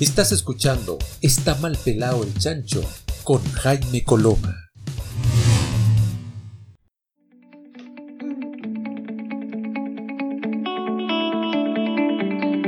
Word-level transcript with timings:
Estás 0.00 0.32
escuchando 0.32 0.96
Está 1.20 1.56
mal 1.56 1.76
pelado 1.84 2.22
el 2.22 2.32
chancho 2.32 2.82
con 3.22 3.44
Jaime 3.52 4.02
Coloma. 4.02 4.56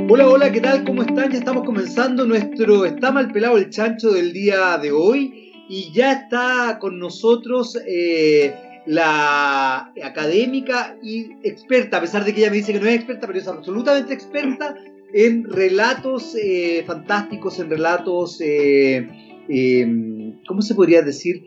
Hola, 0.07 0.29
hola, 0.29 0.51
¿qué 0.51 0.61
tal? 0.61 0.83
¿Cómo 0.83 1.01
están? 1.01 1.31
Ya 1.31 1.39
estamos 1.39 1.63
comenzando 1.63 2.23
nuestro 2.27 2.85
Está 2.85 3.11
mal 3.11 3.31
pelado 3.31 3.57
el 3.57 3.71
chancho 3.71 4.11
del 4.11 4.31
día 4.31 4.77
de 4.77 4.91
hoy 4.91 5.65
y 5.67 5.91
ya 5.91 6.11
está 6.11 6.77
con 6.79 6.99
nosotros 6.99 7.79
eh, 7.87 8.53
la 8.85 9.91
académica 10.03 10.95
y 11.01 11.31
experta, 11.41 11.97
a 11.97 12.01
pesar 12.01 12.25
de 12.25 12.35
que 12.35 12.41
ella 12.41 12.51
me 12.51 12.57
dice 12.57 12.73
que 12.73 12.79
no 12.79 12.85
es 12.85 12.97
experta, 12.97 13.25
pero 13.25 13.39
es 13.39 13.47
absolutamente 13.47 14.13
experta 14.13 14.75
en 15.13 15.43
relatos 15.43 16.35
eh, 16.35 16.83
fantásticos, 16.85 17.59
en 17.59 17.69
relatos, 17.69 18.41
eh, 18.41 19.07
em, 19.47 20.39
¿cómo 20.47 20.61
se 20.61 20.73
podría 20.73 21.03
decir? 21.03 21.45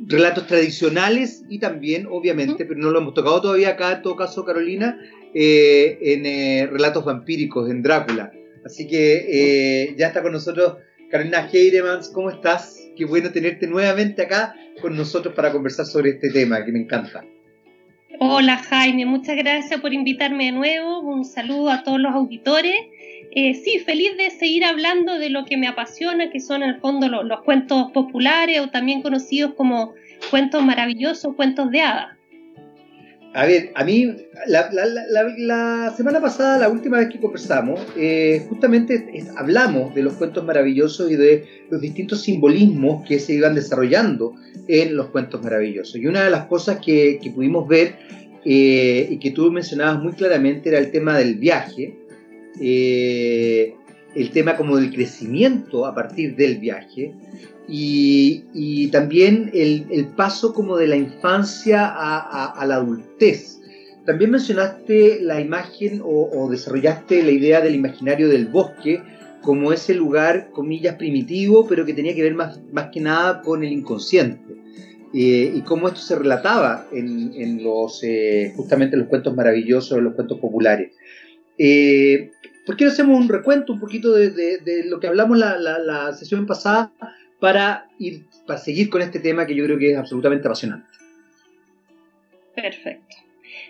Relatos 0.00 0.46
tradicionales 0.46 1.44
y 1.48 1.58
también, 1.58 2.06
obviamente, 2.10 2.64
pero 2.64 2.80
no 2.80 2.90
lo 2.90 3.00
hemos 3.00 3.14
tocado 3.14 3.42
todavía 3.42 3.70
acá, 3.70 3.92
en 3.92 4.02
todo 4.02 4.16
caso, 4.16 4.44
Carolina, 4.44 4.98
eh, 5.34 5.98
en 6.00 6.70
relatos 6.70 7.04
vampíricos, 7.04 7.70
en 7.70 7.82
Drácula. 7.82 8.32
Así 8.64 8.86
que 8.86 9.94
ya 9.98 10.06
está 10.06 10.22
con 10.22 10.32
nosotros 10.32 10.78
Carolina 11.10 11.48
Heiremans, 11.52 12.08
¿cómo 12.08 12.30
estás? 12.30 12.80
Qué 12.96 13.04
bueno 13.04 13.30
tenerte 13.30 13.66
nuevamente 13.66 14.22
acá 14.22 14.54
con 14.80 14.96
nosotros 14.96 15.34
para 15.34 15.52
conversar 15.52 15.86
sobre 15.86 16.10
este 16.10 16.30
tema 16.30 16.64
que 16.64 16.72
me 16.72 16.80
encanta. 16.80 17.24
Hola 18.20 18.58
Jaime, 18.58 19.06
muchas 19.06 19.36
gracias 19.36 19.80
por 19.80 19.92
invitarme 19.92 20.46
de 20.46 20.52
nuevo. 20.52 21.00
Un 21.00 21.24
saludo 21.24 21.70
a 21.70 21.82
todos 21.82 22.00
los 22.00 22.14
auditores. 22.14 22.74
Eh, 23.36 23.54
sí, 23.54 23.80
feliz 23.80 24.16
de 24.16 24.30
seguir 24.30 24.64
hablando 24.64 25.18
de 25.18 25.28
lo 25.28 25.44
que 25.44 25.56
me 25.56 25.66
apasiona, 25.66 26.30
que 26.30 26.38
son 26.38 26.62
en 26.62 26.70
el 26.70 26.80
fondo 26.80 27.08
los, 27.08 27.42
cuentos 27.42 27.90
populares 27.90 28.60
o 28.60 28.70
también 28.70 29.02
conocidos 29.02 29.54
como 29.54 29.92
cuentos 30.30 30.64
maravillosos, 30.64 31.34
cuentos 31.34 31.68
de 31.72 31.80
hadas. 31.80 32.16
A 33.32 33.46
ver, 33.46 33.72
a 33.74 33.82
mí, 33.82 34.06
la, 34.46 35.92
semana 35.96 36.20
pasada, 36.20 36.58
la 36.58 36.68
última 36.68 36.98
vez 36.98 37.08
que 37.08 37.18
conversamos, 37.18 37.80
eh, 37.96 38.46
justamente 38.48 39.24
hablamos 39.36 39.92
de 39.96 40.04
los 40.04 40.12
cuentos 40.12 40.44
maravillosos 40.44 41.10
y 41.10 41.16
de 41.16 41.44
los 41.68 41.80
distintos 41.80 42.22
simbolismos 42.22 43.04
que 43.04 43.18
se 43.18 43.34
iban 43.34 43.56
desarrollando 43.56 44.36
en 44.68 44.94
los 44.94 45.08
cuentos 45.08 45.42
maravillosos. 45.42 45.96
Y 45.96 46.06
una 46.06 46.22
de 46.22 46.30
las 46.30 46.46
cosas 46.46 46.78
que, 46.78 47.18
pudimos 47.34 47.66
ver 47.66 47.96
eh, 48.44 49.08
y 49.10 49.18
que 49.18 49.32
tú 49.32 49.50
mencionabas 49.50 50.00
muy 50.00 50.12
claramente 50.12 50.68
era 50.68 50.78
el 50.78 50.92
tema 50.92 51.18
del 51.18 51.34
viaje, 51.34 52.03
eh, 52.60 53.74
el 54.14 54.30
tema 54.30 54.56
como 54.56 54.76
del 54.76 54.92
crecimiento 54.92 55.86
a 55.86 55.94
partir 55.94 56.36
del 56.36 56.58
viaje 56.58 57.14
y, 57.66 58.88
también 58.88 59.50
el, 59.54 60.06
paso 60.16 60.52
como 60.52 60.76
de 60.76 60.86
la 60.86 60.96
infancia 60.96 61.86
a, 61.86 62.64
la 62.66 62.76
adultez. 62.76 63.60
También 64.04 64.30
mencionaste 64.30 65.20
la 65.22 65.40
imagen 65.40 66.02
o, 66.04 66.48
desarrollaste 66.50 67.22
la 67.22 67.30
idea 67.30 67.60
del 67.60 67.74
imaginario 67.74 68.28
del 68.28 68.46
bosque 68.46 69.02
como 69.40 69.72
ese 69.72 69.94
lugar, 69.94 70.50
comillas, 70.52 70.96
primitivo, 70.96 71.66
pero 71.66 71.84
que 71.84 71.92
tenía 71.92 72.14
que 72.14 72.22
ver 72.22 72.34
más, 72.34 72.60
más 72.72 72.90
que 72.92 73.00
nada 73.00 73.42
con 73.42 73.62
el 73.62 73.72
inconsciente. 73.72 74.54
Eh, 75.16 75.52
y 75.54 75.60
cómo 75.60 75.86
esto 75.86 76.00
se 76.00 76.16
relataba 76.16 76.88
en, 76.92 77.62
los, 77.62 78.02
eh, 78.02 78.52
justamente 78.56 78.96
en 78.96 79.00
los 79.00 79.08
cuentos 79.08 79.34
maravillosos, 79.36 79.96
en 79.96 80.04
los 80.04 80.14
cuentos 80.14 80.40
populares. 80.40 80.92
Eh, 81.56 82.32
¿Por 82.66 82.76
qué 82.76 82.84
no 82.84 82.90
hacemos 82.90 83.20
un 83.20 83.28
recuento 83.28 83.72
un 83.72 83.80
poquito 83.80 84.12
de, 84.12 84.84
lo 84.86 85.00
que 85.00 85.06
hablamos 85.06 85.38
la, 85.38 85.58
la, 85.58 86.12
sesión 86.14 86.46
pasada 86.46 86.90
para, 87.40 87.88
ir, 87.98 88.24
para 88.46 88.58
seguir 88.58 88.88
con 88.88 89.02
este 89.02 89.20
tema 89.20 89.46
que 89.46 89.54
yo 89.54 89.64
creo 89.64 89.78
que 89.78 89.92
es 89.92 89.98
absolutamente 89.98 90.48
apasionante? 90.48 90.88
Perfecto. 92.54 93.16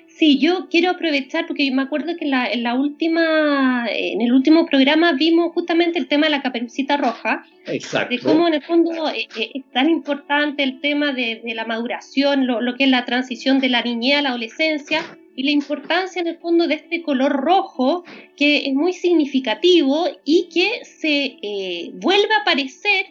Sí, 0.06 0.38
yo 0.38 0.68
quiero 0.70 0.90
aprovechar 0.90 1.44
porque 1.48 1.68
me 1.72 1.82
acuerdo 1.82 2.16
que 2.16 2.24
en 2.24 2.62
la 2.62 2.74
última, 2.74 3.86
en 3.90 4.20
el 4.20 4.32
último 4.32 4.64
programa 4.64 5.12
vimos 5.12 5.52
justamente 5.52 5.98
el 5.98 6.06
tema 6.06 6.26
de 6.26 6.30
la 6.30 6.42
caperucita 6.42 6.96
roja. 6.96 7.44
Exacto. 7.66 8.14
De 8.14 8.20
cómo 8.20 8.46
en 8.46 8.54
el 8.54 8.62
fondo 8.62 9.08
eh, 9.08 9.26
eh, 9.36 9.50
es 9.54 9.64
tan 9.72 9.90
importante 9.90 10.62
el 10.62 10.80
tema 10.80 11.12
de, 11.12 11.42
la 11.44 11.64
maduración, 11.64 12.46
lo, 12.46 12.60
lo, 12.60 12.76
que 12.76 12.84
es 12.84 12.90
la 12.90 13.04
transición 13.04 13.58
de 13.58 13.70
la 13.70 13.82
niñez 13.82 14.18
a 14.18 14.22
la 14.22 14.28
adolescencia 14.28 15.02
y 15.36 15.42
la 15.44 15.50
importancia 15.50 16.20
en 16.20 16.28
el 16.28 16.38
fondo 16.38 16.66
de 16.66 16.74
este 16.74 17.02
color 17.02 17.32
rojo 17.32 18.04
que 18.36 18.66
es 18.66 18.74
muy 18.74 18.92
significativo 18.92 20.06
y 20.24 20.48
que 20.52 20.84
se 20.84 21.36
eh, 21.42 21.90
vuelve 21.94 22.32
a 22.34 22.42
aparecer 22.42 23.06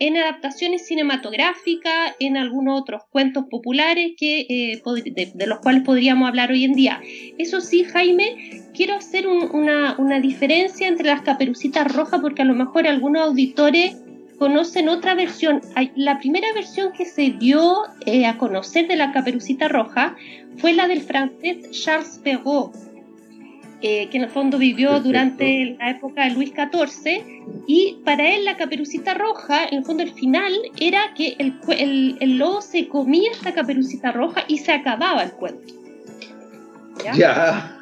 en 0.00 0.16
adaptaciones 0.16 0.86
cinematográficas, 0.86 2.14
en 2.20 2.36
algunos 2.36 2.80
otros 2.80 3.02
cuentos 3.10 3.46
populares 3.50 4.12
que, 4.16 4.46
eh, 4.48 4.82
de, 5.34 5.46
los 5.46 5.58
cuales 5.58 5.82
podríamos 5.82 6.28
hablar 6.28 6.52
hoy 6.52 6.64
en 6.64 6.74
día. 6.74 7.00
Eso 7.36 7.60
sí, 7.60 7.84
Jaime, 7.84 8.62
quiero 8.74 8.94
hacer 8.94 9.26
una, 9.26 9.96
una 9.98 10.20
diferencia 10.20 10.86
entre 10.86 11.06
las 11.06 11.22
caperucitas 11.22 11.92
rojas 11.92 12.20
porque 12.20 12.42
a 12.42 12.44
lo 12.44 12.54
mejor 12.54 12.86
algunos 12.86 13.22
auditores 13.22 13.96
conocen 14.38 14.88
otra 14.88 15.14
versión. 15.14 15.60
La 15.96 16.18
primera 16.18 16.52
versión 16.54 16.92
que 16.92 17.04
se 17.04 17.30
dio 17.30 17.82
eh, 18.06 18.26
a 18.26 18.38
conocer 18.38 18.88
de 18.88 18.96
la 18.96 19.12
caperucita 19.12 19.68
roja 19.68 20.16
fue 20.58 20.72
la 20.72 20.88
del 20.88 21.02
francés 21.02 21.70
Charles 21.70 22.20
Perrault, 22.22 22.74
eh, 23.80 24.08
que 24.08 24.16
en 24.16 24.24
el 24.24 24.30
fondo 24.30 24.58
vivió 24.58 25.00
durante 25.00 25.76
la 25.78 25.90
época 25.90 26.24
de 26.24 26.30
Luis 26.30 26.50
XIV, 26.50 27.22
y 27.66 27.98
para 28.04 28.28
él 28.28 28.44
la 28.44 28.56
caperucita 28.56 29.14
roja, 29.14 29.66
en 29.66 29.78
el 29.78 29.84
fondo 29.84 30.02
el 30.02 30.12
final 30.12 30.52
era 30.80 31.14
que 31.14 31.36
el, 31.38 31.58
el, 32.20 32.38
lobo 32.38 32.60
se 32.60 32.88
comía 32.88 33.30
esta 33.30 33.52
caperucita 33.52 34.12
roja 34.12 34.44
y 34.48 34.58
se 34.58 34.72
acababa 34.72 35.22
el 35.22 35.32
cuento. 35.32 35.74
¿Ya? 37.04 37.77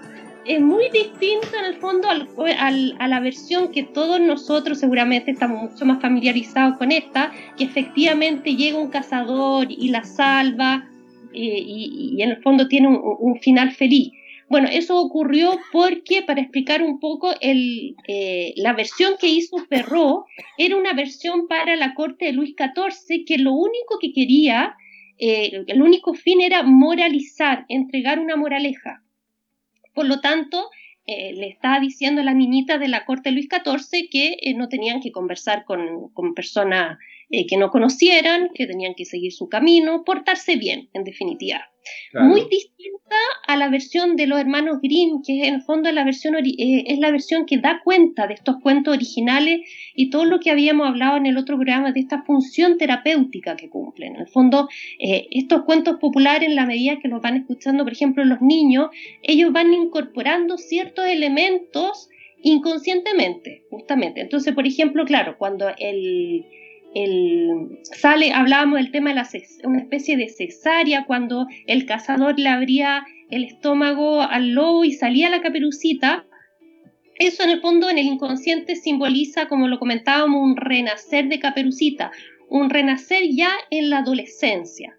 Es 0.46 0.60
muy 0.60 0.88
distinto 0.90 1.48
en 1.58 1.64
el 1.64 1.74
fondo 1.76 2.08
a 2.08 3.08
la 3.08 3.20
versión 3.20 3.72
que 3.72 3.82
todos 3.82 4.20
nosotros 4.20 4.78
seguramente 4.78 5.30
estamos 5.30 5.70
mucho 5.70 5.84
más 5.84 6.00
familiarizados 6.00 6.78
con 6.78 6.92
esta, 6.92 7.32
que 7.56 7.64
efectivamente 7.64 8.54
llega 8.54 8.78
un 8.78 8.90
cazador 8.90 9.66
y 9.70 9.88
la 9.88 10.04
salva 10.04 10.88
eh, 11.32 11.62
y, 11.66 12.22
en 12.22 12.30
el 12.30 12.42
fondo 12.42 12.68
tiene 12.68 12.88
un, 12.88 13.38
final 13.40 13.72
feliz. 13.72 14.12
Bueno, 14.48 14.68
eso 14.70 14.96
ocurrió 15.00 15.58
porque, 15.72 16.22
para 16.22 16.40
explicar 16.40 16.80
un 16.80 17.00
poco, 17.00 17.32
eh, 17.40 18.52
la 18.56 18.72
versión 18.72 19.14
que 19.20 19.26
hizo 19.26 19.56
Perrault 19.68 20.26
era 20.56 20.76
una 20.76 20.92
versión 20.92 21.48
para 21.48 21.74
la 21.74 21.94
corte 21.94 22.26
de 22.26 22.32
Luis 22.32 22.54
XIV 22.56 23.24
que 23.26 23.38
lo 23.38 23.52
único 23.52 23.98
que 24.00 24.12
quería, 24.12 24.76
eh, 25.18 25.64
el 25.66 25.82
único 25.82 26.14
fin 26.14 26.40
era 26.40 26.62
moralizar, 26.62 27.66
entregar 27.68 28.20
una 28.20 28.36
moraleja. 28.36 29.02
Por 29.96 30.04
lo 30.04 30.20
tanto, 30.20 30.68
eh, 31.06 31.32
le 31.32 31.48
estaba 31.48 31.80
diciendo 31.80 32.20
a 32.20 32.24
las 32.24 32.34
niñitas 32.34 32.78
de 32.78 32.88
la 32.88 33.06
corte 33.06 33.32
Luis 33.32 33.48
XIV 33.48 34.10
que 34.10 34.36
eh, 34.42 34.52
no 34.54 34.68
tenían 34.68 35.00
que 35.00 35.10
conversar 35.10 35.64
con, 35.64 36.10
con 36.10 36.34
personas 36.34 36.98
eh, 37.30 37.46
que 37.46 37.56
no 37.56 37.70
conocieran, 37.70 38.50
que 38.54 38.66
tenían 38.66 38.94
que 38.94 39.04
seguir 39.04 39.32
su 39.32 39.48
camino, 39.48 40.04
portarse 40.04 40.56
bien, 40.56 40.90
en 40.92 41.04
definitiva. 41.04 41.68
Muy 42.14 42.42
distinta 42.42 43.16
a 43.46 43.56
la 43.56 43.68
versión 43.68 44.16
de 44.16 44.26
los 44.26 44.40
hermanos 44.40 44.78
Grimm, 44.82 45.22
que 45.24 45.46
en 45.46 45.54
el 45.54 45.62
fondo 45.62 45.88
es 45.88 45.94
la, 45.94 46.04
versión, 46.04 46.34
eh, 46.36 46.84
es 46.86 46.98
la 46.98 47.10
versión 47.10 47.46
que 47.46 47.58
da 47.58 47.80
cuenta 47.84 48.26
de 48.26 48.34
estos 48.34 48.56
cuentos 48.62 48.94
originales 48.94 49.60
y 49.94 50.10
todo 50.10 50.24
lo 50.24 50.40
que 50.40 50.50
habíamos 50.50 50.88
hablado 50.88 51.16
en 51.16 51.26
el 51.26 51.36
otro 51.36 51.56
programa 51.56 51.92
de 51.92 52.00
esta 52.00 52.22
función 52.22 52.78
terapéutica 52.78 53.56
que 53.56 53.68
cumplen. 53.68 54.14
En 54.14 54.22
el 54.22 54.28
fondo, 54.28 54.68
eh, 54.98 55.26
estos 55.30 55.64
cuentos 55.64 55.98
populares, 56.00 56.48
en 56.48 56.56
la 56.56 56.66
medida 56.66 56.98
que 57.00 57.08
los 57.08 57.20
van 57.20 57.36
escuchando, 57.36 57.84
por 57.84 57.92
ejemplo, 57.92 58.24
los 58.24 58.40
niños, 58.40 58.88
ellos 59.22 59.52
van 59.52 59.72
incorporando 59.72 60.58
ciertos 60.58 61.06
elementos 61.06 62.08
inconscientemente, 62.42 63.64
justamente. 63.70 64.20
Entonces, 64.20 64.54
por 64.54 64.66
ejemplo, 64.66 65.04
claro, 65.04 65.36
cuando 65.38 65.68
el 65.78 66.44
el, 66.94 67.78
sale, 67.82 68.32
hablábamos 68.32 68.78
del 68.78 68.90
tema 68.90 69.10
de 69.10 69.16
la, 69.16 69.28
una 69.64 69.80
especie 69.80 70.16
de 70.16 70.28
cesárea, 70.28 71.04
cuando 71.04 71.46
el 71.66 71.86
cazador 71.86 72.38
le 72.38 72.48
abría 72.48 73.04
el 73.30 73.44
estómago 73.44 74.22
al 74.22 74.52
lobo 74.52 74.84
y 74.84 74.92
salía 74.92 75.28
la 75.28 75.42
caperucita. 75.42 76.24
Eso 77.18 77.44
en 77.44 77.50
el 77.50 77.60
fondo 77.60 77.88
en 77.88 77.98
el 77.98 78.06
inconsciente 78.06 78.76
simboliza, 78.76 79.48
como 79.48 79.68
lo 79.68 79.78
comentábamos, 79.78 80.42
un 80.42 80.56
renacer 80.56 81.28
de 81.28 81.38
caperucita, 81.38 82.12
un 82.48 82.70
renacer 82.70 83.22
ya 83.30 83.50
en 83.70 83.90
la 83.90 83.98
adolescencia. 83.98 84.96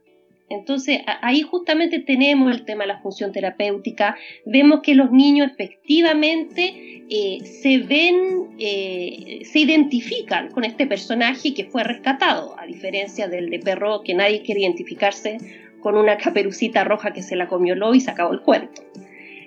Entonces 0.50 1.02
ahí 1.22 1.42
justamente 1.42 2.00
tenemos 2.00 2.56
el 2.56 2.64
tema 2.64 2.84
de 2.84 2.88
la 2.88 3.00
función 3.00 3.32
terapéutica, 3.32 4.16
vemos 4.46 4.82
que 4.82 4.96
los 4.96 5.12
niños 5.12 5.52
efectivamente 5.52 7.04
eh, 7.10 7.40
se 7.44 7.80
ven, 7.80 8.56
eh, 8.60 9.42
se 9.44 9.60
identifican 9.60 10.50
con 10.52 10.64
este 10.64 10.88
personaje 10.88 11.54
que 11.54 11.66
fue 11.66 11.84
rescatado, 11.84 12.58
a 12.58 12.66
diferencia 12.66 13.28
del 13.28 13.50
de 13.50 13.60
perro 13.60 14.02
que 14.04 14.14
nadie 14.14 14.42
quiere 14.42 14.62
identificarse 14.62 15.38
con 15.82 15.98
una 15.98 16.18
caperucita 16.18 16.84
roja 16.84 17.14
que 17.14 17.24
se 17.24 17.36
la 17.36 17.48
comió 17.48 17.76
lo 17.76 17.94
y 17.94 18.00
se 18.00 18.12
acabó 18.12 18.34
el 18.34 18.42
cuento. 18.42 18.82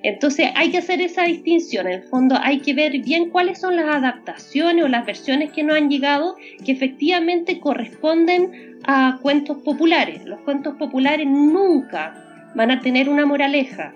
Entonces 0.03 0.49
hay 0.55 0.71
que 0.71 0.79
hacer 0.79 1.01
esa 1.03 1.25
distinción, 1.25 1.87
en 1.87 1.95
el 1.95 2.03
fondo 2.05 2.37
hay 2.41 2.61
que 2.61 2.73
ver 2.73 2.99
bien 3.01 3.29
cuáles 3.29 3.61
son 3.61 3.77
las 3.77 3.95
adaptaciones 3.95 4.85
o 4.85 4.89
las 4.89 5.05
versiones 5.05 5.53
que 5.53 5.63
nos 5.63 5.77
han 5.77 5.91
llegado 5.91 6.37
que 6.65 6.73
efectivamente 6.73 7.61
corresponden 7.61 8.79
a 8.85 9.19
cuentos 9.21 9.59
populares. 9.59 10.25
Los 10.25 10.41
cuentos 10.41 10.77
populares 10.77 11.27
nunca 11.27 12.51
van 12.55 12.71
a 12.71 12.81
tener 12.81 13.09
una 13.09 13.27
moraleja, 13.27 13.95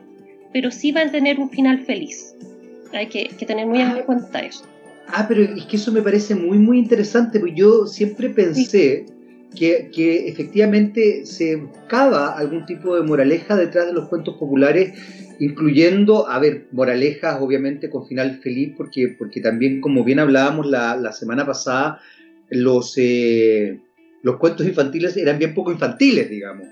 pero 0.53 0.71
sí 0.71 0.93
van 0.93 1.09
a 1.09 1.13
tener 1.13 1.41
un 1.41 1.49
final 1.49 1.81
feliz. 1.81 2.35
Hay 2.93 3.09
que, 3.09 3.31
tener 3.47 3.67
muy 3.67 3.81
en 3.81 3.89
ah. 3.89 4.03
cuenta 4.05 4.41
eso. 4.41 4.65
Ah, 5.09 5.27
pero 5.27 5.43
es 5.43 5.65
que 5.65 5.77
eso 5.77 5.91
me 5.91 6.03
parece 6.03 6.35
muy, 6.35 6.59
muy 6.59 6.79
interesante, 6.79 7.41
porque 7.41 7.55
yo 7.55 7.87
siempre 7.87 8.29
pensé 8.29 9.07
que, 9.55 10.29
efectivamente 10.29 11.27
se 11.27 11.57
buscaba 11.57 12.37
algún 12.37 12.67
tipo 12.67 12.97
de 12.97 13.03
moraleja 13.03 13.57
detrás 13.57 13.87
de 13.87 13.93
los 13.93 14.09
cuentos 14.09 14.37
populares, 14.37 14.93
incluyendo, 15.39 16.29
a 16.29 16.39
ver, 16.39 16.67
moralejas 16.73 17.41
obviamente 17.41 17.91
con 17.91 18.07
final 18.07 18.41
feliz, 18.43 18.75
porque, 18.77 19.15
porque 19.19 19.41
también, 19.41 19.81
como 19.81 20.05
bien 20.05 20.19
hablábamos 20.19 20.67
la, 20.67 20.97
la 20.97 21.13
semana 21.13 21.47
pasada, 21.47 22.01
los, 22.51 22.95
eh, 22.97 23.81
los 24.23 24.37
cuentos 24.37 24.67
infantiles 24.67 25.17
eran 25.17 25.39
bien 25.39 25.55
poco 25.55 25.73
infantiles, 25.73 26.29
digamos. 26.31 26.67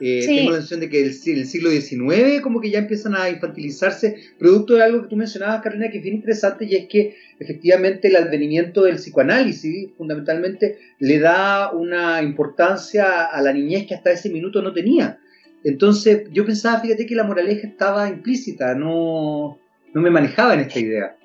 Eh, 0.00 0.24
tengo 0.26 0.50
la 0.50 0.56
sensación 0.56 0.80
de 0.80 0.88
que 0.88 1.02
el, 1.02 1.06
el, 1.08 1.46
siglo 1.46 1.70
XIX 1.70 2.40
como 2.42 2.60
que 2.60 2.70
ya 2.70 2.80
empiezan 2.80 3.14
a 3.14 3.30
infantilizarse, 3.30 4.16
producto 4.38 4.74
de 4.74 4.82
algo 4.82 5.02
que 5.02 5.08
tú 5.08 5.16
mencionabas, 5.16 5.62
Carolina, 5.62 5.90
que 5.90 5.98
es 5.98 6.02
bien 6.02 6.16
interesante, 6.16 6.64
y 6.64 6.74
es 6.74 6.86
que 6.88 7.16
efectivamente 7.38 8.08
el 8.08 8.16
advenimiento 8.16 8.82
del 8.82 8.96
psicoanálisis 8.96 9.90
fundamentalmente 9.96 10.78
le 10.98 11.18
da 11.20 11.70
una 11.72 12.22
importancia 12.22 13.24
a 13.24 13.40
la 13.40 13.52
niñez 13.52 13.86
que 13.86 13.94
hasta 13.94 14.10
ese 14.10 14.30
minuto 14.30 14.62
no 14.62 14.72
tenía. 14.72 15.18
Entonces 15.62 16.24
yo 16.32 16.44
pensaba, 16.44 16.80
fíjate 16.80 17.06
que 17.06 17.14
la 17.14 17.24
moraleja 17.24 17.66
estaba 17.66 18.08
implícita, 18.08 18.74
no, 18.74 19.58
no 19.94 20.00
me 20.00 20.10
manejaba 20.10 20.54
en 20.54 20.60
esta 20.60 20.78
idea. 20.78 21.16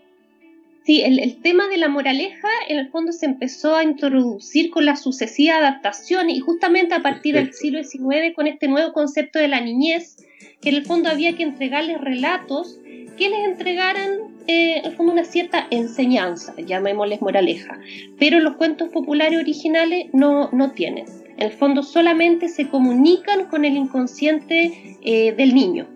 Sí, 0.85 1.01
el, 1.01 1.41
tema 1.41 1.67
de 1.67 1.77
la 1.77 1.89
moraleja 1.89 2.47
en 2.67 2.79
el 2.79 2.89
fondo 2.89 3.11
se 3.11 3.25
empezó 3.25 3.75
a 3.75 3.83
introducir 3.83 4.71
con 4.71 4.85
la 4.85 4.95
sucesiva 4.95 5.57
adaptación 5.57 6.29
y 6.29 6.39
justamente 6.39 6.95
a 6.95 7.01
partir 7.01 7.35
del 7.35 7.53
siglo 7.53 7.83
XIX 7.83 8.33
con 8.35 8.47
este 8.47 8.67
nuevo 8.67 8.93
concepto 8.93 9.39
de 9.39 9.49
la 9.49 9.61
niñez, 9.61 10.17
que 10.61 10.69
en 10.69 10.75
el 10.75 10.85
fondo 10.85 11.09
había 11.09 11.35
que 11.35 11.43
entregarles 11.43 12.01
relatos 12.01 12.79
que 13.17 13.29
les 13.29 13.45
entregaran 13.45 14.09
eh, 14.47 14.77
en 14.77 14.85
el 14.85 14.95
fondo 14.95 15.11
una 15.11 15.25
cierta 15.25 15.67
enseñanza, 15.69 16.55
llamémosles 16.57 17.21
moraleja, 17.21 17.77
pero 18.17 18.39
los 18.39 18.55
cuentos 18.55 18.89
populares 18.89 19.37
originales 19.37 20.07
no, 20.13 20.49
no 20.53 20.71
tienen. 20.71 21.05
En 21.37 21.47
el 21.47 21.51
fondo 21.51 21.83
solamente 21.83 22.47
se 22.47 22.67
comunican 22.67 23.45
con 23.45 23.65
el 23.65 23.75
inconsciente 23.75 24.97
eh, 25.01 25.33
del 25.33 25.53
niño. 25.53 25.87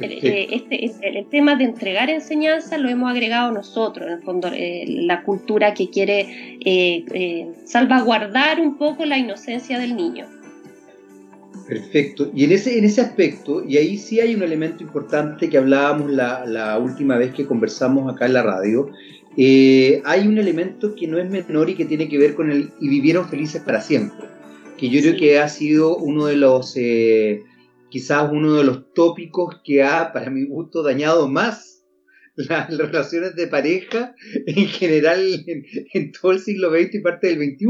Eh, 0.00 0.48
este, 0.52 0.84
este, 0.84 1.18
el 1.18 1.26
tema 1.26 1.56
de 1.56 1.64
entregar 1.64 2.08
enseñanza 2.10 2.78
lo 2.78 2.88
hemos 2.88 3.10
agregado 3.10 3.50
nosotros, 3.52 4.06
en 4.06 4.14
el 4.14 4.22
fondo, 4.22 4.48
eh, 4.52 4.84
la 4.86 5.22
cultura 5.22 5.74
que 5.74 5.90
quiere 5.90 6.58
eh, 6.64 7.48
salvaguardar 7.64 8.60
un 8.60 8.78
poco 8.78 9.04
la 9.04 9.18
inocencia 9.18 9.78
del 9.78 9.96
niño. 9.96 10.26
Perfecto. 11.66 12.30
Y 12.34 12.44
en 12.44 12.52
ese, 12.52 12.78
en 12.78 12.84
ese 12.84 13.00
aspecto, 13.00 13.62
y 13.64 13.76
ahí 13.76 13.98
sí 13.98 14.20
hay 14.20 14.34
un 14.34 14.42
elemento 14.42 14.82
importante 14.82 15.50
que 15.50 15.58
hablábamos 15.58 16.10
la, 16.10 16.46
la 16.46 16.78
última 16.78 17.18
vez 17.18 17.34
que 17.34 17.44
conversamos 17.44 18.12
acá 18.12 18.26
en 18.26 18.34
la 18.34 18.42
radio, 18.42 18.90
hay 19.36 20.26
un 20.26 20.38
elemento 20.38 20.94
que 20.94 21.06
no 21.06 21.18
es 21.18 21.28
menor 21.28 21.70
y 21.70 21.74
que 21.74 21.84
tiene 21.84 22.08
que 22.08 22.18
ver 22.18 22.34
con 22.34 22.50
el 22.50 22.70
y 22.80 22.88
vivieron 22.88 23.28
felices 23.28 23.62
para 23.62 23.80
siempre, 23.80 24.26
que 24.78 24.88
yo 24.88 25.00
creo 25.00 25.16
que 25.16 25.38
ha 25.38 25.48
sido 25.48 25.96
uno 25.96 26.26
de 26.26 26.36
los 26.36 26.74
quizás 27.90 28.30
uno 28.30 28.54
de 28.54 28.64
los 28.64 28.92
tópicos 28.92 29.60
que 29.64 29.82
ha, 29.82 30.12
para 30.12 30.30
mi 30.30 30.46
gusto, 30.46 30.82
dañado 30.82 31.28
más 31.28 31.84
las 32.36 32.76
relaciones 32.76 33.34
de 33.34 33.48
pareja 33.48 34.14
en 34.46 34.66
general 34.66 35.44
en, 35.46 36.12
todo 36.12 36.32
el 36.32 36.40
siglo 36.40 36.70
XX 36.70 36.94
y 36.94 37.00
parte 37.00 37.26
del 37.28 37.38
XXI, 37.38 37.66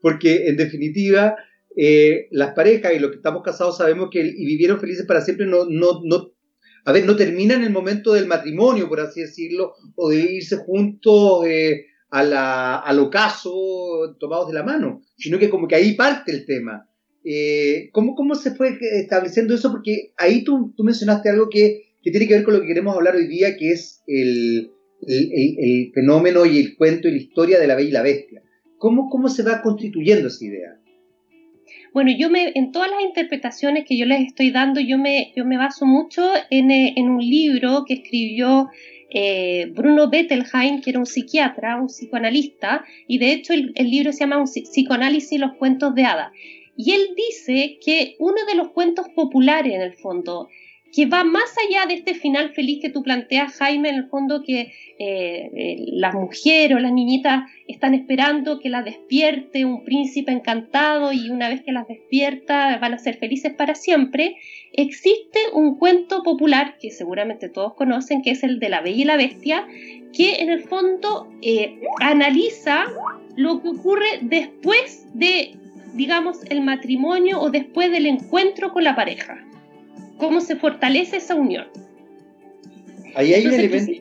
porque 0.00 0.46
en 0.48 0.56
definitiva 0.56 1.36
eh, 1.76 2.28
las 2.30 2.54
parejas 2.54 2.92
y 2.94 2.98
los 2.98 3.10
que 3.10 3.16
estamos 3.16 3.42
casados 3.42 3.76
sabemos 3.76 4.08
que 4.10 4.20
y 4.20 4.46
vivieron 4.46 4.80
felices 4.80 5.06
para 5.06 5.20
siempre 5.20 5.46
no, 5.46 5.66
no, 5.68 6.00
no, 6.04 6.32
a 6.84 6.92
ver, 6.92 7.04
no 7.04 7.16
termina 7.16 7.54
el 7.54 7.70
momento 7.70 8.12
del 8.12 8.26
matrimonio, 8.26 8.88
por 8.88 9.00
así 9.00 9.20
decirlo, 9.20 9.74
o 9.96 10.08
de 10.08 10.20
irse 10.20 10.56
juntos 10.56 11.44
eh, 11.46 11.86
a 12.10 12.22
la, 12.22 12.76
al 12.76 13.00
ocaso 13.00 14.16
tomados 14.20 14.46
de 14.48 14.54
la 14.54 14.62
mano, 14.62 15.02
sino 15.16 15.36
que 15.38 15.50
como 15.50 15.66
que 15.66 15.74
ahí 15.74 15.94
parte 15.94 16.30
el 16.30 16.46
tema. 16.46 16.88
Eh, 17.28 17.90
¿cómo, 17.90 18.14
¿Cómo 18.14 18.36
se 18.36 18.52
fue 18.52 18.78
estableciendo 18.80 19.52
eso? 19.52 19.72
Porque 19.72 20.12
ahí 20.16 20.44
tú, 20.44 20.72
tú 20.76 20.84
mencionaste 20.84 21.28
algo 21.28 21.48
que, 21.50 21.94
que, 22.00 22.12
tiene 22.12 22.28
que 22.28 22.34
ver 22.34 22.44
con 22.44 22.54
lo 22.54 22.60
que 22.60 22.68
queremos 22.68 22.94
hablar 22.94 23.16
hoy 23.16 23.26
día, 23.26 23.56
que 23.56 23.72
es 23.72 24.04
el, 24.06 24.70
el, 25.08 25.56
el, 25.58 25.92
fenómeno 25.92 26.46
y 26.46 26.58
el 26.58 26.76
cuento 26.76 27.08
y 27.08 27.12
la 27.12 27.16
historia 27.16 27.58
de 27.58 27.66
la 27.66 27.74
Bella 27.74 27.88
y 27.88 27.92
la 27.92 28.02
Bestia. 28.02 28.42
¿Cómo, 28.78 29.10
cómo 29.10 29.28
se 29.28 29.42
va 29.42 29.60
constituyendo 29.60 30.28
esa 30.28 30.44
idea? 30.44 30.80
Bueno, 31.92 32.12
yo 32.16 32.30
me, 32.30 32.52
en 32.54 32.70
todas 32.70 32.92
las 32.92 33.02
interpretaciones 33.02 33.84
que 33.88 33.98
yo 33.98 34.06
les 34.06 34.28
estoy 34.28 34.52
dando, 34.52 34.80
yo 34.80 34.96
me, 34.96 35.32
yo 35.34 35.44
me 35.44 35.56
baso 35.56 35.84
mucho 35.84 36.22
en, 36.50 36.70
eh, 36.70 36.94
en 36.96 37.08
un 37.08 37.18
libro 37.18 37.84
que 37.88 37.94
escribió 37.94 38.68
eh, 39.10 39.72
Bruno 39.74 40.08
Bettelheim, 40.08 40.80
que 40.80 40.90
era 40.90 41.00
un 41.00 41.06
psiquiatra, 41.06 41.80
un 41.80 41.88
psicoanalista, 41.88 42.84
y 43.08 43.18
de 43.18 43.32
hecho 43.32 43.52
el, 43.52 43.72
el 43.74 43.90
libro 43.90 44.12
se 44.12 44.20
llama 44.20 44.38
un 44.38 44.44
Psicoanálisis 44.44 45.32
y 45.32 45.38
los 45.38 45.54
cuentos 45.54 45.92
de 45.96 46.04
hadas. 46.04 46.30
Y 46.76 46.92
él 46.92 47.14
dice 47.16 47.78
que 47.84 48.16
uno 48.18 48.44
de 48.46 48.54
los 48.54 48.68
cuentos 48.68 49.08
populares 49.14 49.72
en 49.74 49.80
el 49.80 49.94
fondo, 49.94 50.48
que 50.92 51.06
va 51.06 51.24
más 51.24 51.54
allá 51.58 51.86
de 51.86 51.94
este 51.94 52.14
final 52.14 52.54
feliz 52.54 52.80
que 52.80 52.90
tú 52.90 53.02
planteas, 53.02 53.54
Jaime, 53.56 53.88
en 53.88 53.96
el 53.96 54.08
fondo 54.08 54.42
que 54.42 54.72
eh, 54.98 55.50
eh, 55.54 55.76
las 55.92 56.14
mujeres 56.14 56.76
o 56.76 56.80
las 56.80 56.92
niñitas 56.92 57.50
están 57.66 57.94
esperando 57.94 58.60
que 58.60 58.70
las 58.70 58.84
despierte 58.84 59.64
un 59.64 59.84
príncipe 59.84 60.32
encantado 60.32 61.12
y 61.12 61.28
una 61.30 61.48
vez 61.48 61.62
que 61.62 61.72
las 61.72 61.86
despierta 61.88 62.78
van 62.78 62.94
a 62.94 62.98
ser 62.98 63.16
felices 63.18 63.52
para 63.52 63.74
siempre, 63.74 64.36
existe 64.72 65.38
un 65.52 65.76
cuento 65.76 66.22
popular 66.22 66.76
que 66.80 66.90
seguramente 66.90 67.48
todos 67.48 67.74
conocen, 67.74 68.22
que 68.22 68.30
es 68.30 68.42
el 68.42 68.58
de 68.58 68.68
la 68.68 68.80
Bella 68.80 69.02
y 69.02 69.04
la 69.04 69.16
Bestia, 69.16 69.66
que 70.14 70.36
en 70.36 70.50
el 70.50 70.62
fondo 70.62 71.28
eh, 71.42 71.78
analiza 72.00 72.86
lo 73.36 73.60
que 73.60 73.68
ocurre 73.68 74.06
después 74.22 75.06
de 75.12 75.56
digamos, 75.94 76.38
el 76.48 76.62
matrimonio 76.62 77.40
o 77.40 77.50
después 77.50 77.90
del 77.90 78.06
encuentro 78.06 78.72
con 78.72 78.84
la 78.84 78.94
pareja. 78.94 79.44
¿Cómo 80.18 80.40
se 80.40 80.56
fortalece 80.56 81.18
esa 81.18 81.34
unión? 81.34 81.66
Ahí 83.14 83.34
hay 83.34 83.46
un 83.46 83.54
elemento... 83.54 83.92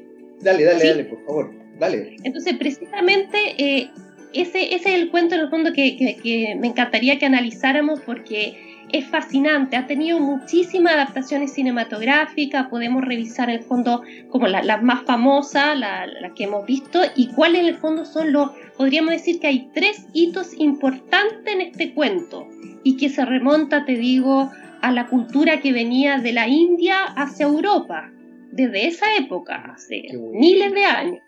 Dale, 0.41 0.63
dale, 0.63 0.87
dale, 0.87 1.05
por 1.05 1.25
favor, 1.25 1.53
dale. 1.79 2.17
Entonces, 2.23 2.53
precisamente 2.57 3.37
eh, 3.57 3.89
ese, 4.33 4.75
ese, 4.75 4.89
es 4.89 5.01
el 5.01 5.09
cuento 5.09 5.35
en 5.35 5.41
el 5.41 5.49
fondo 5.49 5.73
que, 5.73 5.95
que, 5.97 6.55
me 6.59 6.67
encantaría 6.67 7.17
que 7.17 7.25
analizáramos 7.25 8.01
porque 8.01 8.57
es 8.91 9.05
fascinante, 9.05 9.75
ha 9.75 9.87
tenido 9.87 10.19
muchísimas 10.19 10.93
adaptaciones 10.93 11.53
cinematográficas, 11.53 12.67
podemos 12.67 13.03
revisar 13.03 13.49
en 13.49 13.57
el 13.57 13.63
fondo 13.63 14.03
como 14.29 14.47
las 14.47 14.65
la 14.65 14.77
más 14.77 15.03
famosas, 15.03 15.77
las 15.77 16.07
la 16.21 16.33
que 16.33 16.45
hemos 16.45 16.65
visto, 16.65 17.01
y 17.15 17.27
cuáles 17.27 17.61
en 17.61 17.67
el 17.67 17.75
fondo 17.75 18.05
son 18.05 18.31
los, 18.31 18.51
podríamos 18.77 19.11
decir 19.11 19.39
que 19.39 19.47
hay 19.47 19.69
tres 19.73 20.05
hitos 20.13 20.53
importantes 20.59 21.53
en 21.53 21.61
este 21.61 21.93
cuento 21.93 22.47
y 22.83 22.97
que 22.97 23.09
se 23.09 23.25
remonta, 23.25 23.85
te 23.85 23.95
digo, 23.95 24.51
a 24.81 24.91
la 24.91 25.07
cultura 25.07 25.61
que 25.61 25.73
venía 25.73 26.19
de 26.19 26.31
la 26.31 26.47
India 26.47 27.03
hacia 27.03 27.47
Europa, 27.47 28.11
desde 28.51 28.87
esa 28.87 29.05
época, 29.17 29.73
hace 29.73 30.03
miles 30.13 30.71
de 30.73 30.85
años. 30.85 31.19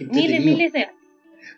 Miles, 0.00 0.44
miles 0.44 0.72
de 0.72 0.84
años. 0.84 0.95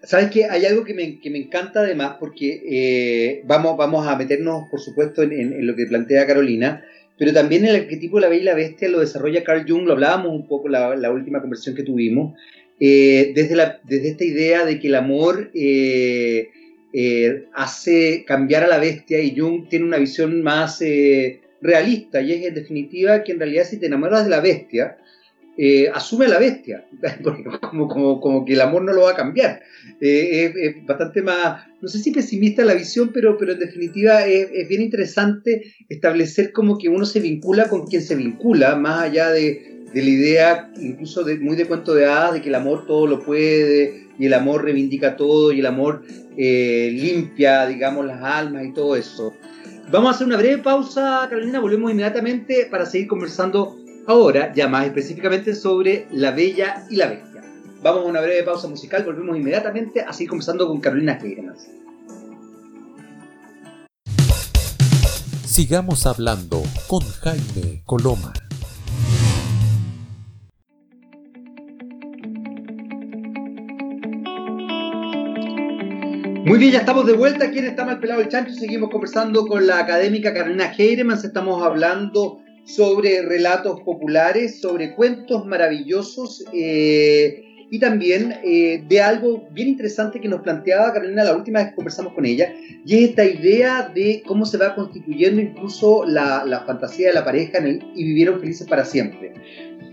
Sabes 0.02 0.30
que 0.30 0.44
hay 0.44 0.64
algo 0.64 0.84
que 0.84 0.94
me, 0.94 1.20
que 1.20 1.30
me, 1.30 1.38
encanta 1.38 1.80
además, 1.80 2.16
porque 2.20 2.62
eh, 2.64 3.42
vamos, 3.46 3.76
vamos 3.76 4.06
a 4.06 4.16
meternos, 4.16 4.68
por 4.70 4.80
supuesto, 4.80 5.22
en, 5.22 5.32
en, 5.32 5.66
lo 5.66 5.74
que 5.74 5.86
plantea 5.86 6.26
Carolina, 6.26 6.84
pero 7.18 7.32
también 7.32 7.64
el 7.64 7.74
arquetipo 7.74 8.16
de 8.16 8.22
la 8.22 8.28
bella 8.28 8.42
y 8.42 8.44
la 8.44 8.54
bestia 8.54 8.88
lo 8.88 9.00
desarrolla 9.00 9.42
Carl 9.42 9.64
Jung, 9.68 9.86
lo 9.86 9.92
hablábamos 9.94 10.32
un 10.32 10.46
poco 10.46 10.68
la, 10.68 10.94
la 10.94 11.10
última 11.10 11.40
conversación 11.40 11.74
que 11.74 11.82
tuvimos, 11.82 12.34
eh, 12.80 13.32
desde, 13.34 13.56
la, 13.56 13.80
desde 13.84 14.10
esta 14.10 14.24
idea 14.24 14.64
de 14.64 14.78
que 14.78 14.86
el 14.86 14.94
amor 14.94 15.50
eh, 15.52 16.50
eh, 16.92 17.46
hace 17.52 18.24
cambiar 18.24 18.62
a 18.62 18.68
la 18.68 18.78
bestia 18.78 19.20
y 19.20 19.36
Jung 19.36 19.68
tiene 19.68 19.84
una 19.84 19.98
visión 19.98 20.42
más 20.42 20.80
realista 21.60 22.20
y 22.20 22.32
es 22.32 22.46
en 22.46 22.54
definitiva 22.54 23.24
que 23.24 23.32
en 23.32 23.40
realidad 23.40 23.64
si 23.64 23.78
te 23.78 23.86
enamoras 23.86 24.24
de 24.24 24.30
la 24.30 24.40
bestia, 24.40 24.96
asume 25.92 26.26
a 26.26 26.28
la 26.28 26.38
bestia, 26.38 26.86
como, 27.60 27.88
como, 27.88 28.20
como, 28.20 28.44
que 28.44 28.52
el 28.52 28.60
amor 28.60 28.82
no 28.82 28.92
lo 28.92 29.02
va 29.02 29.12
a 29.12 29.16
cambiar. 29.16 29.60
es, 30.00 30.86
bastante 30.86 31.22
más, 31.22 31.66
no 31.80 31.88
sé 31.88 31.98
si 31.98 32.12
pesimista 32.12 32.64
la 32.64 32.74
visión, 32.74 33.10
pero, 33.12 33.36
pero 33.36 33.52
en 33.52 33.58
definitiva 33.58 34.24
es, 34.26 34.48
es, 34.52 34.68
bien 34.68 34.82
interesante 34.82 35.74
establecer 35.88 36.52
como 36.52 36.78
que 36.78 36.88
uno 36.88 37.04
se 37.04 37.20
vincula 37.20 37.68
con 37.68 37.86
quien 37.86 38.02
se 38.02 38.14
vincula, 38.14 38.76
más 38.76 39.02
allá 39.02 39.30
de, 39.30 39.78
de 39.92 40.02
la 40.02 40.10
idea, 40.10 40.72
incluso 40.80 41.24
de, 41.24 41.38
muy 41.38 41.56
de 41.56 41.66
cuento 41.66 41.94
de 41.94 42.06
hadas, 42.06 42.34
de 42.34 42.42
que 42.42 42.48
el 42.48 42.54
amor 42.54 42.86
todo 42.86 43.06
lo 43.06 43.20
puede 43.20 44.06
y 44.18 44.26
el 44.26 44.34
amor 44.34 44.64
reivindica 44.64 45.16
todo 45.16 45.52
y 45.52 45.60
el 45.60 45.66
amor 45.66 46.02
eh, 46.36 46.90
limpia, 46.92 47.66
digamos, 47.66 48.04
las 48.06 48.22
almas 48.22 48.66
y 48.66 48.72
todo 48.72 48.96
eso. 48.96 49.34
Vamos 49.90 50.12
a 50.12 50.14
hacer 50.14 50.26
una 50.26 50.36
breve 50.36 50.58
pausa, 50.58 51.26
Carolina, 51.30 51.60
volvemos 51.60 51.90
inmediatamente 51.90 52.68
para 52.70 52.84
seguir 52.84 53.08
conversando 53.08 53.78
ahora 54.08 54.54
ya 54.54 54.68
más 54.68 54.86
específicamente 54.86 55.54
sobre 55.54 56.08
La 56.10 56.30
Bella 56.30 56.86
y 56.88 56.96
la 56.96 57.08
Bestia. 57.08 57.42
Vamos 57.82 58.04
a 58.04 58.08
una 58.08 58.22
breve 58.22 58.42
pausa 58.42 58.66
musical, 58.66 59.04
volvemos 59.04 59.36
inmediatamente 59.36 60.00
a 60.00 60.12
seguir 60.14 60.30
conversando 60.30 60.66
con 60.66 60.80
Carolina 60.80 61.18
Heiremas. 61.22 61.68
Sigamos 65.44 66.06
hablando 66.06 66.62
con 66.88 67.02
Jaime 67.02 67.82
Coloma. 67.84 68.32
Muy 76.46 76.58
bien, 76.58 76.72
ya 76.72 76.78
estamos 76.78 77.04
de 77.04 77.12
vuelta 77.12 77.44
aquí 77.44 77.58
en 77.58 77.66
Está 77.66 77.84
Mal 77.84 78.00
Pelado 78.00 78.22
el 78.22 78.28
Chancho. 78.28 78.54
Seguimos 78.54 78.88
conversando 78.88 79.46
con 79.46 79.66
la 79.66 79.80
académica 79.80 80.32
Carolina 80.32 80.72
Heiremas. 80.78 81.22
Estamos 81.24 81.62
hablando 81.62 82.40
sobre 82.68 83.22
relatos 83.22 83.80
populares, 83.80 84.60
sobre 84.60 84.94
cuentos 84.94 85.46
maravillosos 85.46 86.44
eh, 86.52 87.42
y 87.70 87.78
también 87.78 88.34
eh, 88.44 88.84
de 88.86 89.00
algo 89.00 89.48
bien 89.52 89.68
interesante 89.68 90.20
que 90.20 90.28
nos 90.28 90.42
planteaba 90.42 90.92
Carolina 90.92 91.24
la 91.24 91.34
última 91.34 91.60
vez 91.60 91.70
que 91.70 91.76
conversamos 91.76 92.12
con 92.12 92.26
ella, 92.26 92.52
y 92.84 92.94
es 92.94 93.10
esta 93.10 93.24
idea 93.24 93.90
de 93.94 94.22
cómo 94.26 94.44
se 94.44 94.58
va 94.58 94.74
constituyendo 94.74 95.40
incluso 95.40 96.04
la, 96.04 96.62
fantasía 96.66 97.08
de 97.08 97.14
la 97.14 97.24
pareja 97.24 97.58
y 97.58 98.04
vivieron 98.04 98.38
felices 98.38 98.66
para 98.68 98.84
siempre. 98.84 99.32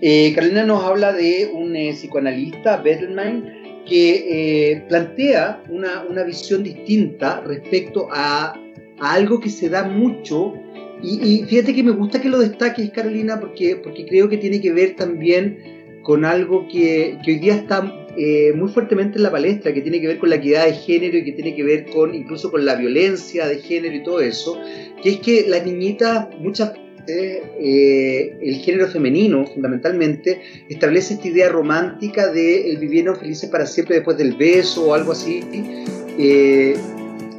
Eh, 0.01 0.33
Carolina 0.35 0.65
nos 0.65 0.83
habla 0.83 1.13
de 1.13 1.51
un 1.53 1.73
psicoanalista, 1.93 2.77
Bettelman, 2.77 3.85
que 3.87 4.83
plantea 4.89 5.63
una, 5.69 6.23
visión 6.23 6.63
distinta 6.63 7.39
respecto 7.41 8.09
a, 8.11 8.59
algo 8.99 9.39
que 9.39 9.49
se 9.49 9.69
da 9.69 9.83
mucho. 9.83 10.53
Y, 11.01 11.43
fíjate 11.43 11.75
que 11.75 11.83
me 11.83 11.91
gusta 11.91 12.21
que 12.21 12.29
lo 12.29 12.39
destaques, 12.39 12.89
Carolina, 12.91 13.39
porque, 13.39 13.75
porque 13.75 14.05
creo 14.05 14.27
que 14.27 14.37
tiene 14.37 14.59
que 14.59 14.71
ver 14.71 14.95
también 14.95 16.01
con 16.01 16.25
algo 16.25 16.67
que, 16.67 17.17
hoy 17.25 17.39
día 17.39 17.55
está 17.55 17.93
eh, 18.17 18.53
muy 18.55 18.69
fuertemente 18.69 19.17
en 19.17 19.23
la 19.23 19.31
palestra, 19.31 19.73
que 19.73 19.81
tiene 19.81 19.99
que 19.99 20.07
ver 20.07 20.19
con 20.19 20.29
la 20.29 20.37
equidad 20.37 20.65
de 20.65 20.73
género 20.73 21.17
y 21.17 21.23
que 21.23 21.33
tiene 21.33 21.55
que 21.55 21.63
ver 21.63 21.85
con 21.85 22.15
incluso 22.15 22.49
con 22.49 22.65
la 22.65 22.75
violencia 22.75 23.47
de 23.47 23.57
género 23.57 23.95
y 23.95 24.03
todo 24.03 24.21
eso, 24.21 24.59
que 25.03 25.09
es 25.09 25.19
que 25.19 25.45
las 25.47 25.65
niñitas 25.65 26.27
muchas 26.39 26.73
eh, 27.07 28.37
el 28.41 28.55
género 28.55 28.87
femenino, 28.87 29.45
fundamentalmente, 29.45 30.41
establece 30.69 31.15
esta 31.15 31.27
idea 31.27 31.49
romántica 31.49 32.31
de 32.31 32.71
el 32.71 32.77
vivieron 32.77 33.15
felices 33.15 33.49
para 33.49 33.65
siempre 33.65 33.95
después 33.95 34.17
del 34.17 34.33
beso 34.33 34.87
o 34.87 34.93
algo 34.93 35.11
así, 35.11 35.43
eh, 36.17 36.75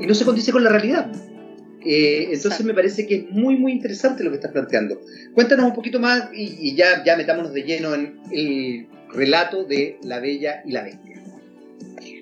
y 0.00 0.06
no 0.06 0.14
se 0.14 0.24
condice 0.24 0.52
con 0.52 0.62
la 0.62 0.70
realidad. 0.70 1.10
Eh, 1.86 2.30
entonces 2.32 2.66
me 2.66 2.74
parece 2.74 3.06
que 3.06 3.14
es 3.14 3.30
muy, 3.30 3.56
muy 3.56 3.70
interesante 3.70 4.24
lo 4.24 4.30
que 4.30 4.36
estás 4.36 4.50
planteando. 4.50 5.00
Cuéntanos 5.34 5.66
un 5.66 5.74
poquito 5.74 6.00
más 6.00 6.30
y, 6.34 6.68
y 6.68 6.74
ya, 6.74 7.04
ya 7.04 7.16
metámonos 7.16 7.52
de 7.52 7.62
lleno 7.62 7.94
en 7.94 8.18
el 8.32 8.86
relato 9.12 9.64
de 9.64 9.98
La 10.02 10.18
Bella 10.18 10.62
y 10.64 10.72
la 10.72 10.82
Bestia. 10.82 11.16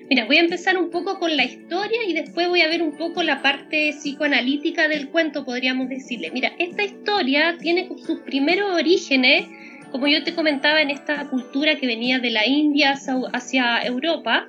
Mira, 0.07 0.25
voy 0.25 0.37
a 0.37 0.41
empezar 0.41 0.77
un 0.77 0.91
poco 0.91 1.17
con 1.17 1.35
la 1.35 1.45
historia 1.45 2.03
y 2.07 2.13
después 2.13 2.47
voy 2.47 2.61
a 2.61 2.67
ver 2.67 2.83
un 2.83 2.95
poco 2.95 3.23
la 3.23 3.41
parte 3.41 3.91
psicoanalítica 3.91 4.87
del 4.87 5.09
cuento, 5.09 5.43
podríamos 5.45 5.89
decirle. 5.89 6.29
Mira, 6.31 6.51
esta 6.59 6.83
historia 6.83 7.57
tiene 7.59 7.89
sus 8.05 8.19
primeros 8.19 8.71
orígenes, 8.71 9.47
como 9.91 10.05
yo 10.05 10.23
te 10.23 10.35
comentaba, 10.35 10.81
en 10.81 10.91
esta 10.91 11.27
cultura 11.29 11.79
que 11.79 11.87
venía 11.87 12.19
de 12.19 12.29
la 12.29 12.45
India 12.45 12.93
hacia, 13.33 13.81
Europa. 13.83 14.47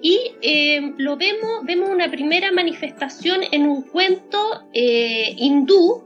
Y 0.00 0.32
eh, 0.42 0.92
lo 0.96 1.16
vemos, 1.16 1.64
vemos 1.64 1.90
una 1.90 2.10
primera 2.10 2.52
manifestación 2.52 3.40
en 3.50 3.68
un 3.68 3.82
cuento 3.82 4.38
eh, 4.72 5.34
hindú, 5.36 6.04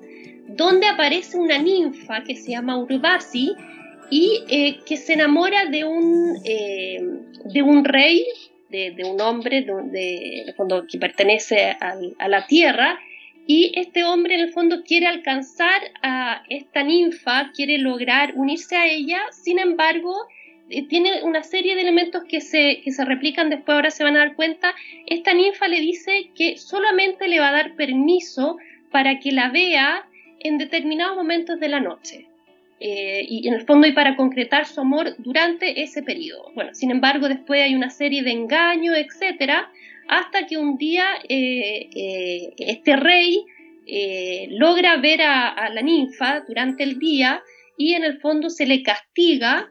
donde 0.49 0.87
aparece 0.87 1.39
una 1.39 1.59
ninfa 1.59 2.23
que 2.25 2.37
se 2.37 2.53
llama 2.53 2.79
Urvasi 2.79 3.53
y 4.11 4.45
eh, 4.49 4.81
que 4.87 4.97
se 4.97 5.15
enamora 5.15 5.67
de 5.67 5.85
un, 5.85 6.43
de 6.43 7.63
un 7.63 7.85
rey 7.85 8.27
de, 8.69 9.05
un 9.05 9.21
hombre 9.21 9.63
de, 9.63 10.53
fondo, 10.57 10.87
que 10.87 10.99
pertenece 10.99 11.77
a 11.79 12.29
la 12.29 12.47
tierra. 12.47 12.99
Y 13.47 13.73
este 13.79 14.05
hombre 14.05 14.37
en 14.37 14.41
el 14.41 14.53
fondo 14.53 14.83
quiere 14.85 15.07
alcanzar 15.07 15.83
a 16.03 16.43
esta 16.49 16.83
ninfa, 16.83 17.51
quiere 17.55 17.79
lograr 17.79 18.33
unirse 18.37 18.77
a 18.77 18.87
ella, 18.87 19.21
sin 19.33 19.59
embargo 19.59 20.15
tiene 20.89 21.23
una 21.23 21.43
serie 21.43 21.75
de 21.75 21.83
elementos 21.83 22.25
que 22.25 22.41
se, 22.41 22.81
que 22.83 22.91
se 22.93 23.05
replican 23.05 23.51
después, 23.51 23.75
ahora 23.75 23.91
se 23.91 24.05
van 24.05 24.17
a 24.17 24.21
dar 24.21 24.35
cuenta, 24.35 24.75
esta 25.07 25.35
ninfa 25.35 25.69
le 25.69 25.81
dice 25.81 26.31
que 26.35 26.57
solamente 26.57 27.29
le 27.29 27.41
va 27.41 27.49
a 27.49 27.53
dar 27.53 27.75
permiso 27.77 28.57
para 28.91 29.19
que 29.19 29.33
la 29.33 29.51
vea 29.51 30.07
en 30.41 30.59
determinados 30.59 31.17
momentos 31.17 31.59
de 31.61 31.69
la 31.69 31.81
noche. 31.81 32.27
Eh, 32.85 33.25
y 33.29 33.47
en 33.47 33.55
el 33.55 33.65
fondo 33.65 33.87
y 33.87 33.93
para 33.93 34.17
concretar 34.17 34.67
su 34.67 34.81
amor 34.81 35.15
durante 35.19 35.83
ese 35.83 36.03
periodo. 36.03 36.51
Bueno, 36.57 36.75
sin 36.75 36.91
embargo, 36.91 37.29
después 37.29 37.63
hay 37.63 37.77
una 37.77 37.91
serie 37.91 38.25
de 38.25 38.33
engaños, 38.33 38.97
etcétera, 38.97 39.71
hasta 40.09 40.49
que 40.49 40.57
un 40.57 40.77
día 40.79 41.07
eh, 41.29 41.89
eh, 41.95 42.55
este 42.59 42.97
rey 42.97 43.45
logra 44.51 44.97
ver 44.97 45.23
a, 45.23 45.69
la 45.69 45.81
ninfa 45.81 46.41
durante 46.41 46.83
el 46.83 46.99
día 46.99 47.41
y 47.77 47.95
en 47.95 48.03
el 48.03 48.19
fondo 48.19 48.51
se 48.51 48.67
le 48.67 48.83
castiga 48.83 49.71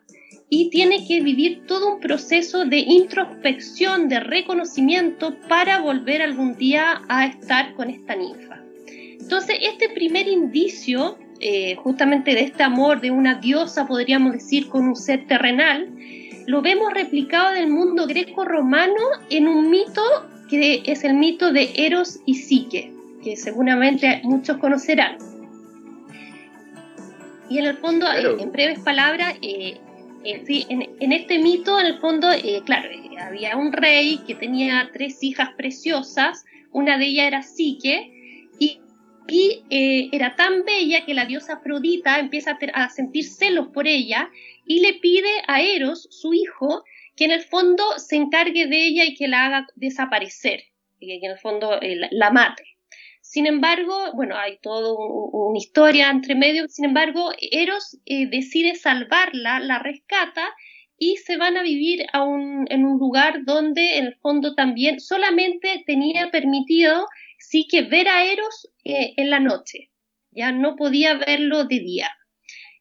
y 0.54 0.70
tiene 0.70 1.08
que 1.08 1.22
vivir 1.22 1.66
todo 1.66 1.94
un 1.94 2.02
proceso 2.02 2.66
de 2.66 2.80
introspección, 2.80 4.10
de 4.10 4.20
reconocimiento 4.20 5.34
para 5.48 5.80
volver 5.80 6.22
algún 6.22 6.58
día 6.58 7.04
a 7.08 7.26
estar 7.26 7.74
con 7.74 7.90
esta 7.90 8.18
ninfa. 8.18 8.62
Entonces, 9.18 9.56
este 9.62 9.88
primer 9.88 10.28
indicio 10.28 11.18
eh, 11.40 11.76
justamente 11.78 12.36
de 12.36 12.42
este 12.42 12.64
amor 12.64 13.00
de 13.00 13.12
una 13.12 13.36
diosa, 13.36 13.88
podríamos 13.88 14.34
decir, 14.34 14.68
con 14.68 14.90
un 14.90 14.96
ser 14.98 15.26
terrenal, 15.26 15.90
lo 16.48 16.62
vemos 16.62 16.94
replicado 16.94 17.52
del 17.52 17.70
mundo 17.70 18.06
greco-romano 18.06 19.02
en 19.30 19.48
un 19.48 19.70
mito 19.70 20.02
que 20.50 20.84
es 20.86 21.06
el 21.06 21.14
mito 21.14 21.54
de 21.54 21.72
Eros 21.78 22.20
y 22.26 22.36
Psique, 22.36 22.94
que 23.24 23.38
seguramente 23.38 24.20
muchos 24.26 24.58
conocerán. 24.58 25.18
Y 27.50 27.58
en 27.58 27.68
el 27.68 27.78
fondo, 27.78 28.06
en 28.12 28.52
breves 28.52 28.80
palabras, 28.80 29.36
eh, 29.42 29.80
en, 30.24 31.12
este 31.12 31.40
mito, 31.40 31.80
en 31.80 31.86
el 31.88 32.00
fondo, 32.00 32.28
claro, 32.66 32.90
había 33.20 33.58
un 33.58 33.72
rey 33.72 34.20
que 34.26 34.36
tenía 34.36 34.90
tres 34.94 35.24
hijas 35.24 35.50
preciosas, 35.58 36.46
una 36.72 36.98
de 36.98 37.06
ellas 37.06 37.28
era 37.28 37.42
Psique, 37.42 38.12
y 39.28 39.64
eh, 39.70 40.10
era 40.12 40.36
tan 40.36 40.66
bella 40.66 41.06
que 41.06 41.14
la 41.14 41.26
diosa 41.26 41.54
Afrodita 41.54 42.20
empieza 42.20 42.58
a, 42.74 42.90
sentir 42.90 43.24
celos 43.26 43.70
por 43.70 43.88
ella 43.88 44.30
y 44.66 44.82
le 44.82 44.96
pide 44.96 45.30
a 45.48 45.62
Eros, 45.62 46.08
su 46.12 46.34
hijo, 46.34 46.84
que 47.16 47.26
en 47.26 47.32
el 47.32 47.42
fondo 47.42 47.84
se 47.98 48.16
encargue 48.18 48.68
de 48.68 48.88
ella 48.88 49.06
y 49.06 49.16
que 49.16 49.28
la 49.28 49.46
haga 49.46 49.68
desaparecer, 49.76 50.64
que 51.00 51.16
en 51.16 51.32
el 51.32 51.38
fondo 51.38 51.82
eh, 51.82 51.98
la, 52.12 52.32
mate. 52.32 52.64
Sin 53.32 53.48
embargo, 53.48 54.12
bueno, 54.14 54.36
hay 54.36 54.58
toda 54.58 54.94
una 54.94 55.58
historia 55.58 56.10
entre 56.10 56.36
medio, 56.36 56.68
sin 56.68 56.84
embargo, 56.84 57.32
Eros 57.40 57.98
eh, 58.06 58.28
decide 58.30 58.76
salvarla, 58.76 59.62
la 59.62 59.80
rescata 59.80 60.50
y 60.98 61.16
se 61.16 61.38
van 61.38 61.56
a 61.56 61.64
vivir 61.64 62.06
en 62.14 62.86
un 62.86 63.00
lugar 63.00 63.46
donde 63.46 64.00
en 64.00 64.08
el 64.08 64.16
fondo 64.16 64.54
también 64.54 65.00
solamente 65.00 65.82
tenía 65.88 66.30
permitido 66.30 67.08
sí 67.40 67.68
que 67.72 67.84
ver 67.84 68.10
a 68.10 68.26
Eros 68.26 68.70
eh, 68.84 69.14
en 69.16 69.30
la 69.30 69.40
noche, 69.40 69.92
ya 70.32 70.52
no 70.52 70.76
podía 70.76 71.14
verlo 71.14 71.64
de 71.64 71.80
día. 71.80 72.10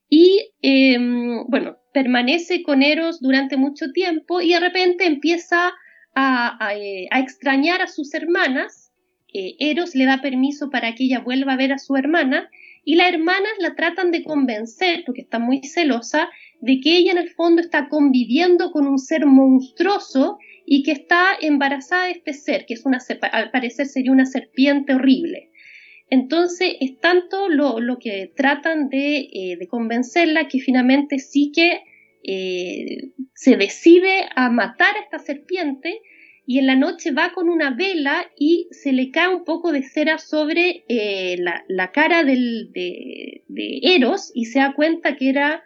Y 0.09 0.51
em, 0.63 1.47
bueno, 1.47 1.77
permanece 1.95 2.65
con 2.65 2.83
Eros 2.83 3.21
durante 3.21 3.57
mucho 3.57 3.93
tiempo 3.93 4.41
y 4.41 4.53
de 4.55 4.59
repente 4.59 5.07
empieza 5.07 5.73
a, 6.17 6.75
eh, 6.75 7.09
extrañar 7.13 7.83
a 7.83 7.87
sus 7.87 8.13
hermanas. 8.15 8.80
Eh, 9.33 9.57
Eros 9.59 9.95
le 9.95 10.05
da 10.05 10.21
permiso 10.21 10.71
para 10.71 10.95
que 10.95 11.05
ella 11.05 11.21
vuelva 11.21 11.53
a 11.53 11.57
ver 11.57 11.73
a 11.73 11.79
su 11.79 11.97
hermana 11.97 12.51
y 12.85 12.95
las 12.97 13.13
hermanas 13.13 13.53
la 13.59 13.75
tratan 13.75 14.11
de 14.11 14.23
convencer, 14.23 15.03
porque 15.05 15.21
está 15.23 15.39
muy 15.39 15.63
celosa, 15.63 16.29
de 16.61 16.81
que 16.81 16.97
ella 16.97 17.13
en 17.13 17.19
el 17.19 17.31
fondo 17.31 17.61
está 17.61 17.89
conviviendo 17.89 18.71
con 18.73 18.87
un 18.87 18.99
ser 18.99 19.27
monstruoso 19.27 20.39
y 20.67 20.83
que 20.83 20.93
está 20.93 21.27
embarazada 21.41 22.07
de 22.07 22.13
este 22.13 22.33
ser, 22.33 22.67
que 22.67 22.75
es 22.75 22.85
una, 22.85 22.99
al 23.33 23.51
parecer 23.51 23.87
sería 23.87 24.13
una 24.13 24.27
serpiente 24.27 24.95
horrible. 24.95 25.51
Entonces 26.11 26.75
es 26.81 26.99
tanto 26.99 27.49
lo, 27.49 27.99
que 27.99 28.33
tratan 28.35 28.89
eh, 28.93 29.57
de, 29.59 29.69
convencerla 29.69 30.49
que 30.49 30.59
finalmente 30.59 31.19
sí 31.19 31.53
que 31.55 31.83
eh, 32.25 33.13
se 33.35 33.57
decide 33.57 34.29
a 34.35 34.51
matar 34.51 34.97
a 34.97 35.01
esta 35.01 35.19
serpiente 35.21 36.01
y 36.51 36.59
en 36.59 36.67
la 36.67 36.75
noche 36.75 37.13
va 37.13 37.31
con 37.33 37.49
una 37.49 37.71
vela 37.71 38.29
y 38.37 38.67
se 38.73 38.93
le 38.93 39.13
cae 39.13 39.33
un 39.33 39.45
poco 39.45 39.71
de 39.71 39.85
cera 39.85 40.19
sobre 40.19 40.83
eh, 40.89 41.37
la, 41.39 41.93
cara 41.93 42.25
de, 42.25 43.45
Eros 43.85 44.33
y 44.35 44.47
se 44.47 44.59
da 44.59 44.75
cuenta 44.75 45.15
que 45.15 45.29
era 45.29 45.63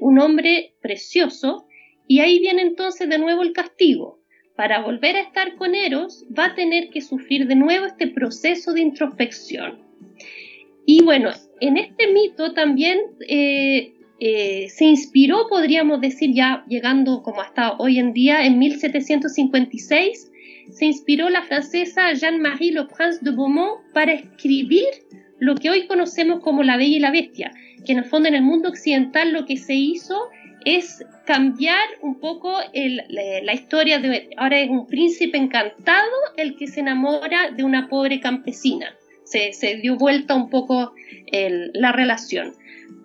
un 0.00 0.18
hombre 0.18 0.74
precioso 0.82 1.66
y 2.06 2.20
ahí 2.20 2.38
viene 2.38 2.60
entonces 2.60 3.08
de 3.08 3.16
nuevo 3.16 3.40
el 3.40 3.54
castigo 3.54 4.20
para 4.56 4.82
volver 4.82 5.16
a 5.16 5.22
estar 5.22 5.56
con 5.56 5.74
Eros, 5.74 6.26
va 6.38 6.48
a 6.48 6.54
tener 6.54 6.90
que 6.90 7.00
sufrir 7.00 7.46
de 7.46 7.56
nuevo 7.56 7.86
este 7.86 8.06
proceso 8.06 8.74
de 8.74 8.82
introspección. 8.82 9.78
Y 10.84 11.02
bueno, 11.02 11.30
en 11.60 11.78
este 11.78 12.08
mito 12.12 12.52
también 12.52 12.98
eh, 13.26 13.94
eh, 14.20 14.68
se 14.68 14.84
inspiró, 14.84 15.46
podríamos 15.48 16.00
decir, 16.00 16.34
ya 16.34 16.64
llegando 16.68 17.22
como 17.22 17.40
hasta 17.40 17.72
hoy 17.78 17.98
en 17.98 18.12
día, 18.12 18.44
en 18.44 18.58
1756, 18.58 20.30
se 20.70 20.84
inspiró 20.84 21.30
la 21.30 21.42
francesa 21.42 22.12
Jeanne-Marie 22.12 22.72
Le 22.72 22.84
Prince 22.84 23.18
de 23.22 23.30
Beaumont 23.30 23.80
para 23.94 24.12
escribir 24.12 24.84
lo 25.38 25.54
que 25.54 25.70
hoy 25.70 25.86
conocemos 25.86 26.40
como 26.40 26.62
La 26.62 26.76
Bella 26.76 26.96
y 26.96 27.00
la 27.00 27.10
Bestia, 27.10 27.50
que 27.86 27.92
en 27.92 27.98
el 27.98 28.04
fondo 28.04 28.28
en 28.28 28.34
el 28.34 28.42
mundo 28.42 28.68
occidental 28.68 29.32
lo 29.32 29.46
que 29.46 29.56
se 29.56 29.74
hizo 29.74 30.28
es 30.66 31.02
cambiar 31.24 31.88
un 32.02 32.20
poco 32.20 32.52
la, 33.08 33.54
historia 33.54 33.98
de 33.98 34.28
ahora 34.36 34.60
es 34.60 34.68
un 34.68 34.86
príncipe 34.86 35.38
encantado 35.38 36.10
el 36.36 36.56
que 36.56 36.66
se 36.66 36.80
enamora 36.80 37.50
de 37.52 37.64
una 37.64 37.88
pobre 37.88 38.20
campesina. 38.20 38.94
Se, 39.24 39.76
dio 39.76 39.96
vuelta 39.96 40.34
un 40.34 40.50
poco 40.50 40.92
la 41.72 41.92
relación. 41.92 42.52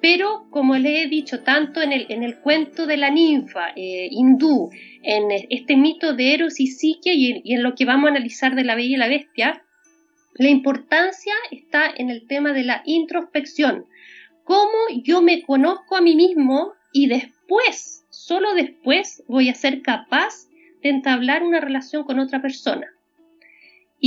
Pero, 0.02 0.48
como 0.52 0.78
le 0.78 1.02
he 1.02 1.08
dicho, 1.08 1.42
tanto 1.42 1.82
en 1.82 1.92
el, 1.92 2.06
en 2.10 2.24
el 2.24 2.38
cuento 2.40 2.86
de 2.86 2.98
la 2.98 3.10
ninfa 3.10 3.70
eh, 3.76 4.08
hindú, 4.12 4.70
en 5.02 5.32
este 5.50 5.76
mito 5.78 6.14
de 6.14 6.34
Eros 6.34 6.60
y 6.60 6.68
Psique 6.68 7.14
y, 7.14 7.42
y 7.44 7.54
en 7.54 7.64
lo 7.64 7.76
que 7.76 7.86
vamos 7.86 8.08
a 8.08 8.12
analizar 8.12 8.56
de 8.56 8.64
la 8.64 8.76
Bella 8.76 8.96
y 8.96 8.98
la 8.98 9.08
Bestia, 9.08 9.64
la 10.36 10.50
importancia 10.50 11.34
está 11.50 11.90
en 11.96 12.10
el 12.10 12.28
tema 12.28 12.52
de 12.52 12.64
la 12.64 12.82
introspección. 12.86 13.86
Cómo 14.44 14.78
yo 15.04 15.22
me 15.22 15.42
conozco 15.44 15.96
a 15.96 16.02
mí 16.02 16.16
mismo 16.16 16.74
y 16.92 17.08
después, 17.08 18.06
solo 18.10 18.54
después, 18.54 19.24
voy 19.28 19.50
a 19.50 19.56
ser 19.56 19.82
capaz 19.82 20.48
de 20.84 20.90
entablar 20.90 21.42
una 21.44 21.62
relación 21.62 22.04
con 22.04 22.20
otra 22.20 22.42
persona. 22.42 22.88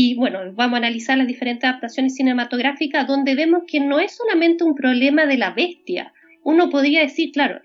Y 0.01 0.15
bueno, 0.15 0.39
vamos 0.55 0.75
a 0.75 0.77
analizar 0.77 1.19
las 1.19 1.27
diferentes 1.27 1.65
adaptaciones 1.65 2.15
cinematográficas 2.15 3.09
donde 3.09 3.35
vemos 3.35 3.65
que 3.67 3.81
no 3.81 3.99
es 3.99 4.15
solamente 4.15 4.63
un 4.63 4.77
problema 4.77 5.27
de 5.27 5.37
la 5.37 5.51
bestia. 5.51 6.13
Uno 6.45 6.71
podría 6.71 7.01
decir, 7.01 7.33
claro, 7.33 7.63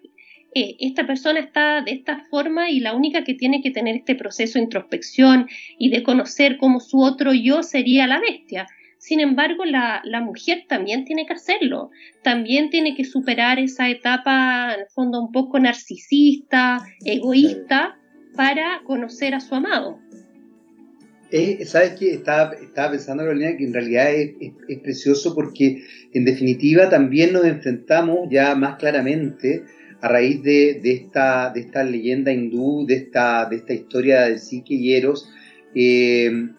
eh, 0.56 0.76
esta 0.80 1.06
persona 1.06 1.40
está 1.40 1.82
de 1.82 1.92
esta 1.92 2.26
forma 2.32 2.72
y 2.72 2.80
la 2.80 2.96
única 2.96 3.24
que 3.24 3.36
tiene 3.36 3.62
que 3.62 3.70
tener 3.70 3.98
este 3.98 4.16
proceso 4.16 4.58
de 4.58 4.64
introspección 4.64 5.48
y 5.78 5.92
de 5.92 6.02
conocer 6.02 6.58
cómo 6.58 6.80
su 6.80 7.04
otro 7.04 7.34
yo 7.34 7.62
sería 7.62 8.08
la 8.08 8.20
bestia. 8.20 8.66
Sin 8.98 9.20
embargo, 9.20 9.64
la, 9.64 10.02
mujer 10.26 10.64
también 10.68 11.06
tiene 11.06 11.28
que 11.28 11.34
hacerlo, 11.34 11.92
también 12.24 12.72
tiene 12.72 12.96
que 12.96 13.04
superar 13.04 13.60
esa 13.60 13.92
etapa, 13.92 14.74
en 14.74 14.80
el 14.80 14.88
fondo, 14.88 15.22
un 15.22 15.32
poco 15.32 15.60
narcisista, 15.60 16.84
egoísta, 17.06 18.00
para 18.36 18.82
conocer 18.86 19.36
a 19.36 19.40
su 19.40 19.54
amado. 19.54 20.00
¿Sabes 21.66 21.94
qué? 21.98 22.14
Estaba, 22.14 22.54
estaba 22.54 22.92
pensando, 22.92 23.24
Carolina, 23.24 23.58
que 23.58 23.66
en 23.66 23.74
realidad 23.74 24.14
es, 24.14 24.80
precioso 24.84 25.34
porque, 25.34 25.84
en 26.14 26.26
definitiva, 26.26 26.90
también 26.90 27.34
nos 27.34 27.46
enfrentamos 27.46 28.28
ya 28.30 28.54
más 28.54 28.78
claramente 28.78 29.64
a 30.00 30.10
raíz 30.10 30.44
de, 30.44 30.80
esta, 30.84 31.52
de 31.52 31.62
esta 31.62 31.84
leyenda 31.84 32.32
hindú, 32.32 32.86
de 32.86 32.96
esta, 32.96 33.48
de 33.50 33.56
esta 33.56 33.74
historia 33.74 34.22
de 34.24 34.38
Psique 34.38 34.76
y 34.76 34.94
Eros, 34.94 35.28
eh, 35.74 36.50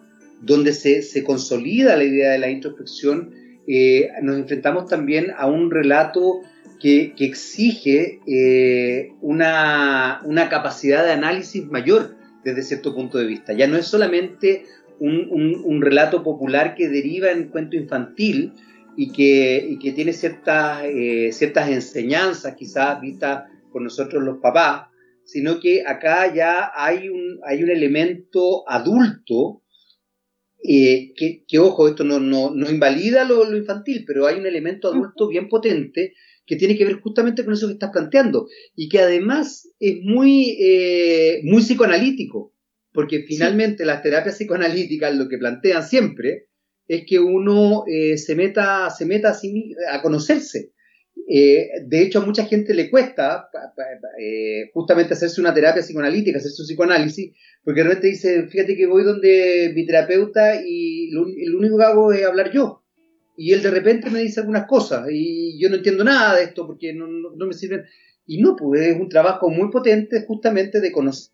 donde 0.41 0.73
se, 0.73 1.23
consolida 1.23 1.95
la 1.95 2.03
idea 2.03 2.31
de 2.31 2.39
la 2.39 2.49
introspección, 2.49 3.33
eh, 3.67 4.09
nos 4.23 4.37
enfrentamos 4.37 4.87
también 4.87 5.27
a 5.37 5.47
un 5.47 5.71
relato 5.71 6.41
que, 6.81 7.13
exige 7.17 8.19
eh, 8.27 9.13
una, 9.21 10.21
capacidad 10.49 11.05
de 11.05 11.11
análisis 11.11 11.65
mayor 11.65 12.14
desde 12.45 12.63
cierto 12.63 12.95
punto 12.95 13.17
de 13.17 13.25
vista. 13.25 13.51
Ya 13.51 13.67
no 13.67 13.75
es 13.75 13.87
solamente 13.87 14.63
un 14.99 15.81
relato 15.81 16.23
popular 16.23 16.73
que 16.73 16.87
deriva 16.87 17.29
en 17.31 17.49
cuento 17.49 17.75
infantil, 17.75 18.53
y 18.95 19.11
que, 19.11 19.77
que 19.81 19.91
tiene 19.91 20.13
ciertas, 20.13 20.83
eh, 20.85 21.31
ciertas 21.31 21.69
enseñanzas 21.69 22.55
quizás 22.55 22.99
vistas 23.01 23.43
por 23.71 23.81
nosotros 23.81 24.23
los 24.23 24.37
papás, 24.37 24.87
sino 25.23 25.59
que 25.59 25.83
acá 25.85 26.33
ya 26.33 26.71
hay 26.73 27.09
un, 27.09 27.39
hay 27.43 27.63
un 27.63 27.69
elemento 27.69 28.69
adulto 28.69 29.63
eh, 30.63 31.13
que, 31.15 31.43
que, 31.47 31.59
ojo, 31.59 31.87
esto 31.87 32.03
no, 32.03 32.19
no, 32.19 32.51
no 32.51 32.69
invalida 32.69 33.23
lo, 33.25 33.55
infantil, 33.55 34.03
pero 34.07 34.27
hay 34.27 34.37
un 34.39 34.45
elemento 34.45 34.87
adulto 34.87 35.27
bien 35.27 35.49
potente 35.49 36.13
que 36.45 36.55
tiene 36.55 36.77
que 36.77 36.85
ver 36.85 36.99
justamente 36.99 37.43
con 37.43 37.53
eso 37.53 37.67
que 37.67 37.73
estás 37.73 37.91
planteando 37.91 38.47
y 38.75 38.89
que 38.89 38.99
además 38.99 39.69
es 39.79 39.97
muy, 40.03 40.57
eh, 40.59 41.41
muy 41.43 41.61
psicoanalítico, 41.61 42.53
porque 42.93 43.23
finalmente 43.27 43.85
las 43.85 44.01
terapias 44.01 44.35
psicoanalíticas 44.35 45.15
lo 45.15 45.27
que 45.27 45.37
plantean 45.37 45.83
siempre 45.83 46.47
es 46.87 47.03
que 47.07 47.19
uno 47.19 47.83
eh, 47.87 48.17
se 48.17 48.35
meta, 48.35 48.89
se 48.89 49.05
meta 49.05 49.31
a, 49.31 49.95
a 49.95 50.01
conocerse. 50.01 50.71
Eh, 51.27 51.69
de 51.85 52.01
hecho, 52.01 52.19
a 52.19 52.25
mucha 52.25 52.45
gente 52.45 52.73
le 52.73 52.89
cuesta 52.89 53.49
eh, 54.19 54.69
justamente 54.73 55.13
hacerse 55.13 55.41
una 55.41 55.53
terapia 55.53 55.81
psicoanalítica, 55.81 56.37
hacerse 56.37 56.61
un 56.61 56.67
psicoanálisis, 56.67 57.33
porque 57.63 57.81
de 57.81 57.87
repente 57.87 58.07
dice, 58.07 58.47
fíjate 58.47 58.75
que 58.75 58.85
voy 58.85 59.03
donde 59.03 59.71
mi 59.73 59.85
terapeuta 59.85 60.61
y 60.63 61.09
lo, 61.11 61.23
único 61.57 61.77
que 61.77 61.83
hago 61.83 62.13
es 62.13 62.23
hablar 62.23 62.51
yo. 62.51 62.84
Y 63.37 63.53
él 63.53 63.61
de 63.61 63.71
repente 63.71 64.09
me 64.09 64.19
dice 64.19 64.39
algunas 64.39 64.65
cosas 64.65 65.07
y 65.11 65.59
yo 65.61 65.69
no 65.69 65.75
entiendo 65.75 66.03
nada 66.03 66.37
de 66.37 66.43
esto 66.43 66.65
porque 66.65 66.93
no, 66.93 67.07
me 67.07 67.53
sirven. 67.53 67.83
Y 68.25 68.41
no, 68.41 68.55
pues 68.55 68.81
es 68.81 68.99
un 68.99 69.09
trabajo 69.09 69.49
muy 69.49 69.69
potente 69.69 70.23
justamente 70.25 70.79
de 70.81 70.91
conocerse, 70.91 71.33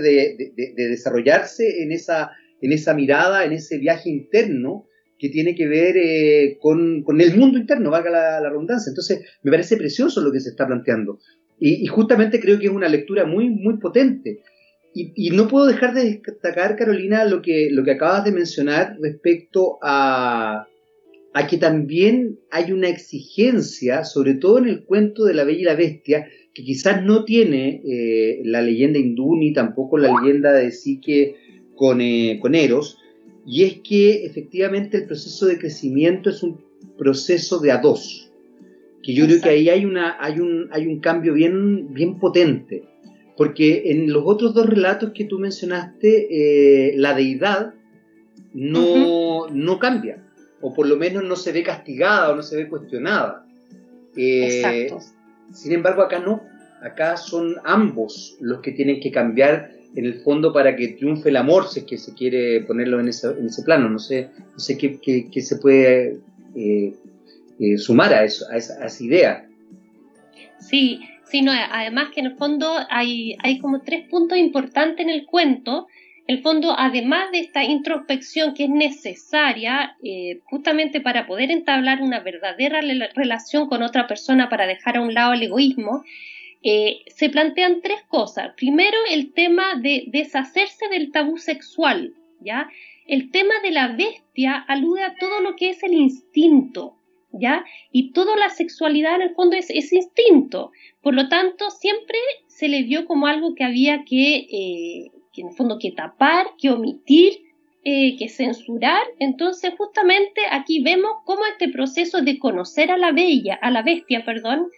de 0.00 0.52
desarrollarse 0.76 1.82
en 1.82 1.92
esa, 1.92 2.32
en 2.60 2.72
esa 2.72 2.94
mirada, 2.94 3.44
en 3.44 3.52
ese 3.52 3.78
viaje 3.78 4.08
interno 4.08 4.86
que 5.22 5.28
tiene 5.28 5.54
que 5.54 5.68
ver 5.68 5.96
eh, 5.96 6.58
con, 6.60 7.04
el 7.20 7.36
mundo 7.36 7.56
interno, 7.56 7.90
valga 7.90 8.10
la, 8.10 8.40
redundancia. 8.50 8.90
Entonces, 8.90 9.20
me 9.44 9.52
parece 9.52 9.76
precioso 9.76 10.20
lo 10.20 10.32
que 10.32 10.40
se 10.40 10.48
está 10.48 10.66
planteando. 10.66 11.20
Y, 11.60 11.86
justamente 11.86 12.40
creo 12.40 12.58
que 12.58 12.66
es 12.66 12.72
una 12.72 12.88
lectura 12.88 13.24
muy, 13.24 13.48
muy 13.48 13.78
potente. 13.78 14.40
Y, 14.94 15.30
no 15.30 15.48
puedo 15.48 15.66
dejar 15.66 15.94
de 15.94 16.20
destacar, 16.22 16.76
Carolina, 16.76 17.24
lo 17.24 17.40
que, 17.40 17.70
lo 17.70 17.82
que 17.82 17.92
acabas 17.92 18.24
de 18.24 18.32
mencionar 18.32 18.98
respecto 19.00 19.78
a, 19.80 20.66
a 21.32 21.46
que 21.46 21.56
también 21.56 22.38
hay 22.50 22.72
una 22.72 22.88
exigencia, 22.88 24.04
sobre 24.04 24.34
todo 24.34 24.58
en 24.58 24.68
el 24.68 24.84
cuento 24.84 25.24
de 25.24 25.34
la 25.34 25.44
Bella 25.44 25.60
y 25.60 25.64
la 25.64 25.74
Bestia, 25.74 26.28
que 26.52 26.62
quizás 26.62 27.02
no 27.02 27.24
tiene 27.24 27.80
eh, 27.84 28.42
la 28.44 28.60
leyenda 28.60 28.98
hindú 28.98 29.36
ni 29.36 29.52
tampoco 29.52 29.96
la 29.96 30.12
leyenda 30.20 30.52
de 30.52 30.70
Psique 30.70 31.36
eh, 32.00 32.38
con, 32.40 32.54
Eros, 32.54 32.98
y 33.46 33.64
es 33.64 33.80
que 33.80 34.26
efectivamente 34.26 34.98
el 34.98 35.06
proceso 35.06 35.46
de 35.46 35.58
crecimiento 35.58 36.30
es 36.30 36.42
un 36.42 36.60
proceso 36.98 37.58
de 37.58 37.72
a 37.72 37.78
dos, 37.78 38.30
que 39.02 39.14
yo 39.14 39.24
creo 39.26 39.40
que 39.40 39.48
ahí 39.48 39.68
hay, 39.68 39.84
una, 39.84 40.16
hay, 40.20 40.38
un, 40.38 40.68
hay 40.70 40.86
un 40.86 41.00
cambio 41.00 41.32
bien, 41.32 41.92
bien 41.94 42.20
potente, 42.20 42.84
porque 43.36 43.90
en 43.90 44.12
los 44.12 44.22
otros 44.26 44.54
dos 44.54 44.66
relatos 44.66 45.12
que 45.14 45.24
tú 45.24 45.38
mencionaste, 45.38 46.90
eh, 46.90 46.96
la 46.96 47.14
deidad 47.14 47.74
no, 48.52 49.48
no 49.48 49.78
cambia, 49.78 50.22
o 50.60 50.74
por 50.74 50.86
lo 50.86 50.96
menos 50.96 51.24
no 51.24 51.36
se 51.36 51.52
ve 51.52 51.62
castigada 51.62 52.30
o 52.30 52.36
no 52.36 52.42
se 52.42 52.56
ve 52.56 52.68
cuestionada. 52.68 53.46
Eh, 54.16 54.92
sin 55.52 55.72
embargo, 55.72 56.02
acá 56.02 56.18
no, 56.18 56.42
acá 56.82 57.16
son 57.16 57.56
ambos 57.64 58.36
los 58.40 58.60
que 58.60 58.72
tienen 58.72 59.00
que 59.00 59.10
cambiar 59.10 59.70
en 59.94 60.06
el 60.06 60.14
fondo 60.14 60.52
para 60.52 60.74
que 60.74 60.88
triunfe 60.88 61.28
el 61.28 61.36
amor, 61.36 61.68
si 61.68 61.80
es 61.80 61.86
que 61.86 61.98
se 61.98 62.14
quiere 62.14 62.62
ponerlo 62.62 63.00
en 63.00 63.08
ese, 63.08 63.28
en 63.28 63.46
ese 63.46 63.62
plano. 63.62 63.88
No 63.88 63.98
sé, 63.98 64.30
no 64.52 64.58
sé 64.58 64.78
qué, 64.78 64.98
qué, 65.30 65.42
se 65.42 65.56
puede 65.56 66.18
eh, 66.54 66.94
eh, 67.60 67.78
sumar 67.78 68.12
a, 68.14 68.24
eso, 68.24 68.46
a, 68.50 68.56
esa, 68.56 69.04
idea. 69.04 69.46
Sí, 70.60 71.00
sí, 71.32 71.40
no, 71.40 71.50
además 71.50 72.10
que 72.10 72.20
en 72.20 72.26
el 72.26 72.36
fondo 72.36 72.70
hay, 72.90 73.36
hay 73.42 73.58
como 73.58 73.80
tres 73.80 74.06
puntos 74.08 74.36
importantes 74.36 75.00
en 75.00 75.08
el 75.08 75.24
cuento. 75.24 75.88
En 76.26 76.36
el 76.36 76.42
fondo, 76.42 76.74
además 76.78 77.32
de 77.32 77.40
esta 77.40 77.64
introspección 77.64 78.52
que 78.52 78.64
es 78.64 78.70
necesaria 78.70 79.96
eh, 80.04 80.40
justamente 80.44 81.00
para 81.00 81.26
poder 81.26 81.50
entablar 81.50 82.02
una 82.02 82.20
verdadera 82.20 82.80
relación 83.14 83.66
con 83.66 83.82
otra 83.82 84.06
persona, 84.06 84.50
para 84.50 84.66
dejar 84.66 84.98
a 84.98 85.00
un 85.00 85.14
lado 85.14 85.32
el 85.32 85.42
egoísmo, 85.42 86.04
eh, 86.62 87.00
se 87.06 87.30
plantean 87.30 87.80
tres 87.80 88.02
cosas. 88.08 88.52
Primero, 88.54 88.98
el 89.10 89.32
tema 89.32 89.74
de 89.80 90.04
deshacerse 90.08 90.88
del 90.90 91.10
tabú 91.12 91.38
sexual, 91.38 92.12
¿ya? 92.40 92.68
El 93.06 93.30
tema 93.30 93.54
de 93.64 93.70
la 93.70 93.88
bestia 93.88 94.64
alude 94.68 95.02
a 95.02 95.16
todo 95.16 95.40
lo 95.40 95.56
que 95.56 95.70
es 95.70 95.82
el 95.82 95.94
instinto, 95.94 96.98
¿ya? 97.32 97.64
Y 97.90 98.12
toda 98.12 98.36
la 98.36 98.50
sexualidad 98.50 99.16
en 99.16 99.22
el 99.22 99.34
fondo 99.34 99.56
es, 99.56 99.92
instinto. 99.92 100.72
Por 101.02 101.14
lo 101.14 101.28
tanto, 101.28 101.70
siempre 101.70 102.18
se 102.46 102.68
le 102.68 102.82
vio 102.82 103.06
como 103.06 103.26
algo 103.26 103.54
que 103.54 103.64
había 103.64 104.04
que, 104.04 104.36
eh, 104.36 105.10
en 105.36 105.48
el 105.48 105.54
fondo, 105.54 105.78
que 105.78 105.92
tapar, 105.92 106.46
que 106.58 106.70
omitir, 106.70 107.40
eh, 107.84 108.16
que 108.16 108.28
censurar. 108.28 109.02
Entonces, 109.18 109.74
justamente 109.76 110.42
aquí 110.50 110.80
vemos 110.82 111.12
cómo 111.24 111.42
este 111.46 111.68
proceso 111.68 112.20
de 112.22 112.38
conocer 112.38 112.90
a 112.90 112.96
la 112.96 113.12
bella, 113.12 113.54
a 113.60 113.70
la 113.70 113.82
bestia, 113.82 114.24
perdón, 114.24 114.68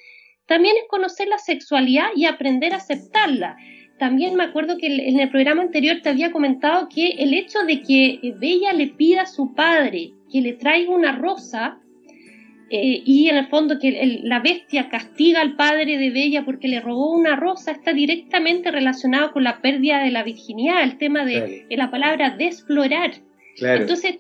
también 0.46 0.76
es 0.76 0.88
conocer 0.88 1.28
la 1.28 1.38
sexualidad 1.38 2.08
y 2.14 2.26
aprender 2.26 2.72
a 2.72 2.78
aceptarla. 2.78 3.56
También 3.98 4.34
me 4.34 4.44
acuerdo 4.44 4.76
que 4.76 4.86
en 4.86 5.20
el 5.20 5.30
programa 5.30 5.62
anterior 5.62 5.98
te 6.02 6.08
había 6.08 6.32
comentado 6.32 6.88
que 6.88 7.10
el 7.10 7.32
hecho 7.32 7.60
de 7.62 7.80
que 7.82 8.34
Bella 8.38 8.72
le 8.72 8.88
pida 8.88 9.22
a 9.22 9.26
su 9.26 9.54
padre 9.54 10.12
que 10.30 10.40
le 10.40 10.54
traiga 10.54 10.90
una 10.90 11.12
rosa, 11.12 11.78
eh, 12.70 13.02
y 13.04 13.28
en 13.28 13.36
el 13.36 13.46
fondo 13.48 13.78
que 13.78 14.20
la 14.22 14.40
bestia 14.40 14.88
castiga 14.88 15.40
al 15.40 15.54
padre 15.54 15.98
de 15.98 16.10
Bella 16.10 16.44
porque 16.44 16.68
le 16.68 16.80
robó 16.80 17.12
una 17.12 17.36
rosa, 17.36 17.72
está 17.72 17.92
directamente 17.92 18.70
relacionado 18.70 19.32
con 19.32 19.44
la 19.44 19.60
pérdida 19.60 20.02
de 20.02 20.10
la 20.10 20.22
virginidad, 20.22 20.82
el 20.82 20.96
tema 20.96 21.24
de, 21.24 21.66
la 21.70 21.90
palabra 21.90 22.30
desflorar. 22.36 23.12
Entonces, 23.60 24.18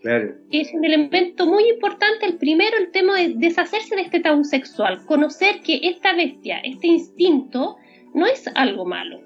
es 0.52 0.72
un 0.72 0.84
elemento 0.84 1.46
muy 1.46 1.68
importante. 1.68 2.26
El 2.26 2.36
primero, 2.36 2.76
el 2.78 2.92
tema 2.92 3.18
de 3.18 3.34
deshacerse 3.34 3.96
de 3.96 4.02
este 4.02 4.20
tabú 4.20 4.44
sexual, 4.44 5.04
conocer 5.06 5.60
que 5.64 5.80
esta 5.82 6.14
bestia, 6.14 6.58
este 6.58 6.86
instinto, 6.86 7.76
no 8.14 8.26
es 8.26 8.48
algo 8.54 8.84
malo. 8.84 9.22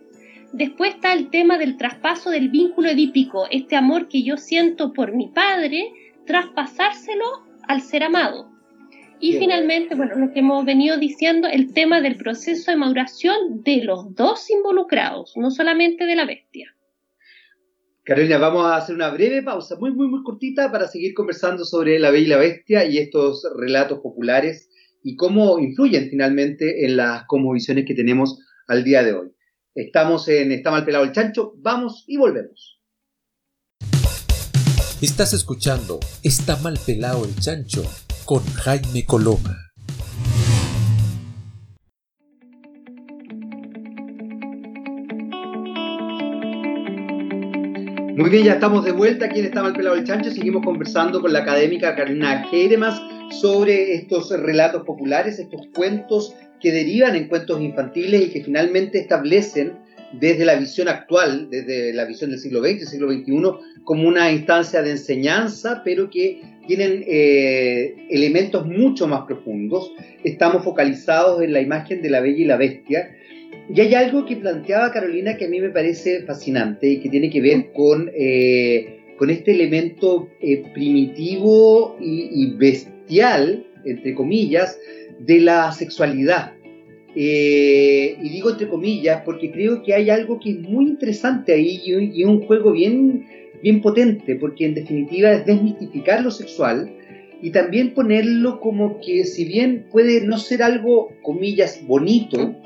Después 0.53 0.95
está 0.95 1.13
el 1.13 1.29
tema 1.29 1.59
del 1.59 1.77
traspaso 1.77 2.31
del 2.31 2.49
vínculo 2.49 2.89
edípico, 2.89 3.47
este 3.51 3.77
amor 3.77 4.09
que 4.09 4.23
yo 4.23 4.39
siento 4.39 4.95
por 4.95 5.15
mi 5.15 5.27
padre, 5.29 5.93
traspasárselo 6.25 7.27
al 7.67 7.83
ser 7.83 8.05
amado. 8.05 8.48
Y 9.21 9.33
finalmente, 9.33 9.95
bueno, 9.97 10.15
lo 10.17 10.33
que 10.33 10.41
hemos 10.41 10.65
venido 10.65 10.97
diciendo, 10.97 11.49
el 11.49 11.73
tema 11.73 12.01
del 12.01 12.17
proceso 12.17 12.71
de 12.71 12.77
maduración 12.77 13.63
de 13.65 13.83
los 13.83 14.15
dos 14.15 14.49
involucrados, 14.51 15.33
no 15.37 15.51
solamente 15.51 16.05
de 16.05 16.15
la 16.15 16.25
bestia. 16.25 16.75
Carolina, 18.05 18.39
vamos 18.39 18.65
a 18.65 18.77
hacer 18.77 18.95
una 18.95 19.11
breve 19.11 19.43
pausa, 19.43 19.77
muy, 19.79 19.93
muy, 19.93 20.07
muy 20.07 20.23
cortita, 20.23 20.71
para 20.71 20.87
seguir 20.87 21.15
conversando 21.15 21.65
sobre 21.65 21.99
la 21.99 22.11
Bella 22.11 22.25
y 22.25 22.29
la 22.29 22.37
Bestia 22.39 22.85
y 22.85 22.99
estos 22.99 23.47
relatos 23.59 23.99
populares 24.01 24.71
y 25.03 25.17
cómo 25.17 25.59
influyen 25.59 26.09
finalmente 26.09 26.87
en 26.87 26.97
las 26.97 27.25
cosmovisiones 27.27 27.85
que 27.87 27.95
tenemos 27.95 28.39
al 28.67 28.85
día 28.85 29.03
de 29.03 29.15
hoy. 29.15 29.29
Estamos 29.75 30.29
en 30.29 30.53
Está 30.53 30.71
mal 30.71 30.85
pelado 30.85 31.05
el 31.05 31.13
chancho, 31.13 31.53
vamos 31.59 32.05
y 32.07 32.17
volvemos. 32.17 32.81
Estás 35.03 35.33
escuchando 35.33 36.01
Está 36.25 36.57
mal 36.57 36.79
pelado 36.85 37.25
el 37.25 37.35
chancho 37.37 37.85
con 38.29 38.45
Jaime 38.45 39.07
Coloma. 39.07 39.57
Muy 48.17 48.29
bien, 48.29 48.45
ya 48.45 48.53
estamos 48.53 48.85
de 48.85 48.93
vuelta 48.93 49.25
aquí 49.25 49.39
en 49.39 49.47
Está 49.47 49.63
mal 49.63 49.73
pelado 49.73 49.97
el 49.97 50.05
chancho. 50.05 50.31
Seguimos 50.31 50.63
conversando 50.63 51.23
con 51.23 51.33
la 51.33 51.39
académica 51.39 51.97
Carolina 51.97 52.45
Heidemas 52.53 53.01
sobre 53.31 53.95
estos 53.95 54.29
relatos 54.29 54.83
populares, 54.85 55.39
estos 55.39 55.63
cuentos 55.75 56.35
que 56.61 56.71
derivan 56.71 57.17
en 57.17 57.29
cuentos 57.29 57.59
infantiles 57.63 58.27
y 58.27 58.29
que 58.29 58.45
finalmente 58.45 58.99
establecen 58.99 59.79
desde 60.13 60.45
la 60.45 60.57
visión 60.57 60.89
actual, 60.89 61.49
desde 61.49 61.95
la 61.95 62.05
visión 62.05 62.31
del 62.31 62.41
siglo 62.41 62.61
XX, 62.61 62.91
siglo 62.91 63.11
XXI, 63.11 63.33
como 63.85 64.07
una 64.07 64.31
instancia 64.31 64.83
de 64.83 64.91
enseñanza, 64.91 65.81
pero 65.83 66.11
que 66.11 66.58
tienen 66.69 67.03
eh, 67.09 67.97
elementos 68.11 68.67
mucho 68.67 69.09
más 69.09 69.23
profundos. 69.23 69.93
Estamos 70.23 70.63
focalizados 70.63 71.43
en 71.43 71.55
la 71.55 71.63
imagen 71.63 72.03
de 72.03 72.11
la 72.11 72.21
bella 72.21 72.39
y 72.39 72.45
la 72.45 72.59
bestia. 72.59 73.11
Y 73.75 73.81
hay 73.81 73.95
algo 73.95 74.27
que 74.27 74.37
planteaba 74.37 74.93
Carolina 74.93 75.37
que 75.37 75.47
a 75.47 75.49
mí 75.49 75.61
me 75.61 75.71
parece 75.71 76.23
fascinante 76.25 76.89
y 76.89 77.01
que 77.01 77.09
tiene 77.09 77.31
que 77.31 77.41
ver 77.41 77.73
con, 77.73 78.11
eh, 78.15 79.01
con 79.17 79.31
este 79.31 79.53
elemento 79.53 80.29
eh, 80.41 80.63
primitivo 80.75 81.97
y 82.01 82.55
bestial, 82.57 83.67
entre 83.85 84.15
comillas, 84.15 84.79
de 85.19 85.41
la 85.41 85.73
sexualidad. 85.73 86.53
Eh, 87.21 88.17
y 88.23 88.29
digo 88.29 88.51
entre 88.51 88.69
comillas 88.69 89.23
porque 89.25 89.51
creo 89.51 89.83
que 89.83 89.93
hay 89.93 90.09
algo 90.09 90.39
que 90.39 90.51
es 90.51 90.61
muy 90.61 90.85
interesante 90.85 91.53
ahí 91.53 91.81
y, 91.85 92.23
es 92.23 92.29
un 92.29 92.43
juego 92.43 92.71
bien, 92.71 93.27
bien 93.63 93.81
potente, 93.81 94.35
porque 94.37 94.67
en 94.67 94.75
definitiva 94.75 95.33
es 95.33 95.47
desmistificar 95.47 96.23
lo 96.23 96.31
sexual 96.31 96.95
y 97.41 97.51
también 97.51 97.95
ponerlo 97.95 98.61
como 98.61 99.01
que 99.01 99.25
si 99.25 99.45
bien 99.45 99.87
puede 99.91 100.27
no 100.27 100.39
ser 100.39 100.63
algo, 100.63 101.11
comillas, 101.23 101.81
bonito, 101.87 102.57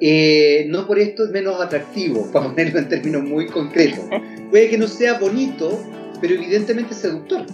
eh, 0.00 0.66
no 0.68 0.86
por 0.86 0.98
esto 0.98 1.24
es 1.24 1.30
menos 1.30 1.60
atractivo, 1.60 2.30
para 2.32 2.48
ponerlo 2.48 2.78
en 2.78 2.88
términos 2.88 3.22
muy 3.22 3.46
concretos. 3.46 4.04
Puede 4.50 4.68
que 4.68 4.78
no 4.78 4.88
sea 4.88 5.18
bonito, 5.18 5.82
pero 6.20 6.34
evidentemente 6.34 6.94
seductor. 6.94 7.46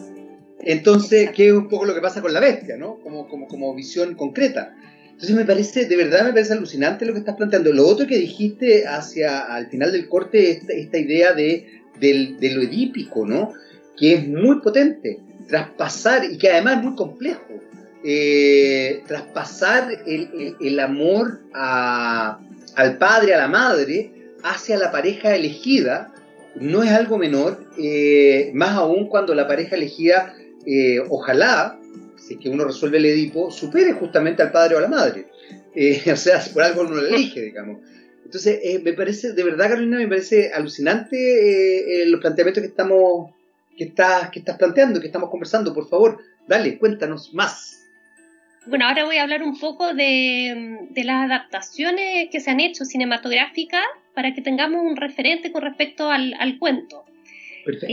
Entonces, 0.61 1.31
¿qué 1.31 1.49
es 1.49 1.53
un 1.53 1.69
poco 1.69 1.87
lo 1.87 1.95
que 1.95 2.01
pasa 2.01 2.23
con 2.23 2.33
la 2.33 2.41
bestia, 2.41 2.77
¿no? 2.77 2.99
Como, 3.01 3.29
como, 3.29 3.49
como 3.49 3.75
visión 3.75 4.15
concreta. 4.15 4.75
Entonces 5.11 5.37
me 5.37 5.45
parece, 5.45 5.87
de 5.87 5.97
verdad 5.97 6.25
me 6.25 6.33
parece 6.33 6.53
alucinante 6.53 7.05
lo 7.05 7.13
que 7.13 7.21
estás 7.21 7.37
planteando. 7.37 7.73
Lo 7.73 7.87
otro 7.87 8.07
que 8.07 8.19
dijiste 8.19 8.87
hacia 8.87 9.41
al 9.41 9.69
final 9.69 9.93
del 9.93 10.09
corte, 10.09 10.51
esta 10.51 10.99
idea 10.99 11.33
de, 11.33 11.82
lo 12.03 12.63
edípico, 12.63 13.27
¿no? 13.27 13.53
Que 13.97 14.15
es 14.15 14.29
muy 14.29 14.61
potente. 14.61 15.21
Traspasar, 15.49 16.25
y 16.25 16.39
que 16.39 16.51
además 16.51 16.79
es 16.79 16.85
muy 16.85 16.95
complejo, 16.97 17.61
eh, 18.05 19.03
traspasar 19.07 19.89
el, 20.07 20.81
amor 20.81 21.41
al 21.53 22.99
padre, 22.99 23.35
a 23.35 23.39
la 23.39 23.49
madre, 23.49 24.13
hacia 24.43 24.77
la 24.77 24.91
pareja 24.91 25.37
elegida, 25.37 26.13
no 26.57 26.83
es 26.83 26.91
algo 26.91 27.19
menor, 27.19 27.65
eh, 27.79 28.51
más 28.55 28.77
aún 28.77 29.09
cuando 29.09 29.35
la 29.35 29.47
pareja 29.47 29.77
elegida 29.77 30.35
eh, 30.67 31.01
ojalá, 31.09 31.79
si 32.17 32.37
que 32.37 32.49
uno 32.49 32.65
resuelve 32.65 32.99
el 32.99 33.07
Edipo, 33.07 33.51
supere 33.51 33.93
justamente 33.93 34.43
al 34.43 34.53
padre 34.53 34.77
o 34.77 34.79
a 34.79 34.83
la 34.83 34.89
madre. 34.89 35.27
O 36.13 36.17
sea, 36.17 36.43
por 36.53 36.63
algo 36.63 36.83
uno 36.83 36.97
lo 36.97 37.07
elige, 37.07 37.41
digamos. 37.41 37.79
Entonces, 38.33 38.61
eh, 38.63 38.81
me 38.83 38.95
parece, 38.95 39.35
de 39.35 39.45
verdad, 39.45 39.69
Carolina, 39.69 39.99
me 39.99 40.09
parece 40.09 40.55
alucinante 40.55 42.07
los 42.07 42.19
planteamientos 42.19 42.63
que 42.63 42.69
estamos, 42.69 43.31
que 43.77 43.85
estás, 43.85 44.31
que 44.31 44.39
estás 44.39 44.57
planteando, 44.57 45.03
que 45.03 45.09
estamos 45.09 45.29
conversando. 45.29 45.75
Por 45.75 45.87
favor, 45.87 46.19
dale, 46.49 46.79
cuéntanos 46.79 47.35
más. 47.35 47.85
Bueno, 48.65 48.87
ahora 48.87 49.05
voy 49.05 49.19
a 49.19 49.25
hablar 49.25 49.43
un 49.43 49.59
poco 49.59 49.93
de, 49.93 50.89
las 50.95 51.27
adaptaciones 51.27 52.31
que 52.33 52.41
se 52.41 52.51
han 52.51 52.61
hecho 52.61 52.87
cinematográficas 52.87 53.85
para 54.15 54.33
que 54.33 54.41
tengamos 54.41 54.81
un 54.81 54.97
referente 54.97 55.53
con 55.53 55.61
respecto 55.61 56.09
al, 56.09 56.57
cuento. 56.59 57.05
Perfecto 57.67 57.93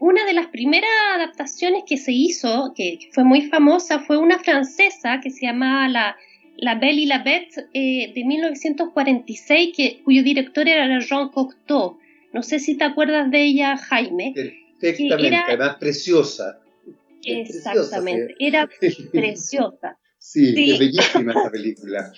una 0.00 0.24
de 0.24 0.32
las 0.32 0.46
primeras 0.46 0.90
adaptaciones 1.14 1.84
que 1.86 1.98
se 1.98 2.10
hizo, 2.10 2.72
que, 2.74 3.10
fue 3.12 3.22
muy 3.22 3.42
famosa, 3.42 4.00
fue 4.00 4.16
una 4.16 4.38
francesa 4.38 5.20
que 5.22 5.30
se 5.30 5.44
llamaba 5.44 5.88
La, 5.88 6.16
la 6.60 6.74
Belle 6.74 7.00
y 7.00 7.06
la 7.06 7.22
Bête 7.22 7.68
eh, 7.72 8.12
de 8.14 8.24
1946, 8.24 9.76
que, 9.76 10.02
cuyo 10.04 10.22
director 10.22 10.68
era 10.68 11.00
Jean 11.00 11.30
Cocteau. 11.30 11.98
No 12.32 12.42
sé 12.42 12.60
si 12.60 12.76
te 12.76 12.84
acuerdas 12.84 13.30
de 13.30 13.42
ella, 13.42 13.76
Jaime. 13.76 14.34
Perfectamente, 14.78 15.26
era, 15.26 15.44
además 15.48 15.76
preciosa. 15.80 16.60
Exactamente, 17.24 18.34
era 18.38 18.68
preciosa. 19.12 19.98
Sí, 20.18 20.54
sí, 20.54 20.70
es 20.72 20.78
bellísima 20.78 21.32
esta 21.32 21.50
película. 21.50 22.12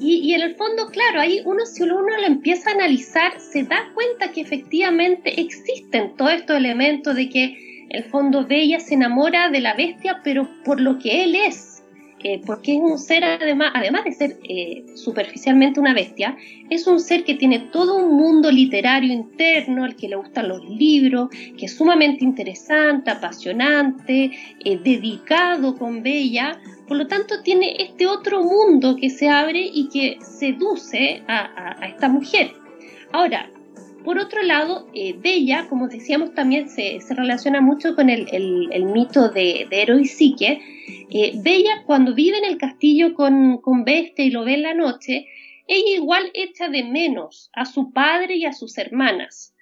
Y, 0.00 0.32
en 0.32 0.40
el 0.40 0.56
fondo, 0.56 0.88
claro, 0.88 1.20
ahí 1.20 1.40
uno, 1.44 1.64
si 1.66 1.82
uno 1.82 2.00
lo 2.00 2.26
empieza 2.26 2.70
a 2.70 2.74
analizar, 2.74 3.38
se 3.38 3.62
da 3.62 3.92
cuenta 3.94 4.32
que 4.32 4.40
efectivamente 4.40 5.40
existen 5.40 6.16
todos 6.16 6.32
estos 6.32 6.56
elementos 6.56 7.14
de 7.14 7.28
que 7.28 7.86
el 7.90 8.02
fondo 8.04 8.46
Bella 8.46 8.80
se 8.80 8.94
enamora 8.94 9.50
de 9.50 9.60
la 9.60 9.74
bestia, 9.74 10.20
pero 10.24 10.48
por 10.64 10.80
lo 10.80 10.98
que 10.98 11.22
él 11.22 11.36
es, 11.36 11.73
eh, 12.24 12.40
porque 12.44 12.74
es 12.74 12.80
un 12.80 12.98
ser, 12.98 13.22
además, 13.22 13.72
además 13.74 14.04
de 14.04 14.12
ser 14.12 14.38
eh, 14.48 14.84
superficialmente 14.94 15.78
una 15.78 15.92
bestia, 15.92 16.36
es 16.70 16.86
un 16.86 16.98
ser 16.98 17.22
que 17.22 17.34
tiene 17.34 17.58
todo 17.70 17.96
un 17.98 18.16
mundo 18.16 18.50
literario 18.50 19.12
interno, 19.12 19.84
al 19.84 19.94
que 19.94 20.08
le 20.08 20.16
gustan 20.16 20.48
los 20.48 20.64
libros, 20.68 21.28
que 21.30 21.66
es 21.66 21.76
sumamente 21.76 22.24
interesante, 22.24 23.10
apasionante, 23.10 24.30
eh, 24.64 24.78
dedicado 24.82 25.76
con 25.76 26.02
Bella, 26.02 26.58
por 26.88 26.96
lo 26.96 27.06
tanto, 27.06 27.42
tiene 27.42 27.76
este 27.78 28.06
otro 28.06 28.42
mundo 28.42 28.96
que 28.96 29.10
se 29.10 29.28
abre 29.28 29.60
y 29.60 29.88
que 29.88 30.18
seduce 30.22 31.22
a, 31.28 31.76
esta 31.86 32.08
mujer. 32.08 32.52
Ahora, 33.12 33.50
por 34.04 34.18
otro 34.18 34.42
lado, 34.42 34.88
eh, 34.94 35.14
Bella, 35.18 35.66
como 35.68 35.88
decíamos, 35.88 36.34
también 36.34 36.68
se, 36.68 36.98
relaciona 37.10 37.60
mucho 37.60 37.94
con 37.94 38.10
el, 38.10 38.26
mito 38.92 39.30
de, 39.30 39.66
de 39.70 40.00
y 40.00 40.04
Psique. 40.04 40.60
Eh, 41.10 41.32
Bella, 41.42 41.82
cuando 41.86 42.14
vive 42.14 42.38
en 42.38 42.44
el 42.44 42.58
castillo 42.58 43.14
con, 43.14 43.58
con 43.58 43.84
Bestia 43.84 44.24
y 44.24 44.30
lo 44.30 44.44
ve 44.44 44.54
en 44.54 44.62
la 44.62 44.74
noche, 44.74 45.26
ella 45.66 45.96
igual 45.96 46.30
echa 46.34 46.68
de 46.68 46.84
menos 46.84 47.50
a 47.54 47.64
su 47.64 47.92
padre 47.92 48.36
y 48.36 48.44
a 48.44 48.52
sus 48.52 48.76
hermanas. 48.78 49.54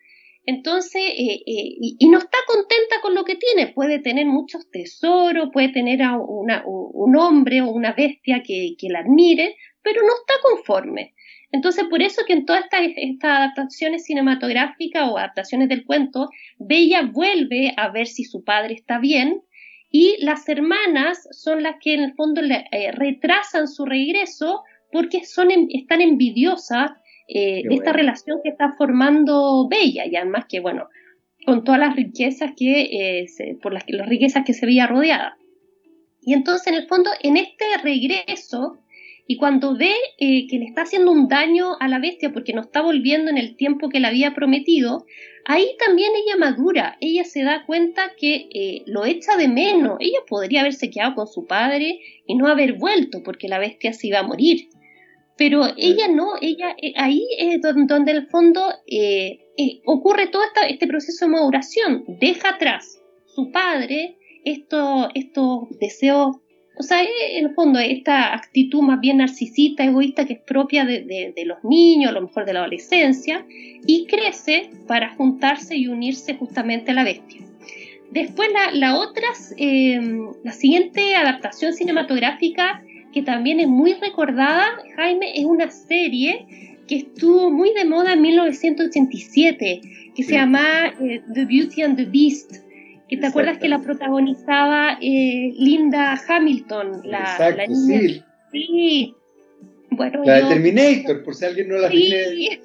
Entonces, 0.44 1.02
eh, 1.16 1.42
eh, 1.46 1.76
y, 2.00 2.08
no 2.08 2.18
está 2.18 2.38
contenta 2.46 3.00
con 3.00 3.14
lo 3.14 3.24
que 3.24 3.36
tiene, 3.36 3.68
puede 3.68 4.00
tener 4.00 4.26
muchos 4.26 4.68
tesoros, 4.70 5.50
puede 5.52 5.68
tener 5.68 6.02
a 6.02 6.18
un 6.18 7.16
hombre 7.16 7.62
o 7.62 7.70
una 7.70 7.92
bestia 7.92 8.42
que, 8.42 8.74
la 8.88 9.00
admire, 9.00 9.56
pero 9.82 10.02
no 10.02 10.12
está 10.14 10.34
conforme. 10.42 11.14
Entonces, 11.52 11.84
por 11.90 12.02
eso 12.02 12.22
que 12.26 12.32
en 12.32 12.46
todas 12.46 12.64
estas, 12.64 13.30
adaptaciones 13.30 14.06
cinematográficas 14.06 15.08
o 15.08 15.18
adaptaciones 15.18 15.68
del 15.68 15.84
cuento, 15.84 16.30
Bella 16.58 17.02
vuelve 17.02 17.74
a 17.76 17.88
ver 17.90 18.06
si 18.06 18.24
su 18.24 18.42
padre 18.42 18.74
está 18.74 18.98
bien 18.98 19.42
y 19.90 20.16
las 20.24 20.48
hermanas 20.48 21.28
son 21.30 21.62
las 21.62 21.76
que 21.78 21.92
en 21.92 22.00
el 22.00 22.14
fondo 22.14 22.40
le, 22.40 22.64
eh, 22.72 22.90
retrasan 22.92 23.68
su 23.68 23.84
regreso 23.84 24.62
porque 24.90 25.24
son, 25.24 25.50
están 25.70 26.00
envidiosas 26.00 26.92
eh, 27.28 27.62
de 27.68 27.74
esta 27.74 27.92
relación 27.92 28.40
que 28.42 28.48
está 28.48 28.72
formando 28.72 29.68
Bella, 29.68 30.06
y 30.06 30.16
además 30.16 30.46
que, 30.48 30.60
bueno, 30.60 30.88
con 31.44 31.64
todas 31.64 31.80
las 31.80 31.94
riquezas 31.96 32.52
que, 32.56 33.22
eh, 33.22 33.26
por 33.62 33.72
las, 33.72 33.84
las 33.88 34.08
riquezas 34.08 34.44
que 34.44 34.54
se 34.54 34.66
veía 34.66 34.86
rodeada. 34.86 35.36
Y 36.22 36.34
entonces, 36.34 36.66
en 36.68 36.74
el 36.74 36.86
fondo, 36.86 37.10
en 37.22 37.36
este 37.36 37.64
regreso, 37.82 38.81
y 39.26 39.36
cuando 39.36 39.76
ve 39.76 39.94
eh, 40.18 40.46
que 40.48 40.58
le 40.58 40.64
está 40.64 40.82
haciendo 40.82 41.12
un 41.12 41.28
daño 41.28 41.76
a 41.78 41.88
la 41.88 41.98
bestia 41.98 42.32
porque 42.32 42.52
no 42.52 42.62
está 42.62 42.82
volviendo 42.82 43.30
en 43.30 43.38
el 43.38 43.56
tiempo 43.56 43.88
que 43.88 44.00
le 44.00 44.08
había 44.08 44.34
prometido, 44.34 45.06
ahí 45.44 45.76
también 45.78 46.10
ella 46.16 46.36
madura, 46.36 46.96
ella 47.00 47.24
se 47.24 47.44
da 47.44 47.64
cuenta 47.64 48.12
que 48.18 48.48
eh, 48.52 48.82
lo 48.86 49.04
echa 49.04 49.36
de 49.36 49.48
menos, 49.48 49.96
ella 50.00 50.18
podría 50.28 50.60
haberse 50.60 50.90
quedado 50.90 51.14
con 51.14 51.26
su 51.28 51.46
padre 51.46 52.00
y 52.26 52.34
no 52.34 52.48
haber 52.48 52.74
vuelto 52.74 53.22
porque 53.24 53.48
la 53.48 53.58
bestia 53.58 53.92
se 53.92 54.08
iba 54.08 54.18
a 54.18 54.26
morir. 54.26 54.68
Pero 55.38 55.62
ella 55.76 56.08
no, 56.08 56.32
ella 56.40 56.74
eh, 56.82 56.92
ahí 56.96 57.26
es 57.38 57.60
donde, 57.62 57.94
en 57.94 58.08
el 58.08 58.26
fondo 58.26 58.62
ocurre 59.86 60.26
todo 60.26 60.42
este 60.68 60.86
proceso 60.86 61.24
de 61.24 61.30
maduración, 61.30 62.04
deja 62.20 62.50
atrás 62.50 63.00
su 63.26 63.50
padre, 63.50 64.18
estos 64.44 65.68
deseos 65.78 66.36
o 66.82 66.84
sea, 66.84 67.00
en 67.00 67.46
el 67.46 67.54
fondo, 67.54 67.78
esta 67.78 68.34
actitud 68.34 68.82
más 68.82 68.98
bien 68.98 69.18
narcisista, 69.18 69.84
egoísta, 69.84 70.26
que 70.26 70.32
es 70.32 70.40
propia 70.40 70.84
de, 70.84 71.32
los 71.46 71.62
niños, 71.62 72.10
a 72.10 72.14
lo 72.14 72.22
mejor 72.22 72.44
de 72.44 72.54
la 72.54 72.58
adolescencia, 72.58 73.46
y 73.86 74.06
crece 74.06 74.68
para 74.88 75.14
juntarse 75.14 75.76
y 75.76 75.86
unirse 75.86 76.34
justamente 76.34 76.90
a 76.90 76.94
la 76.94 77.04
bestia. 77.04 77.40
Después, 78.10 78.48
la, 78.72 78.98
otra, 78.98 79.28
em, 79.58 80.32
la 80.42 80.50
siguiente 80.50 81.14
adaptación 81.14 81.72
cinematográfica, 81.72 82.82
que 83.12 83.22
también 83.22 83.60
es 83.60 83.68
muy 83.68 83.94
recordada, 83.94 84.64
Jaime, 84.96 85.38
es 85.38 85.44
una 85.44 85.70
serie 85.70 86.46
que 86.88 86.96
estuvo 86.96 87.48
muy 87.48 87.72
de 87.74 87.84
moda 87.84 88.14
en 88.14 88.22
1987, 88.22 89.80
que 90.16 90.22
se 90.24 90.32
llama 90.32 90.92
eh, 91.00 91.22
The 91.32 91.44
Beauty 91.44 91.82
and 91.82 91.96
the 91.96 92.06
Beast 92.06 92.56
te 93.18 93.26
acuerdas 93.26 93.58
que 93.58 93.68
la 93.68 93.80
protagonizaba 93.80 94.98
eh, 95.00 95.52
Linda 95.56 96.20
Hamilton, 96.28 97.02
la, 97.04 97.20
Exacto, 97.20 97.74
Sí. 97.74 98.22
sí. 98.52 99.14
Bueno, 99.90 100.22
la 100.24 100.36
de 100.36 100.42
Terminator, 100.44 101.22
por 101.22 101.34
si 101.34 101.44
alguien 101.44 101.68
no 101.68 101.76
la 101.76 101.90
tiene. 101.90 102.60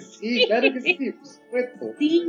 Sí, 0.00 0.44
claro 0.46 0.72
que 0.72 0.80
sí, 0.80 0.94
por 0.94 1.26
supuesto. 1.26 1.86
Sí, 1.98 2.22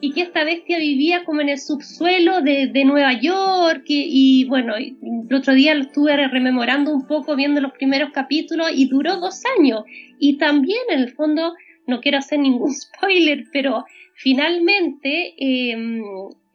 y 0.00 0.12
que 0.12 0.22
esta 0.22 0.44
bestia 0.44 0.78
vivía 0.78 1.24
como 1.24 1.40
en 1.40 1.48
el 1.48 1.58
subsuelo 1.58 2.40
de, 2.42 2.68
de 2.68 2.84
Nueva 2.84 3.20
York, 3.20 3.84
y, 3.88 4.44
bueno, 4.44 4.76
el 4.76 5.34
otro 5.34 5.54
día 5.54 5.74
lo 5.74 5.82
estuve 5.82 6.16
rememorando 6.28 6.92
un 6.92 7.06
poco 7.06 7.34
viendo 7.34 7.60
los 7.60 7.72
primeros 7.72 8.10
capítulos 8.12 8.70
y 8.74 8.88
duró 8.88 9.16
dos 9.16 9.42
años. 9.58 9.82
Y 10.20 10.38
también, 10.38 10.80
en 10.90 11.00
el 11.00 11.10
fondo, 11.10 11.54
no 11.86 12.00
quiero 12.00 12.18
hacer 12.18 12.38
ningún 12.38 12.72
spoiler, 12.74 13.46
pero 13.52 13.84
finalmente 14.14 15.34
eh, 15.38 16.00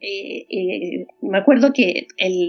eh, 0.04 0.46
eh, 0.50 1.06
me 1.22 1.38
acuerdo 1.38 1.72
que 1.72 2.06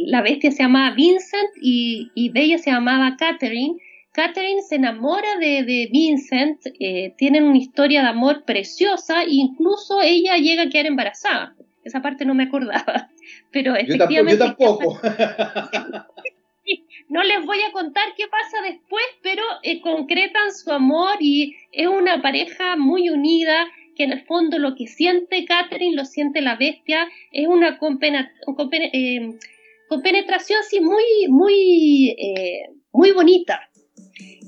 la 0.08 0.22
bestia 0.22 0.52
se 0.52 0.64
llamaba 0.64 0.94
Vincent 0.94 1.50
y, 1.62 2.12
y 2.14 2.30
Bella 2.30 2.58
se 2.58 2.72
llamaba 2.72 3.16
Catherine. 3.18 3.78
Catherine 4.12 4.62
se 4.62 4.76
enamora 4.76 5.38
de, 5.40 5.90
Vincent, 5.92 6.60
eh, 6.80 7.14
tienen 7.18 7.44
una 7.44 7.58
historia 7.58 8.02
de 8.02 8.10
amor 8.10 8.44
preciosa 8.46 9.24
e 9.24 9.32
incluso 9.32 10.02
ella 10.02 10.38
llega 10.38 10.64
a 10.64 10.70
quedar 10.70 10.88
embarazada. 10.88 11.56
Esa 11.84 12.02
parte 12.02 12.26
no 12.26 12.34
me 12.34 12.44
acordaba, 12.44 13.10
pero 13.52 13.76
efectivamente... 13.76 14.38
Yo 14.38 14.46
tampoco. 14.46 15.00
no 17.10 17.24
les 17.24 17.46
voy 17.46 17.62
a 17.62 17.72
contar 17.72 18.06
qué 18.18 18.28
pasa 18.28 18.62
después, 18.64 19.06
pero 19.22 19.44
concretan 19.82 20.54
su 20.54 20.72
amor 20.72 21.18
y 21.20 21.56
es 21.72 21.88
una 21.88 22.22
pareja 22.22 22.76
muy 22.76 23.10
unida 23.10 23.68
que 23.96 24.04
en 24.04 24.12
el 24.12 24.26
fondo 24.26 24.60
lo 24.60 24.76
que 24.76 24.88
siente 24.88 25.46
Catherine 25.46 25.96
lo 25.96 26.06
siente 26.06 26.42
la 26.42 26.56
bestia, 26.56 27.08
es 27.32 27.48
una 27.48 27.78
eh, 27.80 29.30
compenetración 29.88 30.60
así 30.60 30.82
muy, 30.82 31.04
muy, 31.30 32.10
eh, 32.10 32.70
muy 32.92 33.12
bonita. 33.12 33.62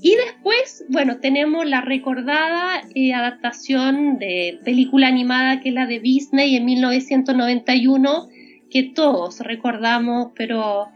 Y 0.02 0.16
después, 0.16 0.86
bueno, 0.90 1.20
tenemos 1.20 1.66
la 1.66 1.82
recordada 1.82 2.82
eh, 2.94 3.14
adaptación 3.14 4.20
de 4.20 4.60
película 4.64 5.08
animada 5.08 5.60
que 5.60 5.70
es 5.70 5.76
la 5.76 5.88
de 5.88 6.00
Disney 6.00 6.56
en 6.56 6.66
1991, 6.66 8.28
que 8.70 8.84
todos 8.84 9.40
recordamos, 9.40 10.34
pero 10.36 10.90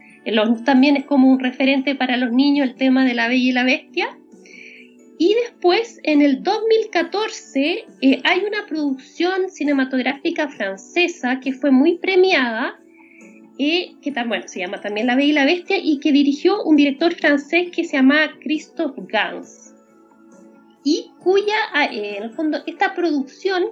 también 0.64 0.96
es 0.96 1.04
como 1.04 1.28
un 1.28 1.40
referente 1.40 1.96
para 1.96 2.16
los 2.16 2.32
niños 2.32 2.68
el 2.68 2.76
tema 2.76 3.04
de 3.04 3.14
la 3.14 3.26
Bella 3.26 3.48
y 3.48 3.52
la 3.52 3.64
Bestia. 3.64 4.18
Y 5.24 5.34
después, 5.34 6.00
en 6.02 6.20
el 6.20 6.42
2014, 6.42 7.86
eh, 8.00 8.20
hay 8.24 8.40
una 8.40 8.66
producción 8.66 9.48
cinematográfica 9.50 10.48
francesa 10.48 11.38
que 11.38 11.52
fue 11.52 11.70
muy 11.70 11.96
premiada, 11.98 12.80
eh, 13.56 13.92
que 14.02 14.10
bueno, 14.26 14.48
se 14.48 14.58
llama 14.58 14.80
también 14.80 15.06
La 15.06 15.14
Bella 15.14 15.28
y 15.28 15.32
la 15.32 15.44
Bestia, 15.44 15.76
y 15.80 16.00
que 16.00 16.10
dirigió 16.10 16.64
un 16.64 16.74
director 16.74 17.14
francés 17.14 17.70
que 17.70 17.84
se 17.84 17.98
llama 17.98 18.32
Christophe 18.40 19.00
Gans. 19.06 19.76
Y 20.82 21.12
cuya, 21.20 21.54
eh, 21.92 22.16
en 22.16 22.24
el 22.24 22.30
fondo, 22.32 22.58
esta 22.66 22.92
producción 22.92 23.62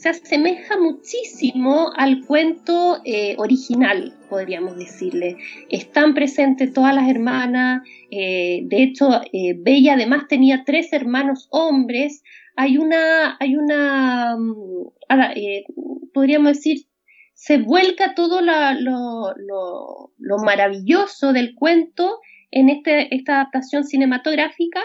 se 0.00 0.08
asemeja 0.08 0.78
muchísimo 0.78 1.92
al 1.94 2.24
cuento 2.24 3.02
eh, 3.04 3.34
original, 3.36 4.14
podríamos 4.30 4.78
decirle. 4.78 5.36
Están 5.68 6.14
presentes 6.14 6.72
todas 6.72 6.94
las 6.94 7.06
hermanas, 7.06 7.82
eh, 8.10 8.62
de 8.64 8.82
hecho, 8.82 9.20
eh, 9.30 9.54
Bella 9.58 9.94
además 9.94 10.26
tenía 10.26 10.62
tres 10.64 10.94
hermanos 10.94 11.48
hombres. 11.50 12.22
Hay 12.56 12.78
una, 12.78 13.36
hay 13.40 13.56
una, 13.56 14.36
mm, 14.38 16.12
podríamos 16.14 16.54
decir, 16.54 16.86
se 17.34 17.58
vuelca 17.58 18.14
todo 18.14 18.40
lo, 18.40 19.34
lo, 19.36 20.38
maravilloso 20.42 21.34
del 21.34 21.54
cuento 21.54 22.20
en 22.50 22.70
este, 22.70 23.14
esta 23.14 23.34
adaptación 23.34 23.84
cinematográfica 23.84 24.80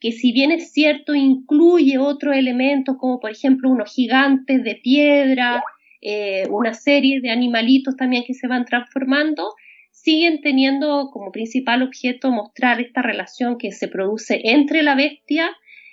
que 0.00 0.12
si 0.12 0.32
bien 0.32 0.50
es 0.50 0.72
cierto 0.72 1.14
incluye 1.14 1.98
otros 1.98 2.34
elementos 2.34 2.96
como 2.98 3.20
por 3.20 3.30
ejemplo 3.30 3.68
unos 3.68 3.92
gigantes 3.94 4.64
de 4.64 4.76
piedra, 4.76 5.62
eh, 6.00 6.46
una 6.50 6.72
serie 6.72 7.20
de 7.20 7.30
animalitos 7.30 7.96
también 7.96 8.24
que 8.26 8.32
se 8.32 8.48
van 8.48 8.64
transformando, 8.64 9.54
siguen 9.90 10.40
teniendo 10.40 11.10
como 11.12 11.30
principal 11.30 11.82
objeto 11.82 12.30
mostrar 12.30 12.80
esta 12.80 13.02
relación 13.02 13.58
que 13.58 13.72
se 13.72 13.88
produce 13.88 14.40
entre 14.44 14.82
la 14.82 14.94
bestia 14.94 15.50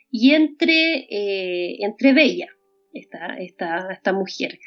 y 0.09 0.33
entre, 0.33 1.07
eh, 1.09 1.77
entre 1.79 2.13
Bella, 2.13 2.47
esta, 2.93 3.35
esta, 3.37 3.91
esta, 3.91 4.13
mujer. 4.13 4.59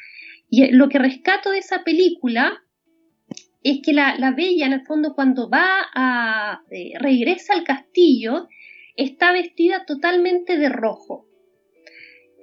Y 0.49 0.71
lo 0.71 0.89
que 0.89 0.99
rescato 0.99 1.49
de 1.49 1.57
esa 1.57 1.83
película 1.83 2.61
es 3.63 3.79
que 3.83 3.93
la, 3.93 4.15
la 4.17 4.31
Bella, 4.31 4.67
en 4.67 4.73
el 4.73 4.85
fondo, 4.85 5.15
cuando 5.15 5.49
va 5.49 5.87
a, 5.95 6.61
eh, 6.69 6.93
regresa 6.99 7.53
al 7.53 7.63
castillo, 7.63 8.47
está 8.95 9.31
vestida 9.31 9.85
totalmente 9.85 10.57
de 10.57 10.69
rojo 10.69 11.25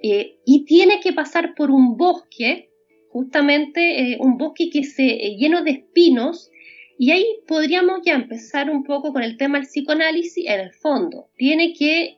eh, 0.01 0.37
y 0.45 0.65
tiene 0.65 0.99
que 1.01 1.13
pasar 1.13 1.55
por 1.55 1.71
un 1.71 1.97
bosque, 1.97 2.69
justamente 3.09 4.13
eh, 4.13 4.17
un 4.19 4.37
bosque 4.37 4.69
que 4.69 4.83
se 4.83 5.07
eh, 5.07 5.35
lleno 5.37 5.63
de 5.63 5.71
espinos 5.71 6.51
y 6.97 7.11
ahí 7.11 7.25
podríamos 7.47 7.99
ya 8.05 8.13
empezar 8.13 8.69
un 8.69 8.83
poco 8.83 9.11
con 9.13 9.23
el 9.23 9.37
tema 9.37 9.57
del 9.57 9.67
psicoanálisis 9.67 10.45
en 10.47 10.59
el 10.59 10.73
fondo. 10.73 11.29
Tiene 11.37 11.73
que 11.73 12.17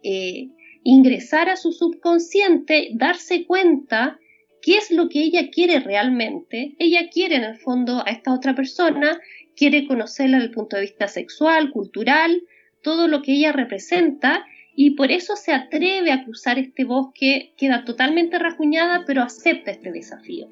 ingresar 0.83 1.49
a 1.49 1.55
su 1.55 1.71
subconsciente, 1.71 2.89
darse 2.93 3.45
cuenta 3.45 4.19
qué 4.63 4.77
es 4.77 4.89
lo 4.89 5.07
que 5.07 5.21
ella 5.21 5.51
quiere 5.51 5.79
realmente. 5.81 6.75
Ella 6.79 7.09
quiere 7.11 7.35
en 7.35 7.43
el 7.43 7.57
fondo 7.57 8.01
a 8.03 8.09
esta 8.09 8.33
otra 8.33 8.55
persona, 8.55 9.19
quiere 9.55 9.85
conocerla 9.85 10.37
desde 10.37 10.49
el 10.49 10.55
punto 10.55 10.77
de 10.77 10.83
vista 10.83 11.07
sexual, 11.07 11.69
cultural, 11.71 12.41
todo 12.81 13.07
lo 13.07 13.21
que 13.21 13.33
ella 13.33 13.51
representa 13.51 14.45
y 14.75 14.91
por 14.91 15.11
eso 15.11 15.35
se 15.35 15.53
atreve 15.53 16.11
a 16.11 16.23
cruzar 16.23 16.57
este 16.57 16.85
bosque, 16.85 17.53
queda 17.57 17.83
totalmente 17.85 18.39
rajuñada, 18.39 19.03
pero 19.05 19.21
acepta 19.21 19.71
este 19.71 19.91
desafío. 19.91 20.47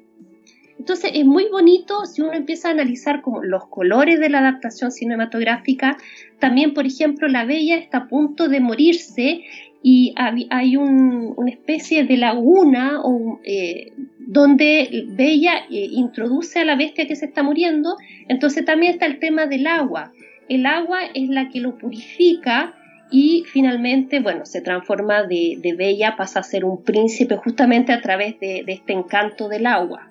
Entonces 0.78 1.10
es 1.14 1.26
muy 1.26 1.46
bonito 1.50 2.06
si 2.06 2.22
uno 2.22 2.32
empieza 2.32 2.68
a 2.68 2.72
analizar 2.72 3.20
como 3.20 3.42
los 3.42 3.66
colores 3.66 4.18
de 4.18 4.30
la 4.30 4.38
adaptación 4.38 4.90
cinematográfica. 4.90 5.98
También, 6.38 6.72
por 6.72 6.86
ejemplo, 6.86 7.28
la 7.28 7.44
Bella 7.44 7.76
está 7.76 7.98
a 7.98 8.08
punto 8.08 8.48
de 8.48 8.60
morirse 8.60 9.42
y 9.82 10.14
hay 10.16 10.76
una 10.76 11.50
especie 11.50 12.04
de 12.04 12.16
laguna 12.16 13.02
eh, 13.44 13.92
donde 14.18 15.06
Bella 15.08 15.66
eh, 15.70 15.88
introduce 15.90 16.60
a 16.60 16.64
la 16.64 16.76
bestia 16.76 17.06
que 17.06 17.16
se 17.16 17.26
está 17.26 17.42
muriendo. 17.42 17.96
Entonces 18.28 18.64
también 18.64 18.92
está 18.92 19.04
el 19.04 19.18
tema 19.18 19.46
del 19.46 19.66
agua 19.66 20.12
el 20.50 20.66
agua 20.66 20.98
es 21.14 21.28
la 21.28 21.48
que 21.48 21.60
lo 21.60 21.78
purifica 21.78 22.74
y 23.10 23.44
finalmente, 23.46 24.18
bueno, 24.18 24.44
se 24.44 24.60
transforma 24.60 25.22
de, 25.22 25.74
bella, 25.76 26.16
pasa 26.16 26.40
a 26.40 26.42
ser 26.42 26.64
un 26.64 26.82
príncipe 26.82 27.36
justamente 27.36 27.92
a 27.92 28.02
través 28.02 28.38
de, 28.40 28.64
este 28.66 28.92
encanto 28.92 29.48
del 29.48 29.66
agua. 29.66 30.08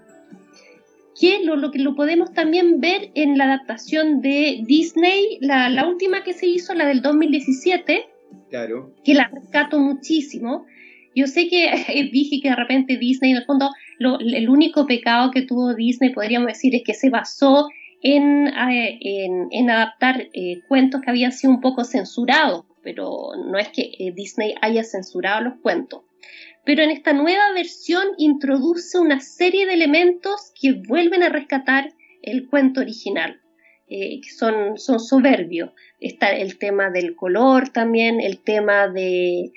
Que 1.19 1.43
lo, 1.43 1.57
lo, 1.57 1.71
que 1.71 1.79
lo 1.79 1.93
podemos 1.93 2.33
también 2.33 2.79
ver 2.79 3.11
en 3.15 3.37
la 3.37 3.45
adaptación 3.45 4.21
de 4.21 4.61
Disney, 4.65 5.39
la, 5.41 5.85
última 5.85 6.23
que 6.23 6.33
se 6.33 6.47
hizo, 6.47 6.73
la 6.73 6.87
del 6.87 7.01
2017, 7.01 8.07
claro. 8.49 8.93
que 9.03 9.13
la 9.13 9.27
rescato 9.27 9.77
muchísimo. 9.77 10.65
Yo 11.13 11.27
sé 11.27 11.49
que 11.49 12.09
dije 12.13 12.39
que 12.41 12.49
de 12.49 12.55
repente 12.55 12.95
Disney, 12.95 13.31
en 13.31 13.37
el 13.37 13.45
fondo, 13.45 13.71
el 13.99 14.49
único 14.49 14.87
pecado 14.87 15.31
que 15.31 15.41
tuvo 15.41 15.73
Disney, 15.73 16.11
podríamos 16.11 16.47
decir, 16.47 16.73
es 16.75 16.83
que 16.83 16.93
se 16.93 17.09
basó 17.09 17.67
en, 18.01 18.51
en, 19.51 19.69
adaptar 19.69 20.29
cuentos 20.67 21.01
que 21.01 21.09
habían 21.09 21.31
sido 21.31 21.53
un 21.53 21.61
poco 21.61 21.83
censurados, 21.83 22.65
pero 22.83 23.31
no 23.45 23.57
es 23.57 23.69
que 23.69 24.13
Disney 24.15 24.55
haya 24.61 24.83
censurado 24.83 25.41
los 25.41 25.59
cuentos. 25.61 26.03
Pero 26.65 26.83
en 26.83 26.91
esta 26.91 27.13
nueva 27.13 27.51
versión 27.53 28.03
introduce 28.17 28.97
una 28.99 29.19
serie 29.19 29.65
de 29.65 29.73
elementos 29.73 30.53
que 30.59 30.73
vuelven 30.73 31.23
a 31.23 31.29
rescatar 31.29 31.93
el 32.21 32.47
cuento 32.47 32.81
original. 32.81 33.41
que 33.87 34.21
son, 34.29 34.77
son 34.77 34.99
soberbios. 34.99 35.71
Está 35.99 36.29
el 36.29 36.57
tema 36.57 36.89
del 36.91 37.15
color 37.15 37.69
también, 37.69 38.21
el 38.21 38.39
tema 38.39 38.87
de, 38.87 39.51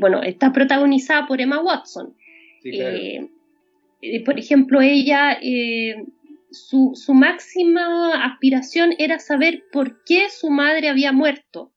bueno, 0.00 0.22
está 0.22 0.52
protagonizada 0.52 1.26
por 1.26 1.40
Emma 1.40 1.60
Watson. 1.60 2.14
Eh, 2.64 3.28
eh, 4.00 4.24
por 4.24 4.38
ejemplo, 4.38 4.80
ella, 4.80 5.38
eh, 6.54 6.94
su, 6.94 7.14
máxima 7.14 8.24
aspiración 8.24 8.94
era 8.98 9.18
saber 9.18 9.64
por 9.72 10.04
qué 10.04 10.28
su 10.30 10.50
madre 10.50 10.88
había 10.88 11.12
muerto, 11.12 11.72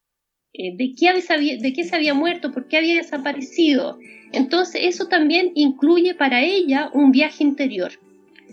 había, 0.53 1.57
de 1.57 1.73
qué 1.73 1.83
se 1.83 1.95
había 1.95 2.13
muerto, 2.13 2.51
por 2.51 2.67
qué 2.67 2.77
había 2.77 2.95
desaparecido. 2.95 3.97
Entonces, 4.31 4.81
eso 4.83 5.07
también 5.07 5.51
incluye 5.55 6.15
para 6.15 6.41
ella 6.41 6.89
un 6.93 7.11
viaje 7.11 7.43
interior. 7.43 7.91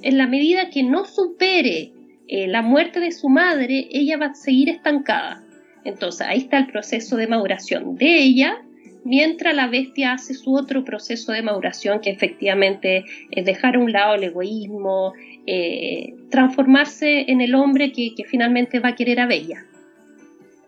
En 0.02 0.18
la 0.18 0.26
medida 0.26 0.70
que 0.70 0.82
no 0.82 1.04
supere 1.04 1.92
la 2.28 2.62
muerte 2.62 3.00
de 3.00 3.12
su 3.12 3.28
madre, 3.28 3.88
ella 3.90 4.18
va 4.18 4.26
a 4.26 4.34
seguir 4.34 4.68
estancada. 4.68 5.44
Entonces, 5.84 6.26
ahí 6.26 6.38
está 6.38 6.58
el 6.58 6.66
proceso 6.66 7.16
de 7.16 7.26
maduración 7.26 7.96
de 7.96 8.18
ella 8.18 8.62
mientras 9.04 9.54
la 9.54 9.68
bestia 9.68 10.14
hace 10.14 10.34
su 10.34 10.54
otro 10.54 10.84
proceso 10.84 11.32
de 11.32 11.42
maduración, 11.42 12.00
que 12.00 12.10
efectivamente 12.10 13.04
es 13.30 13.44
dejar 13.44 13.76
a 13.76 13.78
un 13.78 13.92
lado 13.92 14.14
el 14.14 14.24
egoísmo, 14.24 15.12
eh, 15.46 16.14
transformarse 16.30 17.30
en 17.30 17.40
el 17.40 17.54
hombre 17.54 17.92
que, 17.92 18.14
finalmente 18.26 18.80
va 18.80 18.90
a 18.90 18.94
querer 18.94 19.20
a 19.20 19.26
Bella. 19.26 19.66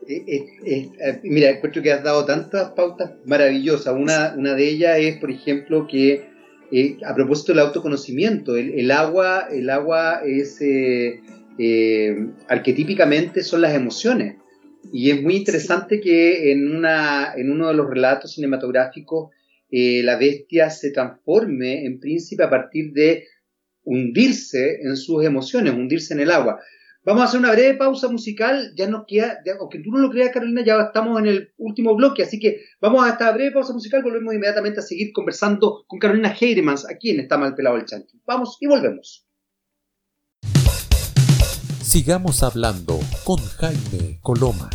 Eh, 0.09 0.46
eh, 0.64 1.20
mira, 1.25 1.51
encuentro 1.51 1.83
que 1.83 1.92
has 1.92 2.05
dado 2.05 2.25
tantas 2.25 2.70
pautas 2.72 3.12
maravillosas. 3.25 3.94
Una, 3.94 4.55
de 4.55 4.68
ellas 4.68 4.99
es, 4.99 5.16
por 5.18 5.31
ejemplo, 5.31 5.87
que 5.88 6.29
a 7.05 7.14
propósito 7.14 7.53
del 7.53 7.61
autoconocimiento, 7.61 8.57
el, 8.57 8.90
agua, 8.90 9.49
el 9.51 9.70
agua 9.70 10.20
es 10.25 10.61
arquetípicamente 12.49 13.42
son 13.42 13.62
las 13.62 13.75
emociones. 13.75 14.37
Y 14.92 15.11
es 15.11 15.22
muy 15.22 15.37
interesante 15.37 16.01
que 16.01 16.53
en, 16.53 16.75
una, 16.75 17.35
en 17.35 17.51
uno 17.51 17.68
de 17.68 17.75
los 17.75 17.88
relatos 17.88 18.33
cinematográficos 18.35 19.31
eh, 19.70 20.03
la 20.03 20.16
bestia 20.16 20.70
se 20.70 20.90
transforme 20.90 21.85
en 21.85 21.99
príncipe 21.99 22.44
a 22.44 22.51
partir 22.51 22.92
de 22.92 23.25
hundirse 23.83 24.81
en 24.83 24.96
sus 24.96 25.25
emociones, 25.25 25.75
hundirse 25.75 26.14
en 26.14 26.20
el 26.20 26.31
agua. 26.31 26.61
Vamos 27.05 27.22
a 27.22 27.25
hacer 27.27 27.38
una 27.38 27.53
breve 27.53 27.75
pausa 27.75 28.09
musical, 28.09 28.72
ya 28.77 28.88
no 28.88 29.05
queda, 29.07 29.38
aunque 29.61 29.79
tú 29.79 29.92
no 29.92 29.99
lo 29.99 30.11
creas 30.11 30.33
Carolina, 30.33 30.64
ya 30.64 30.81
estamos 30.81 31.20
en 31.20 31.27
el 31.27 31.53
último 31.57 31.94
bloque, 31.94 32.25
así 32.25 32.40
que 32.40 32.62
vamos 32.81 33.07
a 33.07 33.11
esta 33.11 33.31
breve 33.31 33.53
pausa 33.53 33.72
musical, 33.72 34.03
volvemos 34.03 34.35
inmediatamente 34.35 34.81
a 34.81 34.83
seguir 34.83 35.12
conversando 35.12 35.85
con 35.87 36.01
Carolina 36.01 36.35
Heiremans 36.38 36.85
aquí 36.90 37.11
en 37.11 37.20
Está 37.20 37.38
Mal 37.38 37.55
Pelado 37.55 37.77
el 37.77 37.85
Chancho. 37.85 38.16
Vamos 38.27 38.59
y 38.61 38.66
volvemos. 38.66 39.25
Sigamos 41.97 42.43
hablando 42.43 43.01
con 43.25 43.39
Jaime 43.39 44.19
Coloma. 44.21 44.69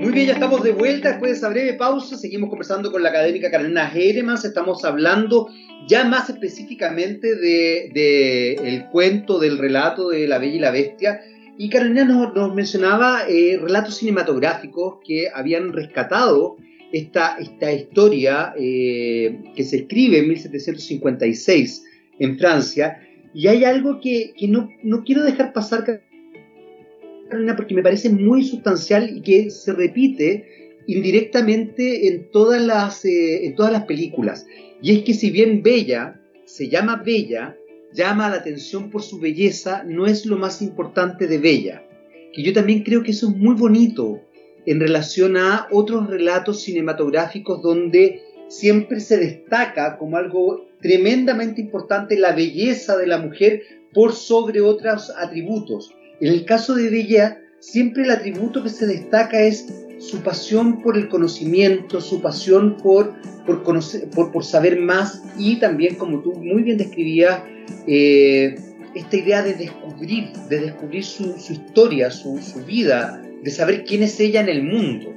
Muy 0.00 0.10
bien, 0.10 0.26
ya 0.26 0.32
estamos 0.32 0.64
de 0.64 0.72
vuelta 0.72 1.10
después 1.10 1.30
de 1.30 1.36
esa 1.36 1.48
breve 1.48 1.74
pausa. 1.74 2.16
Seguimos 2.16 2.50
conversando 2.50 2.90
con 2.90 3.04
la 3.04 3.10
académica 3.10 3.48
Carolina 3.48 3.86
Jeremans. 3.86 4.44
Estamos 4.44 4.84
hablando 4.84 5.48
ya 5.86 6.04
más 6.04 6.28
específicamente 6.28 7.36
del 7.36 7.92
de, 7.92 8.54
el 8.54 8.88
cuento, 8.88 9.38
del 9.38 9.58
relato 9.58 10.08
de 10.08 10.26
La 10.26 10.38
Bella 10.38 10.56
y 10.56 10.58
la 10.58 10.72
Bestia. 10.72 11.20
Y 11.56 11.70
Carolina 11.70 12.04
nos, 12.04 12.52
mencionaba 12.52 13.28
eh, 13.28 13.60
relatos 13.62 13.98
cinematográficos 13.98 14.96
que 15.06 15.28
habían 15.32 15.72
rescatado 15.72 16.56
esta, 16.92 17.36
esta 17.38 17.72
historia 17.72 18.54
eh, 18.58 19.38
que 19.54 19.64
se 19.64 19.76
escribe 19.78 20.18
en 20.18 20.28
1756 20.28 21.84
en 22.18 22.38
Francia. 22.38 23.00
Y 23.34 23.48
hay 23.48 23.64
algo 23.64 24.00
que, 24.00 24.34
no, 24.48 24.70
no, 24.82 25.04
quiero 25.04 25.22
dejar 25.22 25.52
pasar, 25.52 25.84
porque 27.56 27.74
me 27.74 27.82
parece 27.82 28.08
muy 28.08 28.44
sustancial 28.44 29.16
y 29.16 29.20
que 29.20 29.50
se 29.50 29.72
repite 29.72 30.74
indirectamente 30.86 32.08
en 32.08 32.30
todas 32.30 32.62
las, 32.62 33.04
eh, 33.04 33.46
en 33.46 33.54
todas 33.54 33.72
las 33.72 33.84
películas. 33.84 34.46
Y 34.80 34.92
es 34.92 35.02
que 35.02 35.14
si 35.14 35.30
bien 35.30 35.62
Bella 35.62 36.20
se 36.44 36.68
llama 36.68 37.02
Bella, 37.04 37.56
llama 37.92 38.30
la 38.30 38.36
atención 38.36 38.90
por 38.90 39.02
su 39.02 39.18
belleza, 39.18 39.82
no 39.84 40.06
es 40.06 40.26
lo 40.26 40.36
más 40.36 40.62
importante 40.62 41.26
de 41.26 41.38
Bella. 41.38 41.82
Que 42.32 42.42
yo 42.42 42.52
también 42.52 42.82
creo 42.84 43.02
que 43.02 43.10
eso 43.10 43.28
es 43.28 43.36
muy 43.36 43.54
bonito 43.54 44.22
en 44.66 44.80
relación 44.80 45.36
a 45.36 45.68
otros 45.70 46.08
relatos 46.08 46.62
cinematográficos 46.62 47.62
donde 47.62 48.22
siempre 48.48 49.00
se 49.00 49.16
destaca 49.16 49.96
como 49.96 50.16
algo 50.16 50.66
tremendamente 50.80 51.60
importante 51.60 52.18
la 52.18 52.32
belleza 52.32 52.96
de 52.96 53.06
la 53.06 53.18
mujer 53.18 53.62
por 53.92 54.12
sobre 54.12 54.60
otros 54.60 55.12
atributos. 55.16 55.94
En 56.20 56.32
el 56.32 56.44
caso 56.44 56.74
de 56.74 56.90
Bella, 56.90 57.40
siempre 57.60 58.04
el 58.04 58.10
atributo 58.10 58.62
que 58.62 58.68
se 58.68 58.86
destaca 58.86 59.42
es 59.42 59.66
su 59.98 60.20
pasión 60.22 60.82
por 60.82 60.96
el 60.96 61.08
conocimiento, 61.08 62.00
su 62.00 62.20
pasión 62.20 62.76
por, 62.76 63.14
por, 63.46 63.62
conocer, 63.62 64.08
saber 64.42 64.78
más 64.78 65.22
y 65.38 65.56
también, 65.56 65.94
como 65.94 66.20
tú 66.20 66.34
muy 66.34 66.62
bien 66.62 66.76
describías, 66.76 67.40
eh, 67.86 68.56
esta 68.94 69.16
idea 69.16 69.42
de 69.42 69.54
descubrir, 69.54 70.32
de 70.48 70.60
descubrir 70.60 71.04
su, 71.04 71.34
historia, 71.50 72.10
su, 72.10 72.38
vida, 72.66 73.22
de 73.46 73.52
saber 73.52 73.84
quién 73.84 74.02
es 74.02 74.18
ella 74.18 74.40
en 74.40 74.48
el 74.48 74.64
mundo. 74.64 75.14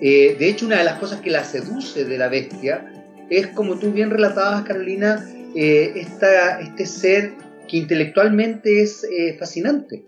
Eh, 0.00 0.34
de 0.36 0.48
hecho, 0.48 0.66
una 0.66 0.78
de 0.78 0.84
las 0.84 0.98
cosas 0.98 1.20
que 1.20 1.30
la 1.30 1.44
seduce 1.44 2.04
de 2.04 2.18
la 2.18 2.26
bestia 2.26 2.92
es, 3.30 3.46
como 3.46 3.78
tú 3.78 3.92
bien 3.92 4.10
relatabas, 4.10 4.64
Carolina, 4.64 5.24
eh, 5.54 5.92
este 5.94 6.86
ser 6.86 7.34
que 7.68 7.76
intelectualmente 7.76 8.82
es 8.82 9.04
eh, 9.04 9.36
fascinante. 9.38 10.04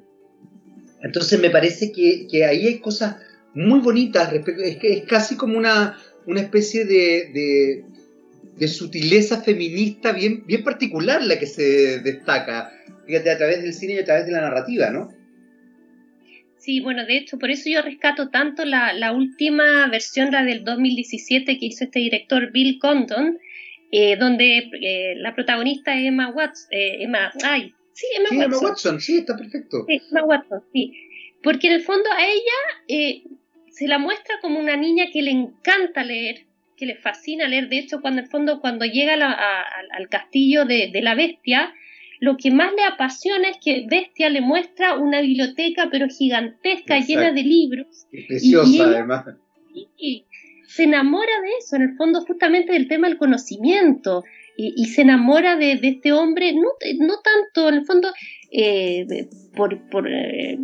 Entonces 1.00 1.38
me 1.38 1.48
parece 1.48 1.92
que, 1.92 2.44
ahí 2.44 2.66
hay 2.66 2.80
cosas 2.80 3.18
muy 3.54 3.78
bonitas, 3.78 4.32
es, 4.32 4.42
es 4.82 5.04
casi 5.04 5.36
como 5.36 5.56
una, 5.56 5.96
una 6.26 6.40
especie 6.40 6.84
de, 6.84 7.84
de, 8.58 8.66
sutileza 8.66 9.42
feminista 9.42 10.10
bien, 10.10 10.44
bien 10.44 10.64
particular 10.64 11.22
la 11.22 11.38
que 11.38 11.46
se 11.46 12.00
destaca, 12.00 12.72
fíjate, 13.06 13.30
a 13.30 13.38
través 13.38 13.62
del 13.62 13.74
cine 13.74 13.94
y 13.94 13.98
a 13.98 14.04
través 14.04 14.26
de 14.26 14.32
la 14.32 14.40
narrativa, 14.40 14.90
¿no? 14.90 15.12
Sí, 16.64 16.80
bueno, 16.80 17.04
de 17.04 17.18
hecho, 17.18 17.38
por 17.38 17.50
eso 17.50 17.68
yo 17.68 17.82
rescato 17.82 18.30
tanto 18.30 18.64
la, 18.64 19.12
última 19.12 19.86
versión, 19.88 20.30
la 20.30 20.44
del 20.44 20.64
2017 20.64 21.58
que 21.58 21.66
hizo 21.66 21.84
este 21.84 21.98
director 21.98 22.52
Bill 22.52 22.78
Condon, 22.78 23.38
eh, 23.92 24.16
donde 24.16 24.70
eh, 24.80 25.14
la 25.16 25.34
protagonista 25.34 25.94
es 25.94 26.06
Emma 26.06 26.30
Watson. 26.30 26.68
Eh, 26.70 27.02
Emma, 27.02 27.30
ay, 27.44 27.74
sí, 27.92 28.06
Emma 28.16 28.28
sí, 28.30 28.36
Watson. 28.38 28.54
Emma 28.54 28.68
Watson, 28.70 29.00
sí, 29.02 29.18
está 29.18 29.36
perfecto. 29.36 29.84
Sí, 29.86 30.00
Emma 30.10 30.24
Watson, 30.24 30.62
sí. 30.72 30.94
Porque 31.42 31.66
en 31.66 31.74
el 31.74 31.82
fondo 31.82 32.08
a 32.10 32.24
ella 32.26 33.20
se 33.68 33.86
la 33.86 33.98
muestra 33.98 34.36
como 34.40 34.58
una 34.58 34.78
niña 34.78 35.08
que 35.12 35.20
le 35.20 35.32
encanta 35.32 36.02
leer, 36.02 36.46
que 36.78 36.86
le 36.86 36.96
fascina 36.96 37.46
leer. 37.46 37.68
De 37.68 37.76
hecho, 37.76 38.00
cuando 38.00 38.20
en 38.20 38.24
el 38.24 38.30
fondo, 38.30 38.62
cuando 38.62 38.86
llega 38.86 39.12
al 39.12 40.08
castillo 40.08 40.64
de, 40.64 40.88
de 40.90 41.02
la 41.02 41.14
bestia, 41.14 41.74
lo 42.24 42.38
que 42.38 42.50
más 42.50 42.72
le 42.72 42.82
apasiona 42.84 43.50
es 43.50 43.58
que 43.62 43.86
Bestia 43.88 44.30
le 44.30 44.40
muestra 44.40 44.98
una 44.98 45.20
biblioteca 45.20 45.88
pero 45.90 46.06
gigantesca, 46.08 46.98
llena 46.98 47.32
de 47.32 47.42
libros. 47.42 48.06
preciosa 48.10 48.84
además. 48.84 49.26
Y, 49.98 50.24
se 50.66 50.84
enamora 50.84 51.40
de 51.42 51.48
eso, 51.58 51.76
en 51.76 51.82
el 51.82 51.96
fondo 51.96 52.22
justamente 52.22 52.72
del 52.72 52.88
tema 52.88 53.06
del 53.06 53.18
conocimiento, 53.18 54.24
y, 54.56 54.86
se 54.86 55.02
enamora 55.02 55.56
de, 55.56 55.78
este 55.82 56.12
hombre, 56.12 56.52
no, 56.54 56.70
no 57.00 57.14
tanto 57.20 57.68
en 57.68 57.74
el 57.74 57.84
fondo 57.84 58.08
eh, 58.50 59.28
por, 59.54 59.78
eh, 60.08 60.58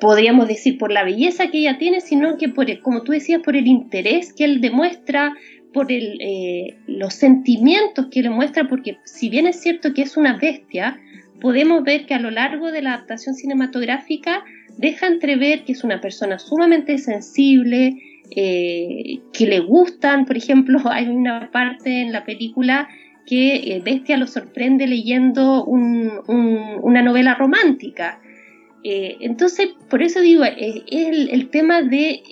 podríamos 0.00 0.48
decir 0.48 0.78
por 0.78 0.90
la 0.90 1.04
belleza 1.04 1.50
que 1.50 1.58
ella 1.58 1.78
tiene, 1.78 2.00
sino 2.00 2.36
que 2.36 2.48
por, 2.48 2.66
como 2.80 3.02
tú 3.02 3.12
decías, 3.12 3.42
por 3.42 3.54
el 3.54 3.66
interés 3.66 4.32
que 4.32 4.44
él 4.44 4.60
demuestra 4.60 5.32
por 5.72 5.92
el, 5.92 6.18
eh, 6.20 6.76
los 6.86 7.14
sentimientos 7.14 8.06
que 8.10 8.22
le 8.22 8.30
muestra, 8.30 8.68
porque 8.68 8.98
si 9.04 9.28
bien 9.28 9.46
es 9.46 9.60
cierto 9.60 9.94
que 9.94 10.02
es 10.02 10.16
una 10.16 10.36
bestia, 10.36 11.00
podemos 11.40 11.82
ver 11.84 12.06
que 12.06 12.14
a 12.14 12.18
lo 12.18 12.30
largo 12.30 12.70
de 12.72 12.82
la 12.82 12.94
adaptación 12.94 13.34
cinematográfica 13.34 14.44
deja 14.78 15.06
entrever 15.06 15.64
que 15.64 15.72
es 15.72 15.84
una 15.84 16.00
persona 16.00 16.38
sumamente 16.38 16.98
sensible, 16.98 17.96
eh, 18.34 19.20
que 19.32 19.46
le 19.46 19.60
gustan, 19.60 20.24
por 20.26 20.36
ejemplo, 20.36 20.80
hay 20.90 21.08
una 21.08 21.50
parte 21.50 22.00
en 22.00 22.12
la 22.12 22.24
película 22.24 22.88
que 23.26 23.56
eh, 23.56 23.82
Bestia 23.84 24.16
lo 24.16 24.26
sorprende 24.26 24.86
leyendo 24.86 25.64
una 25.64 27.02
novela 27.02 27.34
romántica. 27.34 28.20
entonces, 28.82 29.68
por 29.88 30.02
eso 30.02 30.20
digo, 30.20 30.42
es 30.42 30.82
el, 30.90 31.28
el, 31.30 31.48
tema 31.50 31.82
de 31.82 32.22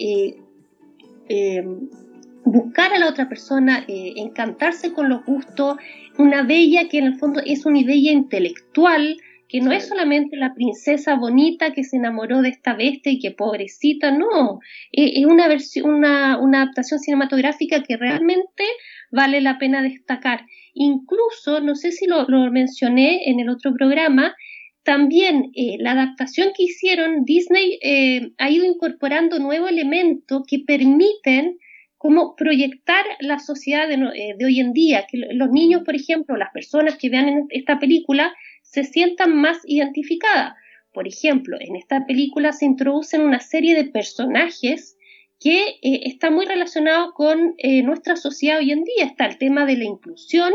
buscar 2.45 2.93
a 2.93 2.99
la 2.99 3.09
otra 3.09 3.29
persona, 3.29 3.85
eh, 3.89 4.15
encantarse 4.17 4.93
con 4.93 5.09
los 5.09 5.25
gustos, 5.25 5.77
una 6.19 6.43
bella 6.43 6.89
que 6.89 6.99
en 6.99 7.05
el 7.05 7.19
fondo 7.19 7.41
es 7.45 7.67
una 7.67 7.83
bella 7.85 8.13
intelectual, 8.13 9.17
que 9.49 9.61
no 9.61 9.73
es 9.73 9.89
solamente 9.89 10.37
la 10.37 10.55
princesa 10.55 11.15
bonita 11.15 11.73
que 11.73 11.83
se 11.83 11.97
enamoró 11.97 12.43
de 12.43 12.51
esta 12.51 12.75
bestia 12.75 13.13
y 13.13 13.19
que 13.19 13.31
pobrecita, 13.31 14.11
no, 14.11 14.61
es 14.93 15.25
una, 15.25 15.49
versión, 15.49 15.95
una, 15.95 16.35
adaptación 16.35 17.01
cinematográfica 17.01 17.83
que 17.83 17.97
realmente 17.97 18.65
vale 19.11 19.41
la 19.41 19.59
pena 19.59 19.83
destacar. 19.83 20.45
Incluso, 20.75 21.61
no 21.61 21.75
sé 21.77 21.93
si 21.93 22.07
lo, 22.07 22.27
mencioné 22.51 23.31
en 23.31 23.41
el 23.41 23.49
otro 23.49 23.73
programa, 23.73 24.37
también 24.83 25.51
eh, 25.55 25.77
la 25.81 25.93
adaptación 25.93 26.51
que 26.57 26.65
hicieron, 26.65 27.25
Disney 27.25 27.79
eh, 27.83 28.31
ha 28.39 28.51
ido 28.51 28.67
incorporando 28.67 29.39
nuevos 29.39 29.71
elementos 29.71 30.43
que 30.47 30.61
permiten 30.61 31.59
como 31.99 32.37
proyectar 32.37 33.05
la 33.21 33.39
sociedad 33.41 33.89
de, 33.89 33.95
eh, 33.95 34.35
de, 34.39 34.45
hoy 34.45 34.61
en 34.61 34.73
día, 34.73 35.07
que 35.11 35.19
los 35.33 35.51
niños, 35.51 35.83
por 35.85 35.97
ejemplo, 35.97 36.37
las 36.37 36.51
personas 36.53 36.97
que 36.97 37.11
vean 37.11 37.47
esta 37.51 37.79
película, 37.79 38.35
se 38.63 38.85
sientan 38.85 39.37
más 39.37 39.59
identificadas. 39.65 40.55
Por 40.93 41.07
ejemplo, 41.07 41.57
en 41.61 41.77
esta 41.77 42.07
película 42.07 42.53
se 42.53 42.67
introducen 42.67 43.23
una 43.23 43.41
serie 43.41 43.75
de 43.75 43.85
personajes 43.85 44.97
que 45.41 45.79
eh, 45.83 46.01
están 46.05 46.35
muy 46.35 46.47
relacionados 46.47 47.13
con 47.15 47.55
eh, 47.59 47.83
nuestra 47.83 48.17
sociedad 48.17 48.59
hoy 48.59 48.73
en 48.73 48.85
día. 48.85 49.05
Está 49.05 49.27
el 49.27 49.39
tema 49.39 49.67
de 49.67 49.77
la 49.77 49.85
inclusión, 49.85 50.53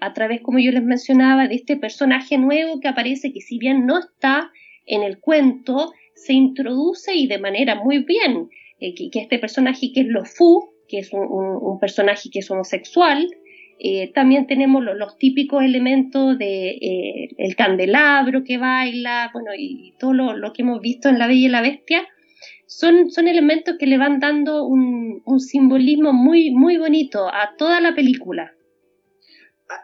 a 0.00 0.12
través, 0.12 0.42
como 0.42 0.58
yo 0.58 0.72
les 0.72 0.82
mencionaba, 0.82 1.48
de 1.48 1.54
este 1.54 1.76
personaje 1.76 2.36
nuevo 2.36 2.80
que 2.80 2.88
aparece, 2.88 3.32
que 3.32 3.40
si 3.40 3.58
bien 3.58 3.86
no 3.86 3.98
está 3.98 4.50
en 4.84 5.02
el 5.02 5.18
cuento, 5.18 5.92
se 6.14 6.32
introduce 6.32 7.14
y 7.14 7.26
de 7.26 7.38
manera 7.38 7.76
muy 7.76 7.98
bien, 8.04 8.48
eh, 8.80 8.94
que, 8.94 9.08
este 9.18 9.38
personaje 9.38 9.92
que 9.92 10.00
es 10.00 10.06
Lofu, 10.06 10.70
que 10.88 10.98
es 10.98 11.10
un 11.12 11.78
personaje 11.78 12.30
que 12.30 12.40
es 12.40 12.50
homosexual, 12.50 13.28
eh, 13.78 14.10
también 14.14 14.46
tenemos 14.46 14.82
los, 14.82 15.18
típicos 15.18 15.62
elementos 15.62 16.38
de 16.38 16.70
eh, 16.70 17.28
el 17.36 17.56
candelabro 17.56 18.42
que 18.42 18.56
baila, 18.56 19.30
bueno, 19.34 19.50
y 19.56 19.94
todo 19.98 20.14
lo, 20.14 20.52
que 20.54 20.62
hemos 20.62 20.80
visto 20.80 21.10
en 21.10 21.18
La 21.18 21.26
Bella 21.26 21.46
y 21.46 21.50
la 21.50 21.60
Bestia, 21.60 22.08
son, 22.66 23.10
son 23.10 23.28
elementos 23.28 23.76
que 23.78 23.86
le 23.86 23.98
van 23.98 24.18
dando 24.18 24.64
un, 24.64 25.22
simbolismo 25.38 26.12
muy, 26.14 26.50
muy 26.50 26.78
bonito 26.78 27.28
a 27.28 27.54
toda 27.58 27.80
la 27.80 27.94
película. 27.94 28.52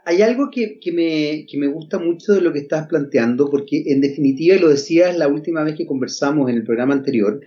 Hay 0.07 0.23
algo 0.23 0.49
que, 0.51 0.79
me, 0.93 1.45
me, 1.59 1.67
gusta 1.67 1.99
mucho 1.99 2.33
de 2.33 2.41
lo 2.41 2.53
que 2.53 2.61
estás 2.61 2.87
planteando, 2.87 3.51
porque 3.51 3.83
en 3.89 4.01
definitiva, 4.01 4.57
y 4.57 4.61
lo 4.61 4.69
decías 4.69 5.19
la 5.19 5.29
última 5.29 5.65
vez 5.65 5.75
que 5.77 5.87
conversamos 5.87 6.49
en 6.49 6.57
el 6.57 6.65
programa 6.65 6.95
anterior, 6.95 7.41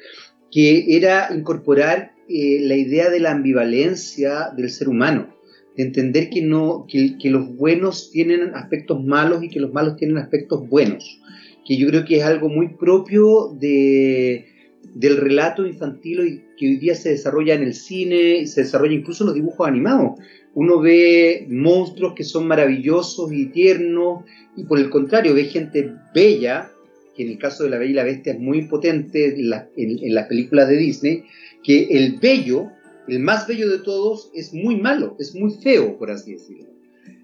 que 0.52 0.96
era 0.96 1.30
incorporar 1.36 2.14
eh, 2.30 2.60
la 2.62 2.76
idea 2.76 3.10
de 3.10 3.20
la 3.20 3.32
ambivalencia 3.32 4.52
del 4.56 4.70
ser 4.70 4.90
humano 4.90 5.36
entender 5.78 6.30
que, 6.30 6.42
no, 6.42 6.86
que, 6.88 7.30
los 7.30 7.56
buenos 7.56 8.12
tienen 8.12 8.56
aspectos 8.56 9.04
malos 9.04 9.44
y 9.44 9.50
que 9.50 9.60
los 9.60 9.74
malos 9.74 9.98
tienen 9.98 10.18
aspectos 10.18 10.68
buenos, 10.68 11.20
que 11.66 11.78
yo 11.78 11.88
creo 11.88 12.06
que 12.06 12.18
es 12.18 12.24
algo 12.24 12.50
muy 12.50 12.70
propio 12.76 13.56
de, 13.60 14.46
del 14.94 15.18
relato 15.18 15.66
infantil 15.66 16.44
que 16.58 16.68
hoy 16.68 16.78
día 16.78 16.96
se 16.96 17.10
desarrolla 17.10 17.56
en 17.56 17.64
el 17.64 17.74
cine 17.74 18.38
y 18.38 18.48
se 18.48 18.62
desarrolla 18.62 18.94
incluso 18.94 19.24
en 19.24 19.28
los 19.28 19.36
dibujos 19.36 19.68
animados. 19.68 20.20
Uno 20.54 20.80
ve 20.80 21.46
monstruos 21.50 22.14
que 22.16 22.24
son 22.24 22.48
maravillosos 22.48 23.32
y 23.34 23.48
tiernos 23.48 24.24
y 24.56 24.64
por 24.64 24.80
el 24.80 24.90
contrario 24.90 25.34
ve 25.34 25.46
gente 25.46 25.92
bella, 26.14 26.72
que 27.16 27.24
en 27.24 27.30
el 27.30 27.38
caso 27.38 27.64
de 27.64 27.70
La 27.70 27.78
Bella 27.78 27.92
y 27.92 27.96
la 27.96 28.04
Bestia 28.04 28.34
es 28.34 28.40
muy 28.40 28.64
potente 28.64 29.40
en, 29.40 29.54
en 29.76 30.14
las 30.16 30.28
películas 30.28 30.68
de 30.68 30.78
Disney, 30.78 31.24
que 31.64 31.88
el 31.92 32.20
bello 32.20 32.72
el 33.08 33.20
más 33.20 33.48
bello 33.48 33.70
de 33.70 33.80
todos 33.80 34.32
es 34.34 34.54
muy 34.54 34.78
malo, 34.78 35.16
es 35.20 35.36
muy 35.36 35.52
feo, 35.62 35.98
por 35.98 36.12
así 36.12 36.34
decirlo. 36.34 36.66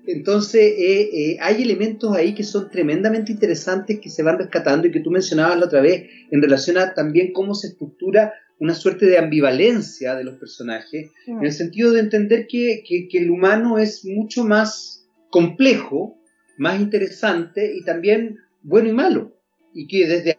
Entonces, 0.07 0.61
eh, 0.77 1.09
eh, 1.13 1.37
hay 1.39 1.61
elementos 1.61 2.15
ahí 2.15 2.33
que 2.33 2.43
son 2.43 2.69
tremendamente 2.69 3.31
interesantes 3.31 3.99
que 3.99 4.09
se 4.09 4.23
van 4.23 4.39
rescatando 4.39 4.87
y 4.87 4.91
que 4.91 4.99
tú 4.99 5.11
mencionabas 5.11 5.59
la 5.59 5.65
otra 5.65 5.81
vez 5.81 6.09
en 6.31 6.41
relación 6.41 6.77
a 6.77 6.93
también 6.93 7.33
cómo 7.33 7.53
se 7.53 7.67
estructura 7.67 8.33
una 8.59 8.73
suerte 8.73 9.05
de 9.05 9.17
ambivalencia 9.17 10.15
de 10.15 10.23
los 10.23 10.37
personajes, 10.37 11.11
en 11.25 11.43
el 11.43 11.51
sentido 11.51 11.91
de 11.91 11.99
entender 11.99 12.45
que, 12.47 12.83
el 13.11 13.31
humano 13.31 13.79
es 13.79 14.05
mucho 14.05 14.43
más 14.43 15.07
complejo, 15.29 16.19
más 16.57 16.79
interesante 16.79 17.73
y 17.75 17.83
también 17.83 18.37
bueno 18.61 18.89
y 18.89 18.93
malo. 18.93 19.35
Y 19.73 19.87
que 19.87 20.07
desde 20.07 20.37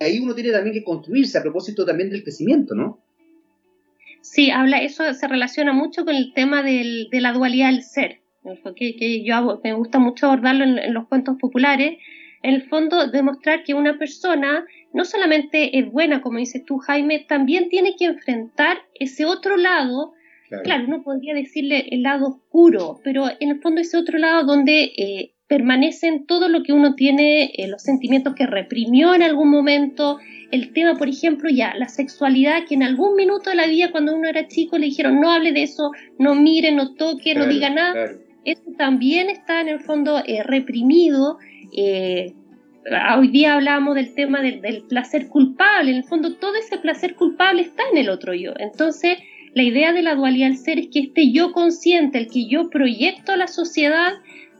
ahí 0.00 0.18
uno 0.20 0.34
tiene 0.34 0.50
también 0.52 0.74
que 0.74 0.84
construirse 0.84 1.38
a 1.38 1.42
propósito 1.42 1.84
también 1.84 2.10
del 2.10 2.22
crecimiento, 2.22 2.74
¿no? 2.74 3.00
Sí, 4.20 4.50
habla, 4.50 4.82
eso 4.82 5.14
se 5.14 5.28
relaciona 5.28 5.72
mucho 5.72 6.04
con 6.04 6.14
el 6.14 6.32
tema 6.34 6.62
del, 6.62 7.08
de 7.10 7.20
la 7.20 7.32
dualidad 7.32 7.70
del 7.70 7.82
ser, 7.82 8.20
que, 8.74 8.96
que 8.96 9.24
yo 9.24 9.60
me 9.62 9.72
gusta 9.72 10.00
mucho 10.00 10.26
abordarlo 10.26 10.64
en, 10.64 10.92
los 10.92 11.06
cuentos 11.06 11.36
populares. 11.38 11.98
En 12.42 12.54
el 12.54 12.68
fondo, 12.68 13.08
demostrar 13.08 13.62
que 13.62 13.74
una 13.74 13.98
persona 13.98 14.66
no 14.92 15.04
solamente 15.04 15.78
es 15.78 15.90
buena, 15.90 16.22
como 16.22 16.38
dices 16.38 16.64
tú, 16.64 16.78
Jaime, 16.78 17.20
también 17.28 17.68
tiene 17.68 17.94
que 17.96 18.06
enfrentar 18.06 18.78
ese 18.94 19.24
otro 19.24 19.56
lado. 19.56 20.12
Claro, 20.64 20.86
no 20.86 21.02
podría 21.02 21.34
decirle 21.34 21.88
el 21.90 22.02
lado 22.02 22.28
oscuro, 22.28 23.00
pero 23.02 23.26
en 23.40 23.50
el 23.50 23.60
fondo 23.60 23.80
ese 23.80 23.96
otro 23.96 24.18
lado 24.18 24.44
donde 24.44 24.92
eh, 24.96 25.35
permanecen 25.48 26.26
todo 26.26 26.48
lo 26.48 26.62
que 26.62 26.72
uno 26.72 26.94
tiene, 26.94 27.52
eh, 27.56 27.68
los 27.68 27.82
sentimientos 27.82 28.34
que 28.34 28.46
reprimió 28.46 29.14
en 29.14 29.22
algún 29.22 29.50
momento, 29.50 30.18
el 30.50 30.72
tema, 30.72 30.94
por 30.94 31.08
ejemplo, 31.08 31.48
ya, 31.50 31.74
la 31.74 31.88
sexualidad, 31.88 32.64
que 32.68 32.74
en 32.74 32.82
algún 32.82 33.16
minuto 33.16 33.50
de 33.50 33.56
la 33.56 33.66
vida, 33.66 33.90
cuando 33.90 34.14
uno 34.14 34.28
era 34.28 34.48
chico, 34.48 34.78
le 34.78 34.86
dijeron, 34.86 35.20
no 35.20 35.30
hable 35.30 35.52
de 35.52 35.62
eso, 35.62 35.90
no 36.18 36.34
mire, 36.34 36.72
no 36.72 36.94
toque, 36.94 37.34
no 37.34 37.46
diga 37.46 37.70
nada. 37.70 38.10
Eso 38.44 38.62
también 38.78 39.28
está 39.28 39.60
en 39.60 39.68
el 39.68 39.80
fondo 39.80 40.22
eh, 40.24 40.42
reprimido. 40.44 41.38
Eh, 41.76 42.32
hoy 43.16 43.28
día 43.28 43.54
hablamos 43.54 43.96
del 43.96 44.14
tema 44.14 44.40
del, 44.40 44.60
del, 44.60 44.82
placer 44.82 45.28
culpable. 45.28 45.90
En 45.90 45.96
el 45.98 46.04
fondo, 46.04 46.34
todo 46.36 46.54
ese 46.54 46.78
placer 46.78 47.16
culpable 47.16 47.62
está 47.62 47.82
en 47.90 47.98
el 47.98 48.08
otro 48.08 48.34
yo. 48.34 48.52
Entonces, 48.58 49.18
la 49.54 49.62
idea 49.62 49.92
de 49.92 50.02
la 50.02 50.14
dualidad 50.14 50.48
del 50.48 50.58
ser 50.58 50.78
es 50.78 50.88
que 50.92 51.00
este 51.00 51.32
yo 51.32 51.52
consciente, 51.52 52.18
el 52.18 52.28
que 52.28 52.46
yo 52.46 52.70
proyecto 52.70 53.32
a 53.32 53.36
la 53.36 53.48
sociedad, 53.48 54.12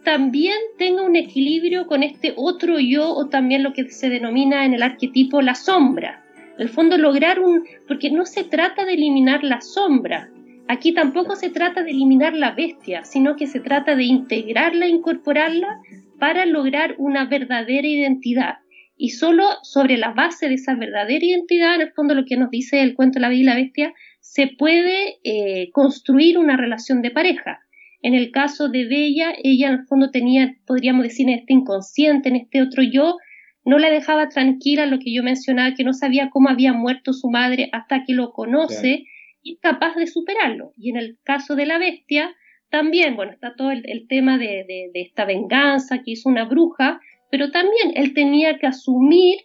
también 0.07 0.57
tenga 0.79 1.03
un 1.03 1.17
equilibrio 1.17 1.89
con 1.89 2.05
este 2.05 2.33
otro 2.37 2.79
yo 2.79 3.13
o 3.13 3.27
también 3.27 3.65
lo 3.65 3.73
que 3.73 3.91
se 3.91 4.09
denomina 4.09 4.65
en 4.65 4.73
el 4.73 4.85
arquetipo 4.85 5.43
la 5.43 5.57
sombra. 5.57 6.25
En 6.57 6.63
el 6.63 6.69
fondo 6.69 6.97
lograr 6.97 7.41
un, 7.41 7.65
porque 7.89 8.13
no 8.13 8.25
se 8.25 8.45
trata 8.45 8.85
de 8.85 8.93
eliminar 8.93 9.43
la 9.43 9.61
sombra, 9.61 10.31
aquí 10.69 10.95
tampoco 10.95 11.35
se 11.35 11.51
trata 11.51 11.83
de 11.83 11.91
eliminar 11.91 12.35
la 12.35 12.53
bestia, 12.53 13.05
sino 13.05 13.35
que 13.35 13.49
se 13.49 13.59
trata 13.59 13.97
de 13.97 14.05
integrarla, 14.05 14.87
incorporarla 14.87 15.81
para 16.21 16.47
lograr 16.47 16.95
una 16.99 17.25
verdadera 17.25 17.89
identidad. 17.89 18.59
Y 18.97 19.09
solo 19.09 19.43
sobre 19.65 19.97
la 19.97 20.13
base 20.13 20.49
de 20.49 20.55
esa 20.55 20.77
verdadera 20.77 21.27
identidad, 21.27 21.75
en 21.75 21.81
el 21.81 21.93
fondo 21.95 22.15
lo 22.15 22.25
que 22.25 22.37
nos 22.37 22.51
dice 22.51 22.81
el 22.81 22.95
cuento 22.95 23.15
de 23.15 23.23
la 23.23 23.29
vida 23.29 23.41
y 23.41 23.45
la 23.45 23.57
bestia, 23.57 23.93
se 24.21 24.47
puede 24.47 25.19
eh, 25.25 25.71
construir 25.73 26.39
una 26.39 26.57
relación 26.57 27.03
de 27.03 27.11
pareja. 27.11 27.66
En 28.07 28.15
el 28.15 28.31
caso 28.31 28.69
de 28.69 28.85
Bella, 28.85 29.35
ella 29.43 29.67
en 29.67 29.81
el 29.81 29.87
fondo 29.87 30.13
tenía, 30.13 30.55
podríamos 30.65 31.03
decir, 31.03 31.29
en 31.29 31.41
este 31.41 31.55
inconsciente, 31.55 32.29
en 32.29 32.37
este 32.37 32.63
otro 32.63 32.85
yo, 32.85 33.17
no 33.65 33.81
la 33.81 33.91
dejaba 33.91 34.29
tranquila 34.29 34.87
lo 34.87 35.01
que 35.01 35.13
yo 35.13 35.25
mencionaba, 35.25 35.75
que 35.75 35.83
no 35.83 35.93
sabía 35.93 36.31
cómo 36.31 36.49
había 36.49 36.73
muerto 36.73 37.13
su 37.13 37.31
madre 37.31 37.69
hasta 37.73 38.05
que 38.05 38.15
lo 38.15 38.31
conoce 38.31 39.07
y 39.43 39.55
es 39.55 39.59
capaz 39.61 39.97
de 39.97 40.07
superarlo. 40.07 40.73
Y 40.77 40.91
en 40.91 40.99
el 40.99 41.19
caso 41.25 41.57
de 41.57 41.67
la 41.67 41.79
bestia, 41.79 42.33
también, 42.71 43.17
bueno, 43.17 43.33
está 43.33 43.57
todo 43.57 43.73
el, 43.73 44.07
tema 44.09 44.39
de, 44.39 44.89
esta 44.95 45.25
venganza 45.25 46.05
que 46.05 46.13
hizo 46.13 46.29
una 46.29 46.45
bruja, 46.45 47.01
pero 47.29 47.51
también 47.51 47.91
él 47.97 48.15
tenía 48.15 48.57
que 48.61 48.69
asumir 48.69 49.39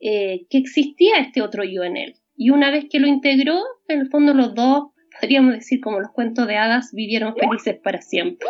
eh, 0.00 0.44
que 0.50 0.58
existía 0.58 1.16
este 1.16 1.40
otro 1.40 1.64
yo 1.64 1.82
en 1.82 1.96
él. 1.96 2.16
Y 2.36 2.50
una 2.50 2.70
vez 2.70 2.84
que 2.90 3.00
lo 3.00 3.06
integró, 3.06 3.58
en 3.88 4.00
el 4.00 4.10
fondo 4.10 4.34
los 4.34 4.54
dos 4.54 4.91
podríamos 5.20 5.54
decir 5.54 5.80
como 5.80 6.00
los 6.00 6.10
cuentos 6.10 6.46
de 6.46 6.56
hadas, 6.56 6.92
vivieron 6.92 7.34
felices 7.34 7.76
para 7.82 8.00
siempre. 8.00 8.48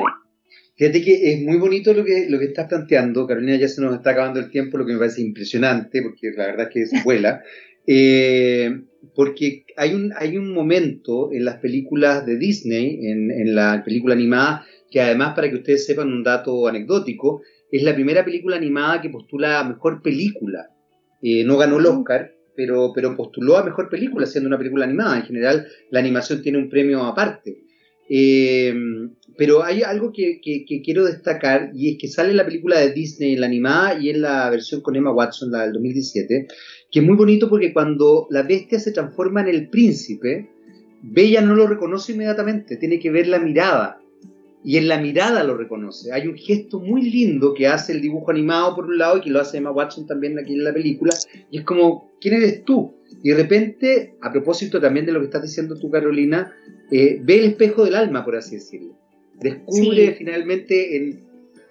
Fíjate 0.76 1.02
que 1.02 1.32
es 1.32 1.42
muy 1.42 1.58
bonito 1.58 1.92
lo 1.92 2.04
que, 2.04 2.26
lo 2.28 2.38
que 2.38 2.46
estás 2.46 2.68
planteando, 2.68 3.26
Carolina, 3.26 3.56
ya 3.56 3.68
se 3.68 3.82
nos 3.82 3.94
está 3.94 4.10
acabando 4.10 4.40
el 4.40 4.50
tiempo, 4.50 4.78
lo 4.78 4.86
que 4.86 4.94
me 4.94 4.98
parece 4.98 5.20
impresionante, 5.20 6.02
porque 6.02 6.30
la 6.36 6.46
verdad 6.46 6.68
es 6.68 6.72
que 6.72 6.82
es 6.82 7.04
vuela, 7.04 7.42
eh, 7.86 8.82
porque 9.14 9.64
hay 9.76 9.94
un, 9.94 10.12
hay 10.16 10.36
un 10.36 10.52
momento 10.52 11.32
en 11.32 11.44
las 11.44 11.56
películas 11.56 12.24
de 12.24 12.36
Disney, 12.38 13.06
en, 13.06 13.30
en 13.30 13.54
la 13.54 13.82
película 13.84 14.14
animada, 14.14 14.64
que 14.90 15.00
además 15.00 15.34
para 15.34 15.50
que 15.50 15.56
ustedes 15.56 15.84
sepan 15.86 16.08
un 16.08 16.22
dato 16.22 16.66
anecdótico, 16.66 17.42
es 17.72 17.82
la 17.82 17.94
primera 17.94 18.24
película 18.24 18.56
animada 18.56 19.00
que 19.00 19.08
postula 19.08 19.64
mejor 19.64 20.02
película. 20.02 20.68
Eh, 21.22 21.42
no 21.44 21.56
ganó 21.56 21.78
el 21.78 21.86
Oscar, 21.86 22.34
pero, 22.56 22.92
pero 22.94 23.16
postuló 23.16 23.56
a 23.56 23.64
mejor 23.64 23.88
película, 23.88 24.26
siendo 24.26 24.48
una 24.48 24.58
película 24.58 24.84
animada. 24.84 25.16
En 25.16 25.24
general, 25.24 25.66
la 25.90 26.00
animación 26.00 26.42
tiene 26.42 26.58
un 26.58 26.68
premio 26.68 27.02
aparte. 27.02 27.62
Eh, 28.08 28.74
pero 29.36 29.64
hay 29.64 29.82
algo 29.82 30.12
que, 30.12 30.40
quiero 30.84 31.04
destacar 31.04 31.70
y 31.74 31.92
es 31.92 31.98
que 31.98 32.08
sale 32.08 32.34
la 32.34 32.44
película 32.44 32.78
de 32.78 32.92
Disney 32.92 33.34
en 33.34 33.40
la 33.40 33.46
animada 33.46 33.98
y 33.98 34.10
en 34.10 34.20
la 34.20 34.50
versión 34.50 34.80
con 34.82 34.96
Emma 34.96 35.12
Watson, 35.12 35.50
la 35.50 35.62
del 35.62 35.72
2017, 35.72 36.46
que 36.90 37.00
es 37.00 37.04
muy 37.04 37.16
bonito 37.16 37.48
porque 37.48 37.72
cuando 37.72 38.26
la 38.30 38.42
bestia 38.42 38.78
se 38.78 38.92
transforma 38.92 39.40
en 39.40 39.48
el 39.48 39.68
príncipe, 39.70 40.50
Bella 41.02 41.40
no 41.40 41.54
lo 41.54 41.66
reconoce 41.66 42.12
inmediatamente, 42.12 42.76
tiene 42.76 42.98
que 42.98 43.10
ver 43.10 43.26
la 43.26 43.38
mirada. 43.38 44.01
Y 44.64 44.76
en 44.76 44.88
la 44.88 44.98
mirada 44.98 45.42
lo 45.42 45.56
reconoce. 45.56 46.12
Hay 46.12 46.28
un 46.28 46.36
gesto 46.36 46.78
muy 46.78 47.10
lindo 47.10 47.52
que 47.54 47.66
hace 47.66 47.92
el 47.92 48.00
dibujo 48.00 48.30
animado 48.30 48.76
por 48.76 48.86
un 48.86 48.96
lado 48.96 49.18
y 49.18 49.20
que 49.22 49.30
lo 49.30 49.40
hace 49.40 49.58
Emma 49.58 49.72
Watson 49.72 50.06
también 50.06 50.38
aquí 50.38 50.54
en 50.54 50.64
la 50.64 50.72
película. 50.72 51.12
Y 51.50 51.58
es 51.58 51.64
como, 51.64 52.12
¿quién 52.20 52.34
eres 52.34 52.64
tú? 52.64 52.94
Y 53.22 53.30
de 53.30 53.36
repente, 53.36 54.14
a 54.20 54.30
propósito 54.30 54.80
también 54.80 55.06
de 55.06 55.12
lo 55.12 55.18
que 55.18 55.26
estás 55.26 55.42
diciendo 55.42 55.76
tú, 55.78 55.90
Carolina, 55.90 56.54
eh, 56.90 57.18
ve 57.22 57.38
el 57.38 57.44
espejo 57.46 57.84
del 57.84 57.96
alma, 57.96 58.24
por 58.24 58.36
así 58.36 58.56
decirlo. 58.56 58.96
Descubre 59.40 60.12
finalmente 60.12 60.96
en, 60.96 61.20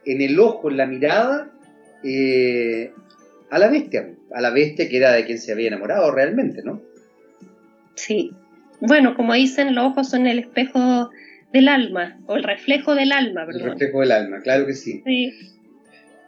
en, 0.06 0.22
el 0.22 0.40
ojo, 0.40 0.70
en 0.70 0.78
la 0.78 0.86
mirada, 0.86 1.52
eh, 2.04 2.92
a 3.50 3.58
la 3.58 3.70
bestia, 3.70 4.14
a 4.34 4.42
la 4.42 4.50
bestia 4.50 4.90
que 4.90 4.98
era 4.98 5.14
de 5.14 5.26
quien 5.26 5.38
se 5.38 5.52
había 5.52 5.68
enamorado 5.68 6.12
realmente, 6.12 6.62
¿no? 6.64 6.82
Sí. 7.96 8.32
Bueno, 8.80 9.16
como 9.16 9.34
dicen, 9.34 9.76
los 9.76 9.86
ojos 9.86 10.10
son 10.10 10.26
el 10.26 10.40
espejo 10.40 11.12
del 11.54 11.68
alma, 11.68 12.20
o 12.28 12.36
el 12.36 12.44
reflejo 12.44 12.96
del 12.96 13.12
alma, 13.12 13.46
¿verdad? 13.46 13.62
El 13.62 13.72
reflejo 13.72 14.00
del 14.02 14.12
alma, 14.12 14.42
claro 14.42 14.66
que 14.66 14.74
sí. 14.74 15.02
sí. 15.06 15.34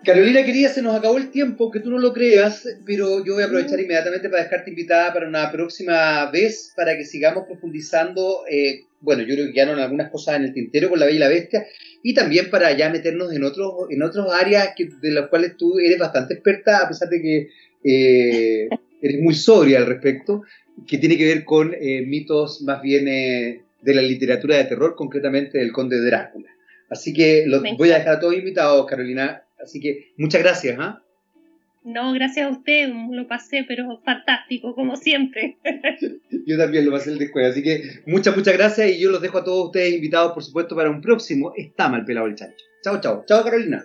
Carolina 0.03 0.43
querida, 0.43 0.67
se 0.67 0.81
nos 0.81 0.95
acabó 0.95 1.17
el 1.17 1.31
tiempo, 1.31 1.71
que 1.71 1.79
tú 1.79 1.89
no 1.89 1.97
lo 1.97 2.11
creas, 2.11 2.67
pero 2.85 3.23
yo 3.23 3.35
voy 3.35 3.43
a 3.43 3.45
aprovechar 3.45 3.79
inmediatamente 3.79 4.27
para 4.27 4.43
dejarte 4.43 4.69
invitada 4.71 5.13
para 5.13 5.29
una 5.29 5.49
próxima 5.49 6.29
vez, 6.29 6.73
para 6.75 6.97
que 6.97 7.05
sigamos 7.05 7.45
profundizando, 7.45 8.43
eh, 8.51 8.81
bueno, 8.99 9.21
yo 9.23 9.33
creo 9.33 9.47
que 9.47 9.53
quedaron 9.53 9.79
algunas 9.79 10.11
cosas 10.11 10.35
en 10.35 10.43
el 10.43 10.53
tintero 10.53 10.89
con 10.89 10.99
la 10.99 11.05
Bella 11.05 11.15
y 11.15 11.19
la 11.19 11.29
Bestia, 11.29 11.65
y 12.01 12.13
también 12.13 12.49
para 12.49 12.75
ya 12.75 12.89
meternos 12.89 13.31
en 13.31 13.45
otros 13.45 13.73
en 13.89 14.03
otros 14.03 14.27
áreas 14.33 14.71
que, 14.75 14.89
de 15.01 15.11
las 15.11 15.29
cuales 15.29 15.55
tú 15.55 15.79
eres 15.79 15.99
bastante 15.99 16.33
experta, 16.33 16.79
a 16.79 16.89
pesar 16.89 17.07
de 17.07 17.21
que 17.21 17.47
eh, 17.85 18.67
eres 19.01 19.21
muy 19.21 19.35
sobria 19.35 19.77
al 19.77 19.85
respecto, 19.85 20.41
que 20.85 20.97
tiene 20.97 21.17
que 21.17 21.27
ver 21.27 21.45
con 21.45 21.73
eh, 21.73 22.01
mitos 22.05 22.61
más 22.63 22.81
bien 22.81 23.07
de 23.83 23.93
la 23.93 24.01
literatura 24.01 24.57
de 24.57 24.65
terror, 24.65 24.95
concretamente 24.95 25.57
del 25.57 25.71
Conde 25.71 25.99
de 25.99 26.05
Drácula. 26.05 26.49
Así 26.89 27.13
que 27.13 27.45
los 27.47 27.61
voy 27.77 27.91
a 27.91 27.99
dejar 27.99 28.15
a 28.15 28.19
todos 28.19 28.35
invitados, 28.35 28.85
Carolina, 28.85 29.43
Así 29.63 29.79
que 29.79 30.13
muchas 30.17 30.41
gracias. 30.41 30.77
¿ah? 30.79 31.01
No, 31.83 32.13
gracias 32.13 32.47
a 32.47 32.49
usted, 32.49 32.89
lo 33.09 33.27
pasé, 33.27 33.65
pero 33.67 34.01
fantástico, 34.03 34.75
como 34.75 34.95
siempre. 34.95 35.57
yo 36.45 36.57
también 36.57 36.85
lo 36.85 36.91
pasé 36.91 37.11
el 37.11 37.17
después, 37.17 37.45
así 37.45 37.63
que 37.63 38.01
muchas, 38.05 38.35
muchas 38.35 38.53
gracias 38.55 38.91
y 38.91 38.99
yo 38.99 39.09
los 39.09 39.21
dejo 39.21 39.39
a 39.39 39.43
todos 39.43 39.65
ustedes 39.67 39.93
invitados, 39.93 40.33
por 40.33 40.43
supuesto, 40.43 40.75
para 40.75 40.89
un 40.89 41.01
próximo 41.01 41.53
Está 41.55 41.89
mal 41.89 42.05
pelado 42.05 42.27
el 42.27 42.35
chancho. 42.35 42.65
Chao, 42.83 43.01
chao. 43.01 43.23
Chao, 43.27 43.43
Carolina. 43.43 43.83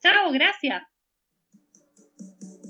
Chao, 0.00 0.32
gracias. 0.32 0.91